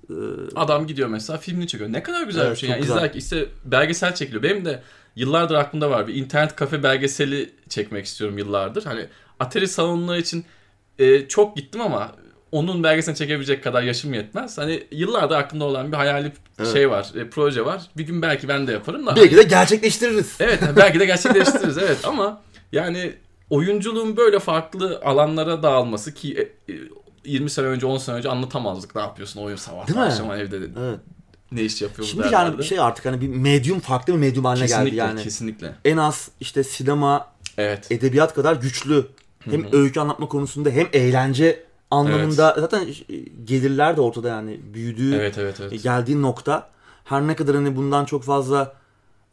[0.09, 0.13] Ee,
[0.55, 1.93] Adam gidiyor mesela filmini çekiyor.
[1.93, 2.69] Ne kadar güzel Evet, bir şey.
[2.69, 2.95] Yani güzel.
[2.95, 4.43] izlerken işte belgesel çekiliyor.
[4.43, 4.83] Benim de
[5.15, 6.07] yıllardır aklımda var.
[6.07, 8.83] Bir internet kafe belgeseli çekmek istiyorum yıllardır.
[8.85, 9.05] Hani
[9.39, 10.45] Atari salonları için
[10.99, 12.11] e, çok gittim ama
[12.51, 14.57] onun belgeselini çekebilecek kadar yaşım yetmez.
[14.57, 16.73] Hani yıllardır aklımda olan bir hayali Evet.
[16.73, 17.81] şey var, e, proje var.
[17.97, 19.15] Bir gün belki ben de yaparım da.
[19.15, 20.35] Belki de gerçekleştiririz.
[20.39, 22.41] Evet belki de gerçekleştiririz evet ama
[22.71, 23.13] yani
[23.49, 26.77] oyunculuğun böyle farklı alanlara dağılması ki e, e,
[27.25, 30.99] 20 sene önce 10 sene önce anlatamazdık ne yapıyorsun oyun sabah akşam evde Evet.
[31.51, 34.89] ne iş yapıyoruz Şimdi yani şey artık hani bir medyum farklı bir medyum haline kesinlikle
[34.89, 35.23] geldi yani.
[35.23, 37.27] kesinlikle En az işte sinema,
[37.57, 39.07] evet edebiyat kadar güçlü.
[39.39, 39.77] Hem Hı hı.
[39.77, 42.87] öykü anlatma konusunda hem eğlence anlamında zaten
[43.43, 44.59] gelirler de ortada yani.
[44.73, 45.83] Büyüdüğü evet evet evet.
[45.83, 46.69] geldiği nokta.
[47.03, 48.73] Her ne kadar hani bundan çok fazla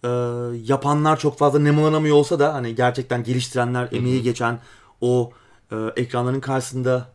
[0.05, 0.09] e,
[0.65, 4.59] yapanlar çok fazla nemalanamıyor olsa da hani gerçekten geliştirenler, emeği geçen
[5.01, 5.33] o
[5.73, 7.09] e, ekranların karşısında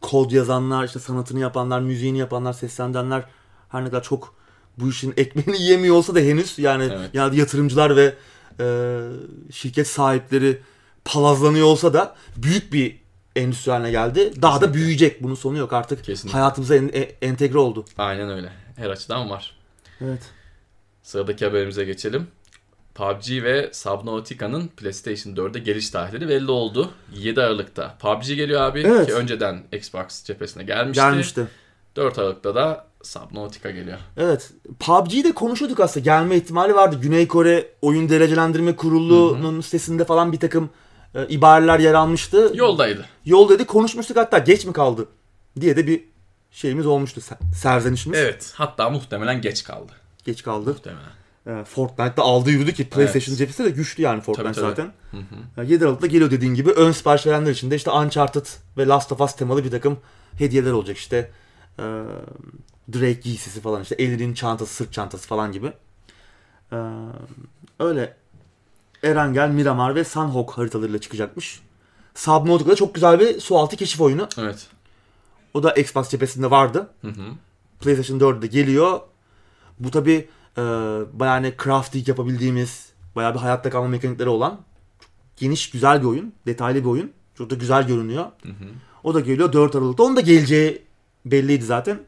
[0.00, 3.24] kod yazanlar, işte sanatını yapanlar, müziğini yapanlar, seslendirenler
[3.68, 4.34] her ne kadar çok
[4.78, 7.10] bu işin ekmeğini yiyemiyor olsa da henüz yani, Evet.
[7.12, 8.14] yani yatırımcılar ve
[8.60, 8.98] e,
[9.52, 10.60] şirket sahipleri
[11.04, 13.05] palazlanıyor olsa da büyük bir
[13.36, 14.32] endüstri haline geldi.
[14.42, 15.22] Daha da büyüyecek.
[15.22, 16.04] Bunun sonu yok artık.
[16.04, 16.38] Kesinlikle.
[16.38, 17.84] Hayatımıza en- e- entegre oldu.
[17.98, 19.56] aynen öyle her açıdan var
[20.00, 20.20] Evet.
[21.02, 22.26] sıradaki haberimize geçelim
[22.94, 26.90] PUBG ve Subnautica'nın PlayStation 4'e geliş tarihleri belli oldu.
[27.16, 29.06] 7 Aralık'ta PUBG geliyor abi Evet.
[29.06, 31.00] ki önceden Xbox cephesine gelmişti.
[31.02, 31.46] Gelmişti.
[31.96, 33.98] 4 Aralık'ta da Subnautica geliyor.
[34.16, 34.50] Evet.
[34.80, 36.04] PUBG'de konuşuyorduk aslında.
[36.04, 36.98] Gelme ihtimali vardı.
[37.02, 40.70] Güney Kore Oyun Derecelendirme Kurulu'nun sitesinde falan bir takım
[41.16, 42.52] e, ibareler yer almıştı.
[42.54, 43.04] Yoldaydı.
[43.24, 45.08] Yol dedi konuşmuştuk hatta geç mi kaldı
[45.60, 46.04] diye de bir
[46.50, 47.20] şeyimiz olmuştu.
[47.20, 48.18] se- Serzenişimiz.
[48.18, 48.52] Evet.
[48.54, 49.92] Hatta muhtemelen geç kaldı.
[50.24, 50.70] Geç kaldı.
[50.70, 51.60] Muhtemelen.
[51.60, 53.38] E, Fortnite'da aldı yürüdü ki PlayStation evet.
[53.38, 54.68] cephesi de güçlü yani Fortnite tabii, tabii.
[54.68, 54.92] zaten.
[55.56, 55.64] Hı hı.
[55.64, 56.70] 7 Aralık'ta geliyor dediğin gibi.
[56.70, 58.46] Ön sipariş verenler için de işte Uncharted
[58.78, 59.98] ve Last of Us temalı bir takım
[60.38, 61.30] hediyeler olacak işte.
[61.78, 61.82] E,
[62.94, 63.94] Drake giysisi falan işte.
[63.94, 65.72] Elinin çantası, sırt çantası falan gibi.
[66.72, 66.76] E,
[67.80, 68.16] öyle
[69.06, 71.60] Erangel, Miramar ve Sunhawk haritalarıyla çıkacakmış.
[72.14, 74.28] Subnautica'da çok güzel bir sualtı keşif oyunu.
[74.38, 74.66] Evet.
[75.54, 76.90] O da Xbox cephesinde vardı.
[77.00, 77.22] Hı hı.
[77.80, 79.00] PlayStation 4'de geliyor.
[79.78, 80.28] Bu tabi
[80.58, 80.62] e,
[81.12, 84.60] bayağı hani crafting yapabildiğimiz, bayağı bir hayatta kalma mekanikleri olan
[85.36, 86.32] geniş, güzel bir oyun.
[86.46, 87.12] Detaylı bir oyun.
[87.34, 88.24] Çok da güzel görünüyor.
[88.42, 88.68] Hı hı.
[89.04, 90.02] O da geliyor 4 Aralık'ta.
[90.02, 90.82] Onun da geleceği
[91.24, 92.00] belliydi zaten.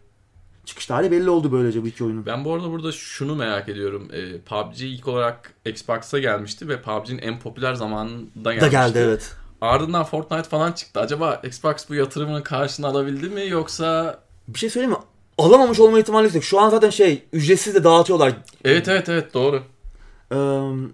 [0.69, 2.27] Çıkış tarihi belli oldu böylece bu iki oyunun.
[2.27, 4.09] Ben bu arada burada şunu merak ediyorum.
[4.13, 8.61] E, PUBG ilk olarak Xbox'a gelmişti ve PUBG'nin en popüler zamanında gelmişti.
[8.61, 9.37] Da geldi evet.
[9.61, 11.01] Ardından Fortnite falan çıktı.
[11.01, 14.21] Acaba Xbox bu yatırımının karşını alabildi mi yoksa...
[14.49, 14.99] Bir şey söyleyeyim mi?
[15.39, 16.45] Alamamış olma ihtimali yüksek.
[16.45, 18.33] Şu an zaten şey ücretsiz de dağıtıyorlar.
[18.65, 19.63] Evet evet evet doğru.
[20.33, 20.37] Ee,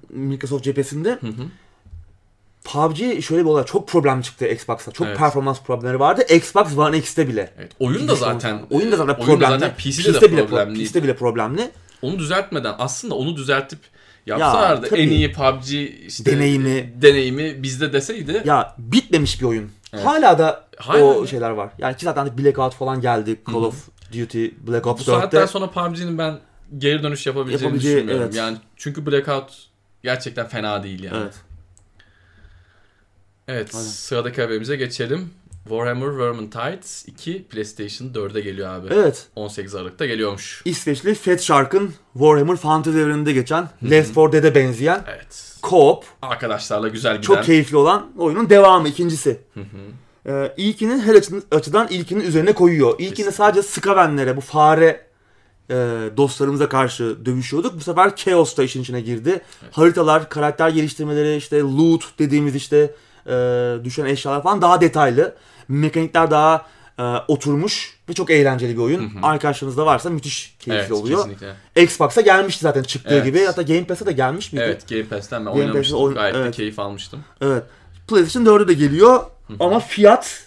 [0.08, 1.10] Microsoft cephesinde.
[1.10, 1.44] Hı hı.
[2.64, 4.92] PUBG şöyle bir olay çok problem çıktı Xbox'ta.
[4.92, 5.18] Çok evet.
[5.18, 6.22] performans problemleri vardı.
[6.34, 7.50] Xbox One X'te bile.
[7.58, 7.72] Evet.
[7.78, 9.30] Oyun da zaten oyun da zaten problemli.
[9.30, 10.84] Oyun da zaten PC'de, PC'de de bile problemli.
[10.84, 11.70] PC'de bile problemli.
[12.02, 13.78] Onu düzeltmeden aslında onu düzeltip
[14.26, 15.72] yapsalardı ya, en iyi PUBG
[16.06, 18.42] işte deneyimi deneyimi bizde deseydi.
[18.44, 19.70] Ya bitmemiş bir oyun.
[19.92, 20.06] Evet.
[20.06, 21.28] Hala da Hala o mi?
[21.28, 21.70] şeyler var.
[21.78, 23.40] Yani ki zaten Blackout falan geldi.
[23.46, 23.66] Call Hı-hı.
[23.66, 23.88] of
[24.18, 25.12] Duty Black Ops 4'te.
[25.12, 26.38] Bu saatten sonra PUBG'nin ben
[26.78, 28.24] geri dönüş yapabileceğini Yapabileceği, düşünmüyorum.
[28.24, 28.34] Evet.
[28.34, 29.52] Yani çünkü Blackout
[30.02, 31.16] gerçekten fena değil yani.
[31.22, 31.34] Evet.
[33.48, 33.86] Evet Aynen.
[33.86, 35.30] sıradaki haberimize geçelim.
[35.62, 38.88] Warhammer Vermintide 2 PlayStation 4'e geliyor abi.
[38.94, 39.26] Evet.
[39.36, 40.62] 18 Aralık'ta geliyormuş.
[40.64, 45.56] İsveçli Fat Shark'ın Warhammer Fantasy evreninde geçen Left 4 Dead'e benzeyen evet.
[45.62, 46.02] co-op.
[46.22, 47.22] Arkadaşlarla güzel giden.
[47.22, 49.40] Çok keyifli olan oyunun devamı ikincisi.
[49.54, 49.66] Hı hı.
[50.26, 51.14] Ee, ilkinin her
[51.50, 52.92] açıdan ilkinin üzerine koyuyor.
[52.92, 53.32] İlkini Kesinlikle.
[53.32, 55.06] sadece Skavenlere bu fare
[55.70, 55.74] e,
[56.16, 57.76] dostlarımıza karşı dövüşüyorduk.
[57.76, 59.30] Bu sefer Chaos da işin içine girdi.
[59.30, 59.72] Evet.
[59.72, 62.94] Haritalar, karakter geliştirmeleri, işte loot dediğimiz işte
[63.26, 65.34] e, düşen eşyalar falan daha detaylı.
[65.68, 66.66] Mekanikler daha
[66.98, 69.00] e, oturmuş ve çok eğlenceli bir oyun.
[69.00, 69.26] Hı hı.
[69.26, 71.18] Arkadaşlarınızda varsa müthiş keyifli evet, oluyor.
[71.18, 71.82] Kesinlikle.
[71.82, 73.24] Xbox'a gelmişti zaten çıktığı evet.
[73.24, 73.44] gibi.
[73.44, 74.64] Hatta Game Pass'e de gelmiş miydi?
[74.66, 75.98] Evet Game Pass'ten ben Game oynamıştım.
[75.98, 76.14] Oyun...
[76.14, 76.46] Gayet evet.
[76.46, 77.24] de keyif almıştım.
[77.40, 77.62] Evet.
[78.08, 79.56] PlayStation 4'e de geliyor hı hı.
[79.60, 80.42] ama fiyat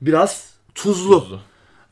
[0.00, 1.20] biraz tuzlu.
[1.20, 1.40] tuzlu.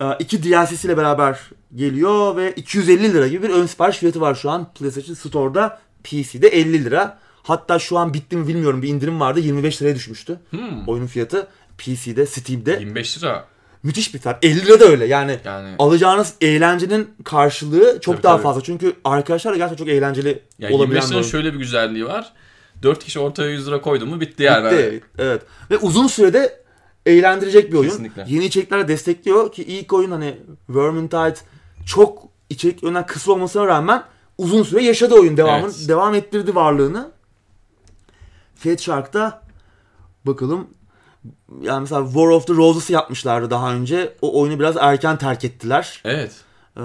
[0.00, 1.40] E, iki DLC'siyle beraber
[1.74, 5.78] geliyor ve 250 lira gibi bir ön sipariş fiyatı var şu an PlayStation Store'da.
[6.04, 7.18] PC'de 50 lira.
[7.44, 10.40] Hatta şu an bitti mi bilmiyorum bir indirim vardı 25 liraya düşmüştü.
[10.50, 10.88] Hmm.
[10.88, 11.46] Oyunun fiyatı
[11.78, 12.70] PC'de, Steam'de.
[12.70, 13.44] 25 lira.
[13.82, 14.44] Müthiş bir tat.
[14.44, 18.42] 50 lira da öyle yani, yani alacağınız eğlencenin karşılığı çok tabii, daha tabii.
[18.42, 18.60] fazla.
[18.60, 22.32] Çünkü arkadaşlarla gerçekten çok eğlenceli yani olabilen 25 liranın şöyle bir güzelliği var.
[22.82, 24.70] 4 kişi ortaya 100 lira koydu mu bitti yani.
[24.70, 25.00] Bitti.
[25.18, 25.42] Evet.
[25.70, 26.60] Ve uzun sürede
[27.06, 27.90] eğlendirecek bir oyun.
[27.90, 28.24] Kesinlikle.
[28.28, 30.36] Yeni içerikler destekliyor ki ilk oyun hani
[30.68, 31.34] Vermintide
[31.86, 34.04] çok içerik yönden kısa olmasına rağmen
[34.38, 35.88] uzun süre yaşadı oyun devamın evet.
[35.88, 37.14] devam ettirdi varlığını.
[38.64, 39.42] Fat Shark'ta
[40.26, 40.68] bakalım
[41.60, 44.16] yani mesela War of the Roses'ı yapmışlardı daha önce.
[44.22, 46.00] O oyunu biraz erken terk ettiler.
[46.04, 46.32] Evet.
[46.76, 46.80] Ee,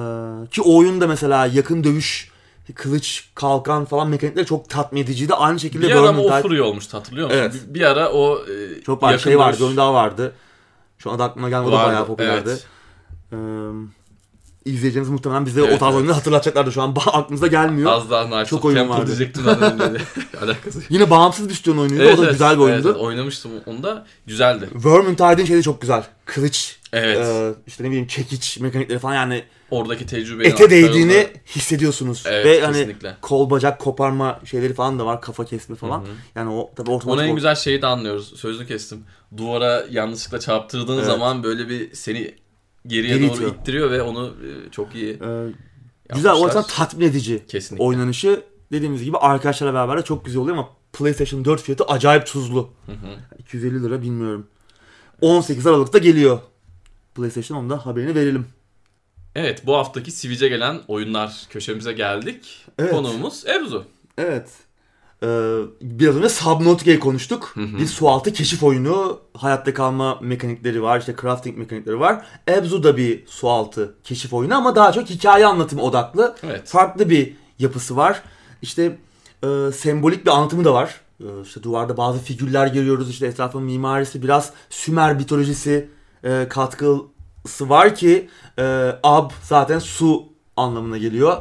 [0.52, 2.32] ki o oyunda mesela yakın dövüş,
[2.76, 5.34] kılıç, kalkan falan mekanikleri çok tatmin ediciydi.
[5.34, 7.40] Aynı şekilde bir ara o free olmuştu hatırlıyor musun?
[7.40, 7.54] Evet.
[7.54, 9.78] Bir, bir ara o e, çok var, şey vardı, dövüş...
[9.78, 10.34] daha vardı.
[10.98, 11.70] Şu an aklıma gelmedi.
[11.70, 12.50] O da bayağı popülerdi.
[12.50, 12.66] Evet.
[13.34, 13.36] Ee,
[14.66, 15.96] izleyeceğimiz muhtemelen bize evet, o tarz evet.
[15.96, 16.96] oyunları hatırlatacaklardı şu an.
[17.06, 17.92] aklımıza gelmiyor.
[17.92, 19.08] Az daha Night Çok oyun vardı.
[19.08, 19.80] diyecektim zaten
[20.44, 20.82] Alakası.
[20.90, 22.04] Yine bağımsız bir stüdyon oyunuydu.
[22.04, 22.90] Evet, o da evet, güzel bir oyundu.
[22.90, 24.06] Evet, oynamıştım onu da.
[24.28, 24.70] Güzeldi.
[24.74, 26.04] Vermintide'in şeyi çok güzel.
[26.26, 26.80] Kılıç.
[26.94, 27.18] Evet.
[27.18, 29.44] E, işte ne bileyim çekiç mekanikleri falan yani.
[29.72, 32.24] Oradaki tecrübenin ete değdiğini hissediyorsunuz.
[32.28, 33.16] Evet, Ve hani kesinlikle.
[33.22, 35.22] kol bacak koparma şeyleri falan da var.
[35.22, 36.00] Kafa kesme falan.
[36.00, 36.08] Hı-hı.
[36.36, 37.22] Yani o tabii otomatik.
[37.22, 38.40] Ona en güzel şeyi de anlıyoruz.
[38.40, 39.04] Sözlü kestim.
[39.38, 41.06] Duvara yanlışlıkla çarptırdığın evet.
[41.06, 42.36] zaman böyle bir seni
[42.88, 43.56] geriye Geri doğru itiyor.
[43.56, 45.48] ittiriyor ve onu e, çok iyi ee,
[46.14, 47.84] Güzel o yüzden tatmin edici Kesinlikle.
[47.86, 48.44] oynanışı.
[48.72, 52.70] Dediğimiz gibi arkadaşlarla beraber de çok güzel oluyor ama PlayStation 4 fiyatı acayip tuzlu.
[52.86, 53.40] Hı hı.
[53.40, 54.48] 250 lira bilmiyorum.
[55.22, 56.40] 18 Aralık'ta geliyor.
[57.16, 58.46] PlayStation onu da haberini verelim.
[59.36, 62.66] Evet bu haftaki Sivic'e gelen oyunlar köşemize geldik.
[62.80, 62.92] Evet.
[62.92, 63.86] Konuğumuz Ebzu.
[64.18, 64.50] Evet.
[65.24, 65.28] Ee,
[65.82, 67.52] biraz önce Subnautica'yı konuştuk.
[67.54, 67.78] Hı hı.
[67.78, 69.20] Bir sualtı keşif oyunu.
[69.38, 71.00] Hayatta kalma mekanikleri var.
[71.00, 72.26] işte crafting mekanikleri var.
[72.50, 76.36] Ebzu da bir sualtı keşif oyunu ama daha çok hikaye anlatımı odaklı.
[76.44, 76.68] Evet.
[76.68, 78.22] Farklı bir yapısı var.
[78.62, 78.98] İşte
[79.44, 81.02] e, sembolik bir anlatımı da var.
[81.20, 83.10] E, işte duvarda bazı figürler görüyoruz.
[83.10, 85.90] İşte etrafın mimarisi biraz Sümer mitolojisi
[86.24, 90.24] e, katkısı var ki e, Ab zaten su
[90.58, 91.38] anlamına geliyor.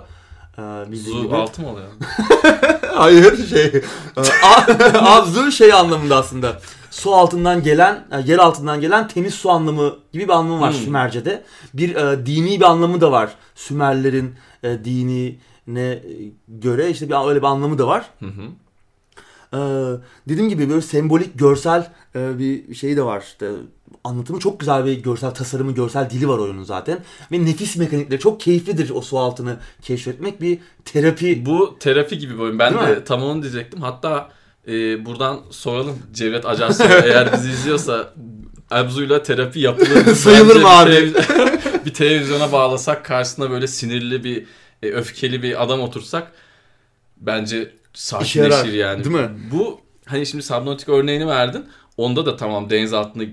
[0.59, 1.35] Ee, Zu gibi.
[1.37, 1.89] altı mı oluyor?
[2.99, 3.83] Hayır şey e,
[4.95, 10.25] Abzu şey anlamında aslında su altından gelen e, yer altından gelen temiz su anlamı gibi
[10.25, 10.81] bir anlamı var hmm.
[10.81, 11.45] Sümerce'de.
[11.75, 13.35] Bir e, dini bir anlamı da var.
[13.55, 16.03] Sümerlerin e, dini ne
[16.49, 18.11] göre işte bir öyle bir anlamı da var.
[18.21, 18.43] Hı hı.
[19.53, 19.59] Ee,
[20.29, 23.21] dediğim gibi böyle sembolik görsel e, bir şey de var.
[23.21, 23.51] İşte
[24.09, 26.99] anlatımı çok güzel bir görsel tasarımı, görsel dili var oyunun zaten.
[27.33, 30.41] Ve nefis mekanikleri çok keyiflidir o su altını keşfetmek.
[30.41, 31.47] Bir terapi.
[31.47, 32.59] Bu terapi gibi bir oyun.
[32.59, 33.05] Ben Değil de mi?
[33.05, 33.81] tam onu diyecektim.
[33.83, 34.29] Hatta
[34.69, 38.15] e, buradan soralım Cevdet Ajansı eğer bizi izliyorsa
[38.71, 40.05] Abzu'yla terapi yapılır.
[40.15, 40.91] Sayılır mı abi?
[40.91, 44.45] Bir, televiz- bir televizyona bağlasak karşısına böyle sinirli bir
[44.83, 46.33] e, öfkeli bir adam otursak
[47.17, 49.05] bence sakinleşir yani.
[49.05, 49.31] Değil mi?
[49.53, 51.65] Bu hani şimdi Subnautica örneğini verdin.
[51.97, 53.27] Onda da tamam deniz altını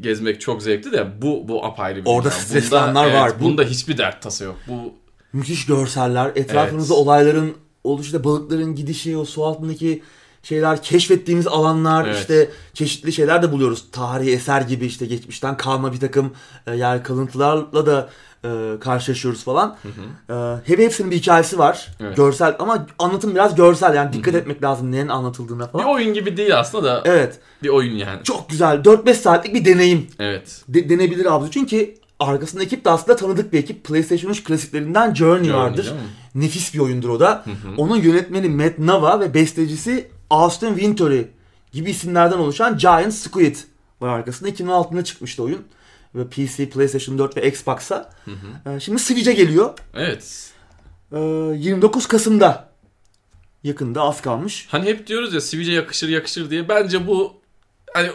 [0.00, 3.32] gezmek çok zevkli de bu bu apayrı bir Orada stresli anlar evet, var.
[3.40, 4.56] Bunda hiçbir dert tası yok.
[4.68, 4.94] Bu
[5.32, 7.02] müthiş görseller, etrafınızda evet.
[7.02, 7.54] olayların
[7.84, 10.02] oluşu balıkların gidişi, o su altındaki
[10.42, 12.16] şeyler, keşfettiğimiz alanlar, evet.
[12.18, 13.84] işte çeşitli şeyler de buluyoruz.
[13.92, 16.32] Tarihi eser gibi işte geçmişten kalma bir takım
[16.66, 18.08] e, yer kalıntılarla da
[18.44, 19.76] e, karşılaşıyoruz falan.
[19.82, 20.34] Hı hı.
[20.34, 21.88] E, hep hepsinin bir hikayesi var.
[22.00, 22.16] Evet.
[22.16, 24.40] Görsel ama anlatım biraz görsel yani dikkat hı hı.
[24.40, 25.86] etmek lazım neyin anlatıldığına falan.
[25.86, 27.02] Bir oyun gibi değil aslında da.
[27.04, 27.38] Evet.
[27.62, 28.24] Bir oyun yani.
[28.24, 28.76] Çok güzel.
[28.76, 30.06] 4-5 saatlik bir deneyim.
[30.18, 30.62] Evet.
[30.68, 31.50] De- denebilir abi.
[31.50, 33.84] Çünkü arkasında ekip de aslında tanıdık bir ekip.
[33.84, 35.92] PlayStation 3 klasiklerinden Journey, Journey vardır.
[36.34, 37.42] Nefis bir oyundur o da.
[37.44, 37.74] Hı hı.
[37.76, 41.22] Onun yönetmeni Matt Nava ve bestecisi Austin Wintory
[41.72, 43.56] gibi isimlerden oluşan Giant Squid
[44.00, 44.48] var arkasında.
[44.48, 45.60] 2016'da çıkmıştı oyun
[46.18, 48.10] ve PC, PlayStation 4 ve Xbox'a.
[48.24, 48.70] Hı hı.
[48.70, 49.78] Ee, şimdi Switch'e geliyor.
[49.94, 50.52] Evet.
[51.12, 52.68] 29 ee, Kasım'da
[53.64, 54.66] yakında az kalmış.
[54.70, 56.68] Hani hep diyoruz ya Switch'e yakışır yakışır diye.
[56.68, 57.40] Bence bu
[57.94, 58.10] hani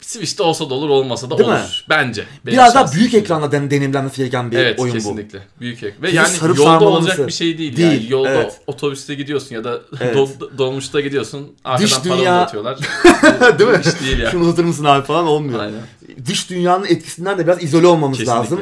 [0.00, 1.58] Switch'te olsa da olur olmasa da Değil olur.
[1.58, 1.64] Mi?
[1.88, 2.24] Bence.
[2.46, 5.16] Biraz daha büyük ekranda den deneyimlenmesi gereken bir evet, oyun kesinlikle.
[5.16, 5.20] bu.
[5.20, 5.60] Evet kesinlikle.
[5.60, 6.02] Büyük ekran.
[6.02, 7.76] Ve yani yolda olacak bir şey değil.
[7.76, 7.92] değil.
[7.92, 8.60] Yani yolda evet.
[8.66, 10.14] otobüste gidiyorsun ya da evet.
[10.14, 10.28] dol,
[10.58, 11.52] dolmuşta gidiyorsun.
[11.64, 12.36] Arkadan Dış para dünya...
[12.36, 12.78] uzatıyorlar.
[13.58, 13.80] değil mi?
[13.80, 14.30] Iş değil yani.
[14.30, 15.60] Şunu uzatır mısın abi falan olmuyor.
[15.60, 15.80] Aynen.
[16.26, 18.40] Dış dünyanın etkisinden de biraz izole olmamız kesinlikle.
[18.40, 18.60] lazım.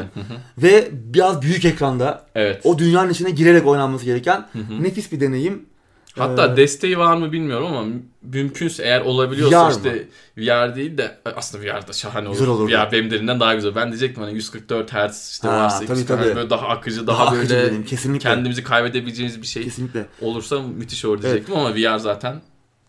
[0.58, 2.60] Ve biraz büyük ekranda evet.
[2.64, 4.46] o dünyanın içine girerek oynanması gereken
[4.80, 5.66] nefis bir deneyim.
[6.18, 7.86] Hatta ee, desteği var mı bilmiyorum ama
[8.22, 9.98] mümkünse eğer olabiliyorsa VR işte mı?
[10.36, 12.38] VR değil de aslında VR da şahane olur.
[12.38, 12.68] Güzel olur.
[12.70, 13.74] VR benim derinden daha güzel.
[13.74, 16.24] Ben diyecektim hani 144 Hz işte ha, varsa tabii, tabii.
[16.24, 18.28] böyle daha akıcı, daha, daha böyle akıcı Kesinlikle.
[18.28, 20.06] kendimizi kaybedebileceğiniz bir şey Kesinlikle.
[20.20, 21.66] olursa müthiş olur diyecektim evet.
[21.66, 22.40] ama VR zaten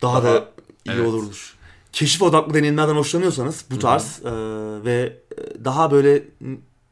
[0.02, 0.46] daha, daha da
[0.86, 1.08] iyi evet.
[1.08, 1.56] olurmuş.
[1.94, 4.32] Keşif odaklı deneyimlerden hoşlanıyorsanız bu tarz e,
[4.86, 5.18] ve
[5.66, 6.24] daha böyle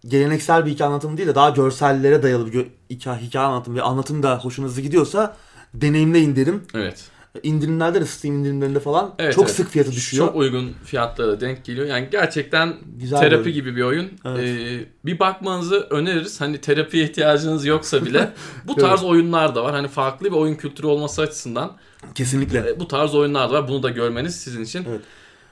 [0.08, 4.24] geleneksel bir hikaye anlatımı değil de daha görsellere dayalı bir hikaye, hikaye anlatımı ve anlatım
[4.24, 5.38] da hoşunuza gidiyorsa
[5.74, 6.64] deneyimleyin derim.
[6.74, 7.10] Evet.
[7.44, 9.56] İndirimlerde de Steam indirimlerinde falan evet, çok evet.
[9.56, 10.28] sık fiyatı düşüyor.
[10.28, 11.88] Çok uygun fiyatlara denk geliyor.
[11.88, 14.12] Yani gerçekten Güzel terapi bir gibi bir oyun.
[14.26, 14.40] Evet.
[14.40, 16.42] Ee, bir bakmanızı öneririz.
[16.42, 18.34] Hani terapiye ihtiyacınız yoksa bile
[18.68, 19.12] bu tarz evet.
[19.12, 19.74] oyunlar da var.
[19.74, 21.78] Hani farklı bir oyun kültürü olması açısından
[22.16, 23.68] kesinlikle e, bu tarz oyunlar da var.
[23.68, 25.02] Bunu da görmeniz sizin için evet.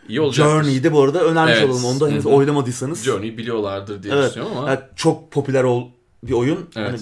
[0.09, 0.47] iyi olacak.
[0.47, 1.69] Journey'de bu arada önermiş evet.
[1.69, 1.85] olalım.
[1.85, 2.33] Onu da henüz Hı-hı.
[2.33, 3.03] oynamadıysanız.
[3.03, 4.29] Journey biliyorlardır diye evet.
[4.29, 4.69] düşünüyorum ama.
[4.69, 5.87] Yani çok popüler ol
[6.23, 6.69] bir oyun.
[6.75, 6.89] Evet.
[6.89, 6.99] Hani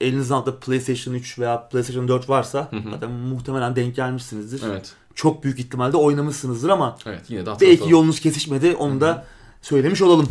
[0.00, 2.90] elinizin altında PlayStation 3 veya PlayStation 4 varsa hı hı.
[2.90, 4.62] zaten muhtemelen denk gelmişsinizdir.
[4.66, 4.92] Evet.
[5.14, 9.00] Çok büyük ihtimalle oynamışsınızdır ama evet, yine de belki yolunuz kesişmedi onu hı hı.
[9.00, 9.26] da
[9.62, 10.28] söylemiş olalım.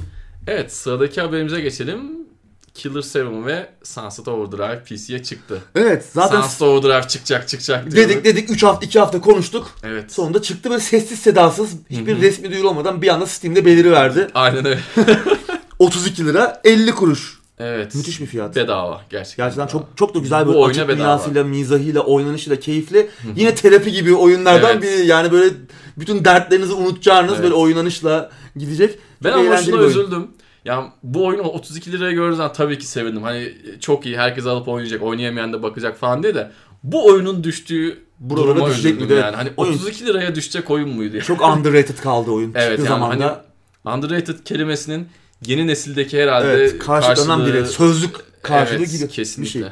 [0.48, 2.26] Evet sıradaki haberimize geçelim.
[2.74, 5.62] Killer 7 ve Sunset Overdrive PC'ye çıktı.
[5.76, 8.10] Evet zaten Sunset Overdrive çıkacak çıkacak diyorduk.
[8.10, 9.72] Dedik dedik 3 hafta 2 hafta konuştuk.
[9.84, 10.12] Evet.
[10.12, 12.22] Sonunda çıktı böyle sessiz sedasız hiçbir Hı-hı.
[12.22, 14.28] resmi duyuru olmadan bir anda Steam'de beliri verdi.
[14.34, 14.80] Aynen öyle.
[15.80, 17.40] 32 lira 50 kuruş.
[17.60, 17.96] Evet.
[17.96, 18.56] Müthiş bir fiyat.
[18.56, 19.46] Bedava gerçekten.
[19.46, 20.98] Gerçekten çok çok da güzel bir açık bedava.
[20.98, 23.10] dünyasıyla, mizahıyla, oynanışıyla keyifli.
[23.36, 24.84] Yine terapi gibi oyunlardan evet.
[24.84, 25.54] bir yani böyle
[25.98, 27.44] bütün dertlerinizi unutacağınız evet.
[27.44, 29.00] böyle oynanışla gidecek.
[29.24, 30.28] Ben ama şuna üzüldüm.
[30.66, 33.24] Yani bu oyunu 32 liraya gördüğünüzden tabii ki sevindim.
[33.24, 36.52] Hani çok iyi herkes alıp oynayacak, oynayamayan da bakacak falan diye de
[36.84, 37.98] bu oyunun düştüğü
[38.30, 39.14] duruma düşecek mi?
[39.14, 41.22] Yani hani 32 liraya düşecek oyun muydu?
[41.22, 42.52] Çok underrated kaldı oyun.
[42.56, 43.44] evet Çıktığı yani zamanda.
[43.84, 45.08] hani underrated kelimesinin
[45.46, 47.66] yeni nesildeki herhalde evet, karşılanan biri.
[47.66, 49.60] Sözlük karşılığı evet, gibi kesinlikle.
[49.60, 49.72] bir şey.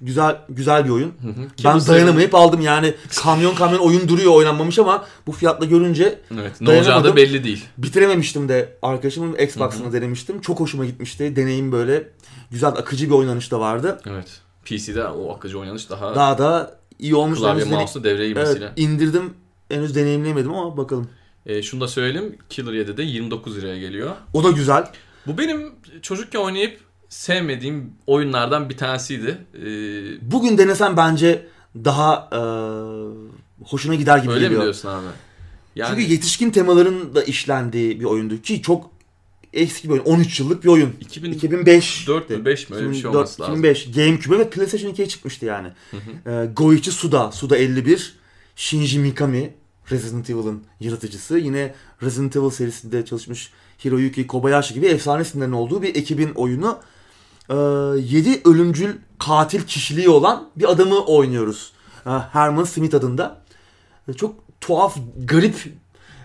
[0.00, 1.14] Güzel güzel bir oyun.
[1.22, 1.64] Hı hı.
[1.64, 6.70] Ben dayanamayıp aldım yani kamyon kamyon oyun duruyor oynanmamış ama bu fiyatla görünce evet, ne
[6.70, 7.64] olacağı da belli değil.
[7.78, 10.40] Bitirememiştim de arkadaşımın Xbox'ını denemiştim.
[10.40, 11.36] Çok hoşuma gitmişti.
[11.36, 12.08] Deneyim böyle
[12.50, 14.00] güzel akıcı bir oynanış da vardı.
[14.06, 14.40] Evet.
[14.64, 17.38] PC'de o akıcı oynanış daha daha da iyi olmuş.
[17.38, 18.64] Klavye mouse'u devreye girmesiyle.
[18.64, 19.34] Evet, indirdim.
[19.68, 21.08] Henüz deneyimleyemedim ama bakalım.
[21.46, 22.36] E, şunu da söyleyeyim.
[22.50, 24.10] Killer 7'de 29 liraya geliyor.
[24.32, 24.90] O da güzel.
[25.26, 29.38] Bu benim çocukken oynayıp sevmediğim oyunlardan bir tanesiydi.
[29.54, 31.46] Ee, Bugün denesem bence
[31.84, 32.40] daha e,
[33.64, 34.50] hoşuna gider gibi öyle geliyor.
[34.50, 35.06] Öyle mi diyorsun abi?
[35.76, 35.90] Yani...
[35.90, 38.90] Çünkü yetişkin temaların da işlendiği bir oyundu ki çok
[39.52, 40.04] eski bir oyun.
[40.04, 40.92] 13 yıllık bir oyun.
[41.00, 42.08] 2000, 2005.
[42.08, 43.88] 4 mü 5 mi öyle 2004, bir şey olması 2005.
[43.88, 43.92] lazım.
[43.94, 45.68] GameCube ve PlayStation 2'ye çıkmıştı yani.
[45.90, 46.30] Hı hı.
[46.30, 48.14] E, Goichi Suda, Suda 51,
[48.56, 49.54] Shinji Mikami,
[49.90, 51.38] Resident Evil'ın yaratıcısı.
[51.38, 53.50] Yine Resident Evil serisinde çalışmış
[53.84, 56.78] Hiroyuki Kobayashi gibi efsane isimlerin olduğu bir ekibin oyunu.
[57.48, 61.72] 7 ölümcül katil kişiliği olan bir adamı oynuyoruz.
[62.06, 63.42] E, Herman Smith adında.
[64.08, 65.54] E, çok tuhaf, garip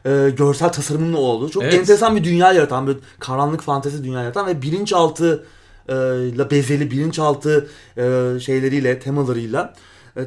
[0.06, 1.74] e, görsel tasarımının olduğu, çok evet.
[1.74, 5.46] enteresan bir dünya yaratan, bir karanlık fantezi dünya yaratan ve bilinçaltı
[5.90, 5.94] e,
[6.28, 9.74] ile bezeli bilinçaltı e, şeyleriyle, temalarıyla
[10.18, 10.22] e,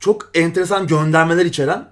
[0.00, 1.88] çok enteresan göndermeler içeren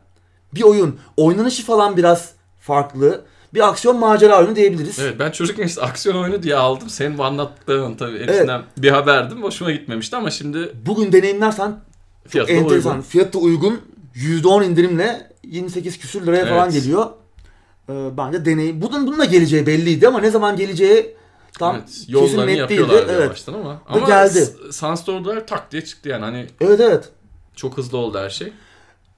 [0.54, 0.98] bir oyun.
[1.16, 3.24] Oynanışı falan biraz farklı.
[3.54, 4.98] Bir aksiyon macera oyunu diyebiliriz.
[4.98, 6.90] Evet ben çocukken işte aksiyon oyunu diye aldım.
[6.90, 8.68] Senin bu anlattıkların tabii hepsinden evet.
[8.76, 9.42] bir haberdim.
[9.42, 10.72] Hoşuma gitmemişti ama şimdi...
[10.86, 11.80] Bugün deneyimlersen
[12.28, 12.90] Fiyatı enteresan.
[12.90, 13.02] Uygun.
[13.02, 13.80] Fiyatı uygun.
[14.14, 16.50] %10 indirimle 28 küsür liraya evet.
[16.50, 17.06] falan geliyor.
[17.88, 18.82] Ee, bence deneyim.
[18.82, 21.16] Bunun bununla geleceği belliydi ama ne zaman geleceği
[21.58, 23.04] tam evet, kesin net değildi.
[23.08, 23.46] Evet.
[23.48, 23.82] ama.
[23.88, 24.48] Ama geldi.
[24.72, 26.46] Sunstore'da tak diye çıktı yani hani.
[26.60, 27.08] Evet evet.
[27.56, 28.52] Çok hızlı oldu her şey.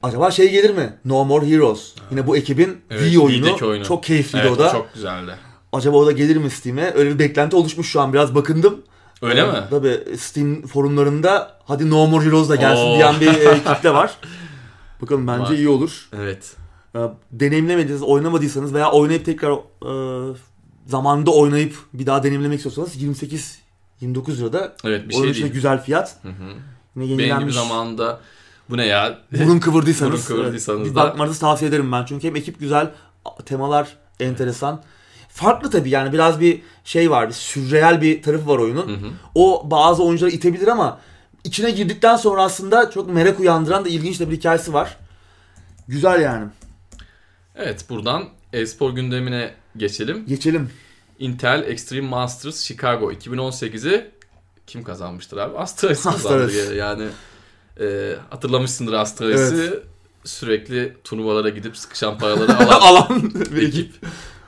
[0.02, 0.94] Acaba şey gelir mi?
[1.04, 1.94] No More Heroes.
[2.10, 3.66] Yine bu ekibin evet, Wii oyunu.
[3.66, 3.84] oyunu.
[3.84, 4.70] Çok keyifliydi evet, o da.
[4.70, 5.34] çok güzeldi.
[5.72, 6.92] Acaba o da gelir mi Steam'e?
[6.94, 8.12] Öyle bir beklenti oluşmuş şu an.
[8.12, 8.82] Biraz bakındım.
[9.22, 9.58] Öyle ee, mi?
[9.70, 12.96] Tabii Steam forumlarında hadi No More Heroes da gelsin Oo.
[12.96, 14.18] diyen bir e, kitle var.
[15.02, 15.58] Bakalım bence var.
[15.58, 16.08] iyi olur.
[16.16, 16.56] Evet.
[16.94, 16.98] E,
[17.30, 20.34] deneyimlemediyseniz, oynamadıysanız veya oynayıp tekrar e,
[20.86, 23.62] zamanında oynayıp bir daha deneyimlemek istiyorsanız 28
[24.00, 24.76] 29 lirada.
[24.84, 25.52] Evet bir şey değil.
[25.52, 26.16] güzel fiyat.
[26.22, 26.32] Hı hı.
[26.96, 27.30] Yine yenilenmiş.
[27.30, 28.20] Benim gibi zamanında
[28.73, 29.19] bu ne ya?
[29.32, 30.12] Burun kıvırdıysanız.
[30.12, 32.05] Burun kıvırdıysanız bir bakmanızı tavsiye ederim ben.
[32.05, 32.90] Çünkü hem ekip güzel,
[33.44, 34.82] temalar enteresan.
[35.28, 38.89] Farklı tabii yani biraz bir şey var, bir sürreel bir tarafı var oyunun.
[38.89, 39.11] Hı hı.
[39.35, 41.01] O bazı oyuncuları itebilir ama
[41.44, 44.97] içine girdikten sonra aslında çok merak uyandıran da ilginç de bir hikayesi var.
[45.89, 46.47] Güzel yani.
[47.57, 50.27] Evet buradan e-spor gündemine geçelim.
[50.27, 50.70] Geçelim.
[51.19, 54.11] Intel Extreme Masters Chicago 2018'i
[54.66, 55.59] kim kazanmıştır abi?
[55.59, 57.09] Astralis kazandı yani.
[57.81, 59.57] E, hatırlamışsındır Astralis'i.
[59.57, 59.82] Evet.
[60.24, 63.93] Sürekli turnuvalara gidip sıkışan paraları alan, alan bir ekip.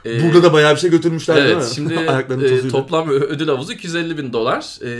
[0.07, 1.75] Ee, Burada da bayağı bir şey götürmüşler evet, değil mi?
[1.75, 1.95] Şimdi
[2.45, 4.79] e, toplam ödül havuzu 250 bin dolar.
[4.85, 4.91] E,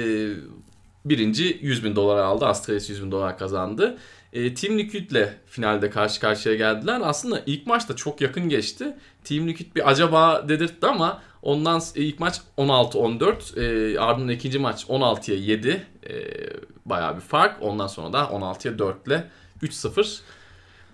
[1.05, 2.47] birinci 100 bin dolar aldı.
[2.47, 3.99] Astralis 100 bin dolar kazandı.
[4.33, 7.01] E, Team Liquid'le finalde karşı karşıya geldiler.
[7.05, 8.97] Aslında ilk maçta çok yakın geçti.
[9.25, 13.61] Team Liquid bir acaba dedirtti ama ondan ilk maç 16-14.
[13.61, 15.87] E, ardından ikinci maç 16'ya 7.
[16.09, 16.15] E,
[16.87, 17.63] bayağı bir fark.
[17.63, 19.31] Ondan sonra da 16'ya 4 ile
[19.63, 20.21] 3-0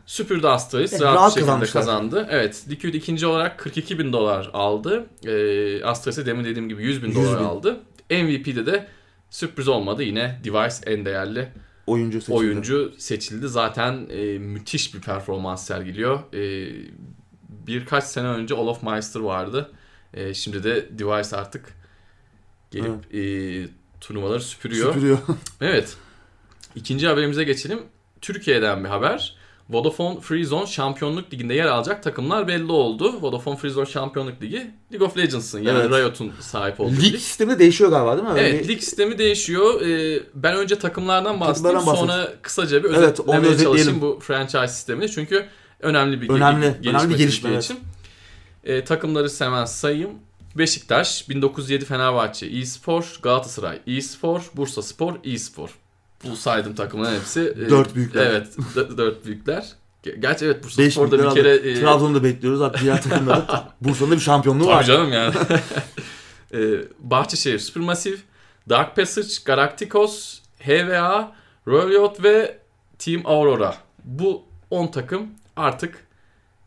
[0.07, 0.93] süpürdü Astralis.
[0.93, 2.27] Evet, rahat, rahat bir şekilde kazandı.
[2.31, 2.65] Evet.
[2.71, 5.07] Liquid ikinci olarak 42 bin dolar aldı.
[5.27, 7.45] E, Astralis'e demin dediğim gibi 100 bin dolar bin.
[7.45, 7.81] aldı.
[8.11, 8.87] MVP'de de
[9.31, 10.03] sürpriz olmadı.
[10.03, 11.49] Yine Device en değerli
[11.87, 12.39] oyuncu seçildi.
[12.39, 13.49] Oyuncu seçildi.
[13.49, 16.35] Zaten e, müthiş bir performans sergiliyor.
[16.35, 16.73] E,
[17.49, 19.73] birkaç sene önce Olaf Meister vardı.
[20.15, 21.75] E, şimdi de Device artık
[22.71, 23.21] gelip e,
[24.01, 24.95] turnuvaları süpürüyor.
[24.95, 25.19] Süpürüyor.
[25.61, 25.97] evet.
[26.75, 27.83] İkinci haberimize geçelim.
[28.21, 29.41] Türkiye'den bir haber.
[29.71, 33.23] Vodafone Free Zone Şampiyonluk Ligi'nde yer alacak takımlar belli oldu.
[33.23, 35.91] Vodafone Free Zone Şampiyonluk Ligi League of Legends'ın yani evet.
[35.91, 37.13] Riot'un sahip olduğu lig.
[37.13, 38.35] Lig sistemi değişiyor galiba değil mi?
[38.39, 38.69] Evet, yani...
[38.69, 39.81] lig sistemi değişiyor.
[39.81, 45.11] Ee, ben önce takımlardan bahsedeyim sonra kısaca bir özetlemeye evet, çalışayım bu franchise sistemini.
[45.11, 45.47] Çünkü
[45.81, 47.73] önemli bir önemli, gelişme, önemli bir gelişme evet.
[48.65, 50.11] Ee, takımları hemen sayayım.
[50.59, 55.71] Beşiktaş, 1907 Fenerbahçe, e-spor, Galatasaray, e-spor, Bursa Spor, e-spor
[56.25, 57.41] bu saydım takımların hepsi.
[57.41, 58.27] E, dört büyükler.
[58.27, 58.57] Evet
[58.97, 59.73] dört büyükler.
[60.19, 61.55] Gerçi evet Bursa Beş Spor'da bir kere...
[61.55, 61.81] E...
[61.81, 62.61] Trabzon'da bekliyoruz.
[62.61, 64.87] Hatta diğer takımda Bursa'nın da bir şampiyonluğu Tabii var.
[64.87, 65.35] Tabii canım yani.
[66.55, 68.17] e, Bahçeşehir Supermassive,
[68.69, 71.33] Dark Passage, Galacticos, HVA,
[71.67, 72.59] Royot ve
[72.99, 73.77] Team Aurora.
[74.05, 76.07] Bu 10 takım artık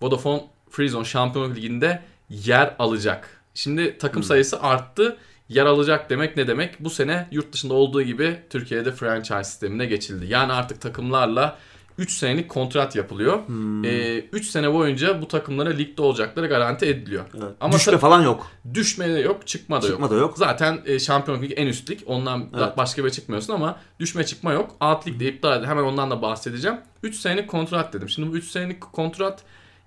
[0.01, 3.42] Vodafone Freezone Şampiyonluk Ligi'nde yer alacak.
[3.53, 4.27] Şimdi takım hmm.
[4.27, 5.17] sayısı arttı
[5.49, 6.79] yer alacak demek ne demek?
[6.79, 10.25] Bu sene yurt dışında olduğu gibi Türkiye'de franchise sistemine geçildi.
[10.29, 11.57] Yani artık takımlarla
[11.97, 13.47] 3 senelik kontrat yapılıyor.
[13.47, 13.83] Hmm.
[13.83, 13.87] 3
[14.33, 17.23] ee, sene boyunca bu takımlara ligde olacakları garanti ediliyor.
[17.33, 17.51] Evet.
[17.61, 18.47] Ama düşme falan yok.
[18.73, 20.11] Düşme de yok, çıkma da çıkma yok.
[20.11, 20.37] Da yok.
[20.37, 21.99] Zaten e, Şampiyonluk Ligi en üst lig.
[22.05, 22.77] Ondan evet.
[22.77, 24.75] başka bir çıkmıyorsun ama düşme çıkma yok.
[24.79, 25.67] Alt ligde iptal edildi.
[25.67, 26.77] Hemen ondan da bahsedeceğim.
[27.03, 28.09] 3 senelik kontrat dedim.
[28.09, 29.43] Şimdi bu 3 senelik kontrat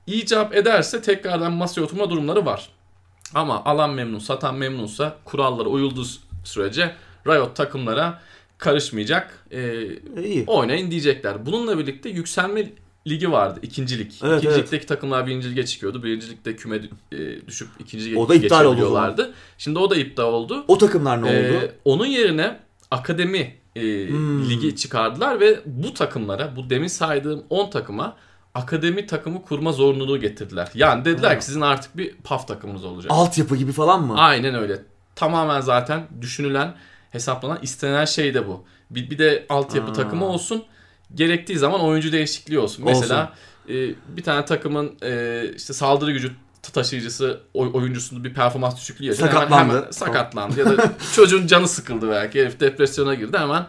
[0.07, 2.69] icap ederse tekrardan masaya oturma durumları var.
[3.35, 6.05] Ama alan memnun, satan memnunsa kurallara uyulduğu
[6.45, 6.95] sürece
[7.27, 8.23] Riot takımlara
[8.59, 9.45] karışmayacak.
[9.51, 9.87] E,
[10.25, 10.45] İyi.
[10.47, 11.47] Oynayın diyecekler.
[11.47, 12.73] Bununla birlikte yükselme
[13.09, 13.61] ligi vardı.
[13.63, 14.21] ikincilik.
[14.25, 14.67] Evet, İkinci evet.
[14.67, 16.03] ligdeki takımlar birinci lige çıkıyordu.
[16.03, 16.81] Birinci ligde küme
[17.13, 20.65] e, düşüp ikinci lige o da iptal oldu Şimdi o da iptal oldu.
[20.69, 21.73] O takımlar ne ee, oldu?
[21.85, 22.57] Onun yerine
[22.91, 24.51] akademi e, hmm.
[24.51, 28.17] ligi çıkardılar ve bu takımlara, bu demin saydığım 10 takıma
[28.57, 30.69] akademi takımı kurma zorunluluğu getirdiler.
[30.75, 31.39] Yani dediler ha.
[31.39, 33.13] ki sizin artık bir PAF takımınız olacak.
[33.15, 34.15] Altyapı gibi falan mı?
[34.19, 34.83] Aynen öyle.
[35.15, 36.75] Tamamen zaten düşünülen,
[37.11, 38.65] hesaplanan, istenen şey de bu.
[38.91, 39.93] Bir, bir de altyapı ha.
[39.93, 40.65] takımı olsun.
[41.15, 42.83] Gerektiği zaman oyuncu değişikliği olsun.
[42.83, 43.01] olsun.
[43.01, 43.33] Mesela
[43.69, 43.75] e,
[44.17, 46.33] bir tane takımın e, işte saldırı gücü
[46.73, 49.27] taşıyıcısı oyuncusunun bir performans düşüklüğü yaşadı.
[49.27, 49.55] Sakatlandı.
[49.55, 52.41] Hemen, hemen sakatlandı ya da çocuğun canı sıkıldı belki.
[52.41, 53.67] Herif depresyona girdi hemen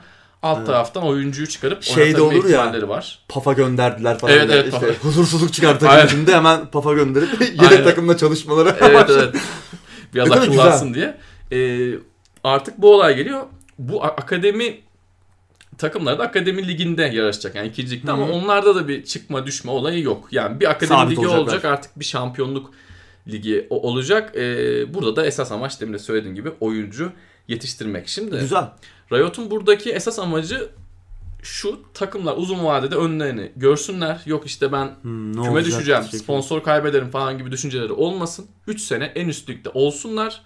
[0.47, 0.67] alt evet.
[0.67, 3.19] taraftan oyuncuyu çıkarıp şey de olur ya, var.
[3.29, 4.33] Pafa gönderdiler falan.
[4.33, 4.93] Evet, evet, işte pafa.
[5.03, 9.35] huzursuzluk çıkar takım içinde hemen Pafa gönderip yedek takımla çalışmaları Evet evet.
[10.13, 11.17] Biraz akıllansın diye.
[11.51, 11.95] Ee,
[12.43, 13.41] artık bu olay geliyor.
[13.79, 14.79] Bu akademi
[15.77, 17.55] takımlar da akademi liginde yarışacak.
[17.55, 20.27] Yani ikinci ligde ama onlarda da bir çıkma düşme olayı yok.
[20.31, 22.71] Yani bir akademi Sabit ligi olacak artık bir şampiyonluk
[23.27, 24.35] ligi olacak.
[24.35, 27.11] Ee, burada da esas amaç demin de söylediğim gibi oyuncu
[27.47, 28.07] yetiştirmek.
[28.07, 28.65] Şimdi Güzel.
[29.11, 30.69] Riot'un buradaki esas amacı
[31.43, 34.21] şu takımlar uzun vadede önlerini görsünler.
[34.25, 38.45] Yok işte ben hmm, küme düşeceğim, sponsor kaybederim falan gibi düşünceleri olmasın.
[38.67, 40.41] 3 sene en üst ligde olsunlar.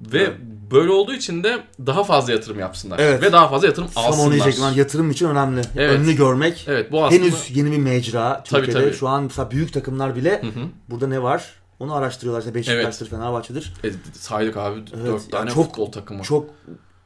[0.00, 0.36] Ve evet.
[0.70, 2.98] böyle olduğu için de daha fazla yatırım yapsınlar.
[2.98, 3.22] Evet.
[3.22, 4.52] Ve daha fazla yatırım Tam alsınlar.
[4.52, 5.60] Tam Yatırım için önemli.
[5.76, 5.90] Evet.
[5.90, 6.64] Önünü görmek.
[6.68, 7.22] Evet, bu aslında...
[7.22, 8.42] Henüz yeni bir mecra.
[8.44, 8.96] Türkiye'de tabii, tabii.
[8.96, 10.64] şu an mesela büyük takımlar bile hı hı.
[10.88, 11.59] burada ne var?
[11.80, 12.40] Onu araştırıyorlar.
[12.40, 13.16] İşte Beşiktaş'tır, evet.
[13.16, 13.72] Fenerbahçe'dir.
[13.84, 14.80] E, saydık abi.
[14.96, 15.06] Evet.
[15.06, 16.22] 4 yani tane çok, futbol takımı.
[16.22, 16.50] Çok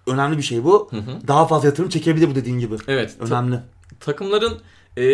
[0.07, 0.89] önemli bir şey bu.
[0.91, 1.29] Hı hı.
[1.29, 2.77] Daha fazla yatırım çekebilir bu dediğin gibi.
[2.89, 3.17] Evet.
[3.21, 3.57] Önemli.
[3.57, 3.63] Ta-
[4.01, 4.61] takımların
[4.97, 5.05] e,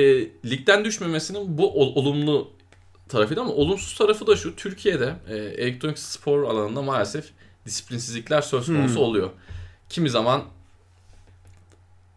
[0.51, 2.51] ligden düşmemesinin bu ol- olumlu
[3.09, 4.57] tarafıydı ama olumsuz tarafı da şu.
[4.57, 7.31] Türkiye'de e, elektronik spor alanında maalesef
[7.67, 9.03] disiplinsizlikler söz konusu hmm.
[9.03, 9.31] oluyor.
[9.89, 10.43] Kimi zaman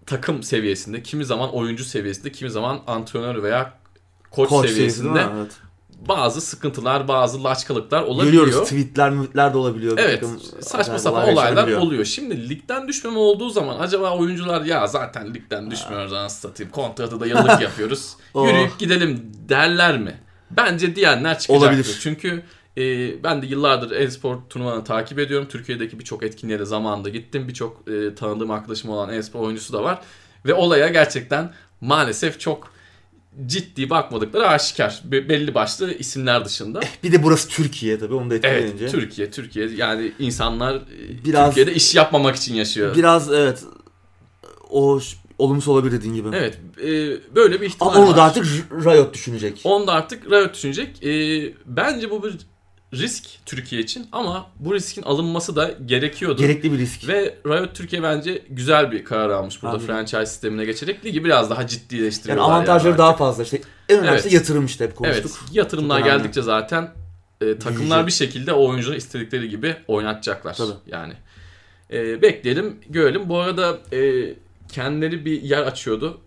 [0.06, 3.74] takım seviyesinde, kimi zaman oyuncu seviyesinde, kimi zaman antrenör veya
[4.32, 5.52] koç, koç seviyesinde evet.
[6.08, 8.46] Bazı sıkıntılar, bazı laçkalıklar olabiliyor.
[8.46, 9.98] Görüyoruz tweetler, mütler de olabiliyor.
[9.98, 12.06] Evet, takım, saçma sapan olaylar oluyor.
[12.06, 16.72] Şimdi ligden düşmeme olduğu zaman acaba oyuncular ya zaten ligden düşmüyoruz anasını satayım.
[16.72, 18.14] Kontratı da yıllık yapıyoruz.
[18.34, 18.48] oh.
[18.48, 20.20] Yürüyüp gidelim derler mi?
[20.52, 21.68] Bence diyenler çıkacaktır.
[21.68, 21.98] Olabilir.
[22.02, 22.44] Çünkü
[22.78, 22.84] e,
[23.24, 25.48] ben de yıllardır e-spor turnuvalarını takip ediyorum.
[25.52, 27.48] Türkiye'deki birçok etkinliğe de zamanında gittim.
[27.48, 30.02] Birçok e, tanıdığım arkadaşım olan e-spor oyuncusu da var.
[30.46, 32.73] Ve olaya gerçekten maalesef çok
[33.46, 35.02] ciddi bakmadıkları aşikar.
[35.06, 36.80] Be- belli başlı isimler dışında.
[36.82, 38.84] Eh, bir de burası Türkiye tabii onu da etkilenince.
[38.84, 39.70] Evet Türkiye, Türkiye.
[39.70, 42.96] Yani insanlar e, biraz, Türkiye'de iş yapmamak için yaşıyor.
[42.96, 43.64] Biraz evet
[44.70, 45.00] o
[45.38, 46.28] olumsuz olabilir dediğin gibi.
[46.34, 46.60] Evet.
[46.84, 46.90] E,
[47.36, 48.18] böyle bir ihtimal Ama onu var.
[48.18, 49.62] da artık Riot düşünecek.
[49.64, 51.04] Onu da artık Riot düşünecek.
[51.04, 52.38] E, bence bu bir
[52.94, 56.42] risk Türkiye için ama bu riskin alınması da gerekiyordu.
[56.42, 57.08] Gerekli bir risk.
[57.08, 59.86] Ve Riot Türkiye bence güzel bir karar almış burada Abi.
[59.86, 62.44] franchise sistemine geçerek ligi biraz daha ciddileştiriyorlar.
[62.44, 63.44] Yani avantajları yani daha fazla.
[63.44, 64.34] İşte en önemlisi evet.
[64.34, 65.32] yatırım işte hep konuştuk.
[65.44, 65.56] Evet.
[65.56, 66.92] Yatırımlar geldikçe zaten
[67.42, 68.08] e, takımlar Büyüyecek.
[68.08, 70.54] bir şekilde o oyuncuları istedikleri gibi oynatacaklar.
[70.54, 70.74] Tabii.
[70.88, 71.14] Yani
[71.92, 73.30] e, bekleyelim, görelim.
[73.30, 74.34] Bu arada e,
[74.72, 76.22] kendileri bir yer açıyordu.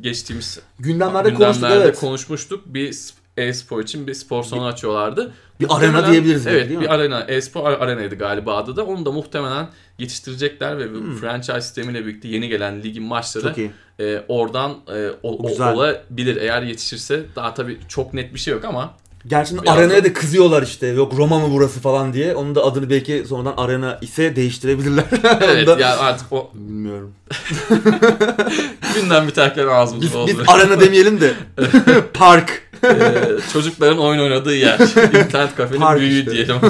[0.00, 2.00] Geçtiğimiz gündemlerde, gündemlerde konuştuk, evet.
[2.00, 2.62] konuşmuştuk.
[2.66, 2.92] Bir
[3.38, 5.32] e-spor için bir spor salonu açıyorlardı.
[5.60, 6.46] Bir arena diyebiliriz.
[6.46, 6.92] Evet değil bir mi?
[6.92, 7.24] arena.
[7.28, 8.84] E-spor arenaydı galiba adı da.
[8.84, 11.16] Onu da muhtemelen yetiştirecekler ve hmm.
[11.16, 13.54] franchise sistemiyle birlikte yeni gelen ligin maçları
[14.00, 16.36] e, oradan e, o, o, olabilir.
[16.36, 18.94] Eğer yetişirse daha tabii çok net bir şey yok ama
[19.26, 20.86] Gerçi arenaya da kızıyorlar işte.
[20.86, 22.34] Yok Roma mı burası falan diye.
[22.34, 25.04] Onun da adını belki sonradan arena ise değiştirebilirler.
[25.40, 25.78] evet da...
[25.78, 26.50] ya artık o...
[26.54, 27.14] Bilmiyorum.
[28.94, 30.30] Günden biterken ağzımız biz, oldu.
[30.30, 31.32] Biz arena demeyelim de.
[32.14, 32.67] Park.
[32.84, 34.78] Ee, çocukların oyun oynadığı yer.
[35.24, 36.30] İnternet kafenin Park büyüğü işte.
[36.30, 36.56] diyelim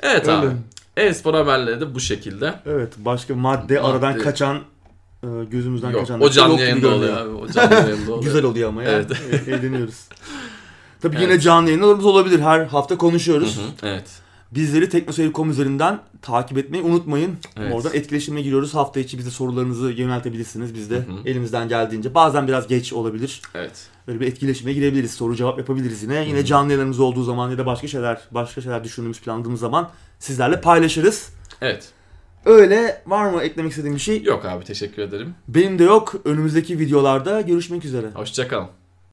[0.00, 0.38] Evet Öyle.
[0.38, 0.48] abi.
[0.96, 2.54] E-spor haberleri de bu şekilde.
[2.66, 3.80] Evet başka madde, madde.
[3.80, 4.60] aradan kaçan
[5.22, 6.20] e, gözümüzden Yok, kaçan.
[6.20, 7.30] O canlı yayında oluyor abi.
[7.30, 8.22] O canlı yayında oluyor.
[8.22, 8.90] Güzel oluyor ama ya.
[8.90, 9.10] Evet.
[9.48, 10.08] Eğleniyoruz.
[11.00, 11.28] Tabii evet.
[11.28, 12.40] yine canlı yayınlarımız olabilir.
[12.40, 13.56] Her hafta konuşuyoruz.
[13.56, 14.08] Hı hı, evet.
[14.50, 17.36] Bizleri teknoseyir.com üzerinden takip etmeyi unutmayın.
[17.56, 17.74] Evet.
[17.74, 18.74] Oradan etkileşime giriyoruz.
[18.74, 20.74] Hafta içi bize sorularınızı yöneltebilirsiniz.
[20.74, 21.28] Biz de hı hı.
[21.28, 22.14] elimizden geldiğince.
[22.14, 23.42] Bazen biraz geç olabilir.
[23.54, 23.88] Evet.
[24.08, 25.10] Böyle bir etkileşime girebiliriz.
[25.14, 26.24] Soru cevap yapabiliriz yine.
[26.28, 30.60] Yine canlı yayınlarımız olduğu zaman ya da başka şeyler, başka şeyler düşündüğümüz, planladığımız zaman sizlerle
[30.60, 31.32] paylaşırız.
[31.60, 31.88] Evet.
[32.44, 34.22] Öyle var mı eklemek istediğim bir şey?
[34.22, 35.34] Yok abi teşekkür ederim.
[35.48, 36.14] Benim de yok.
[36.24, 38.06] Önümüzdeki videolarda görüşmek üzere.
[38.14, 38.68] Hoşçakalın.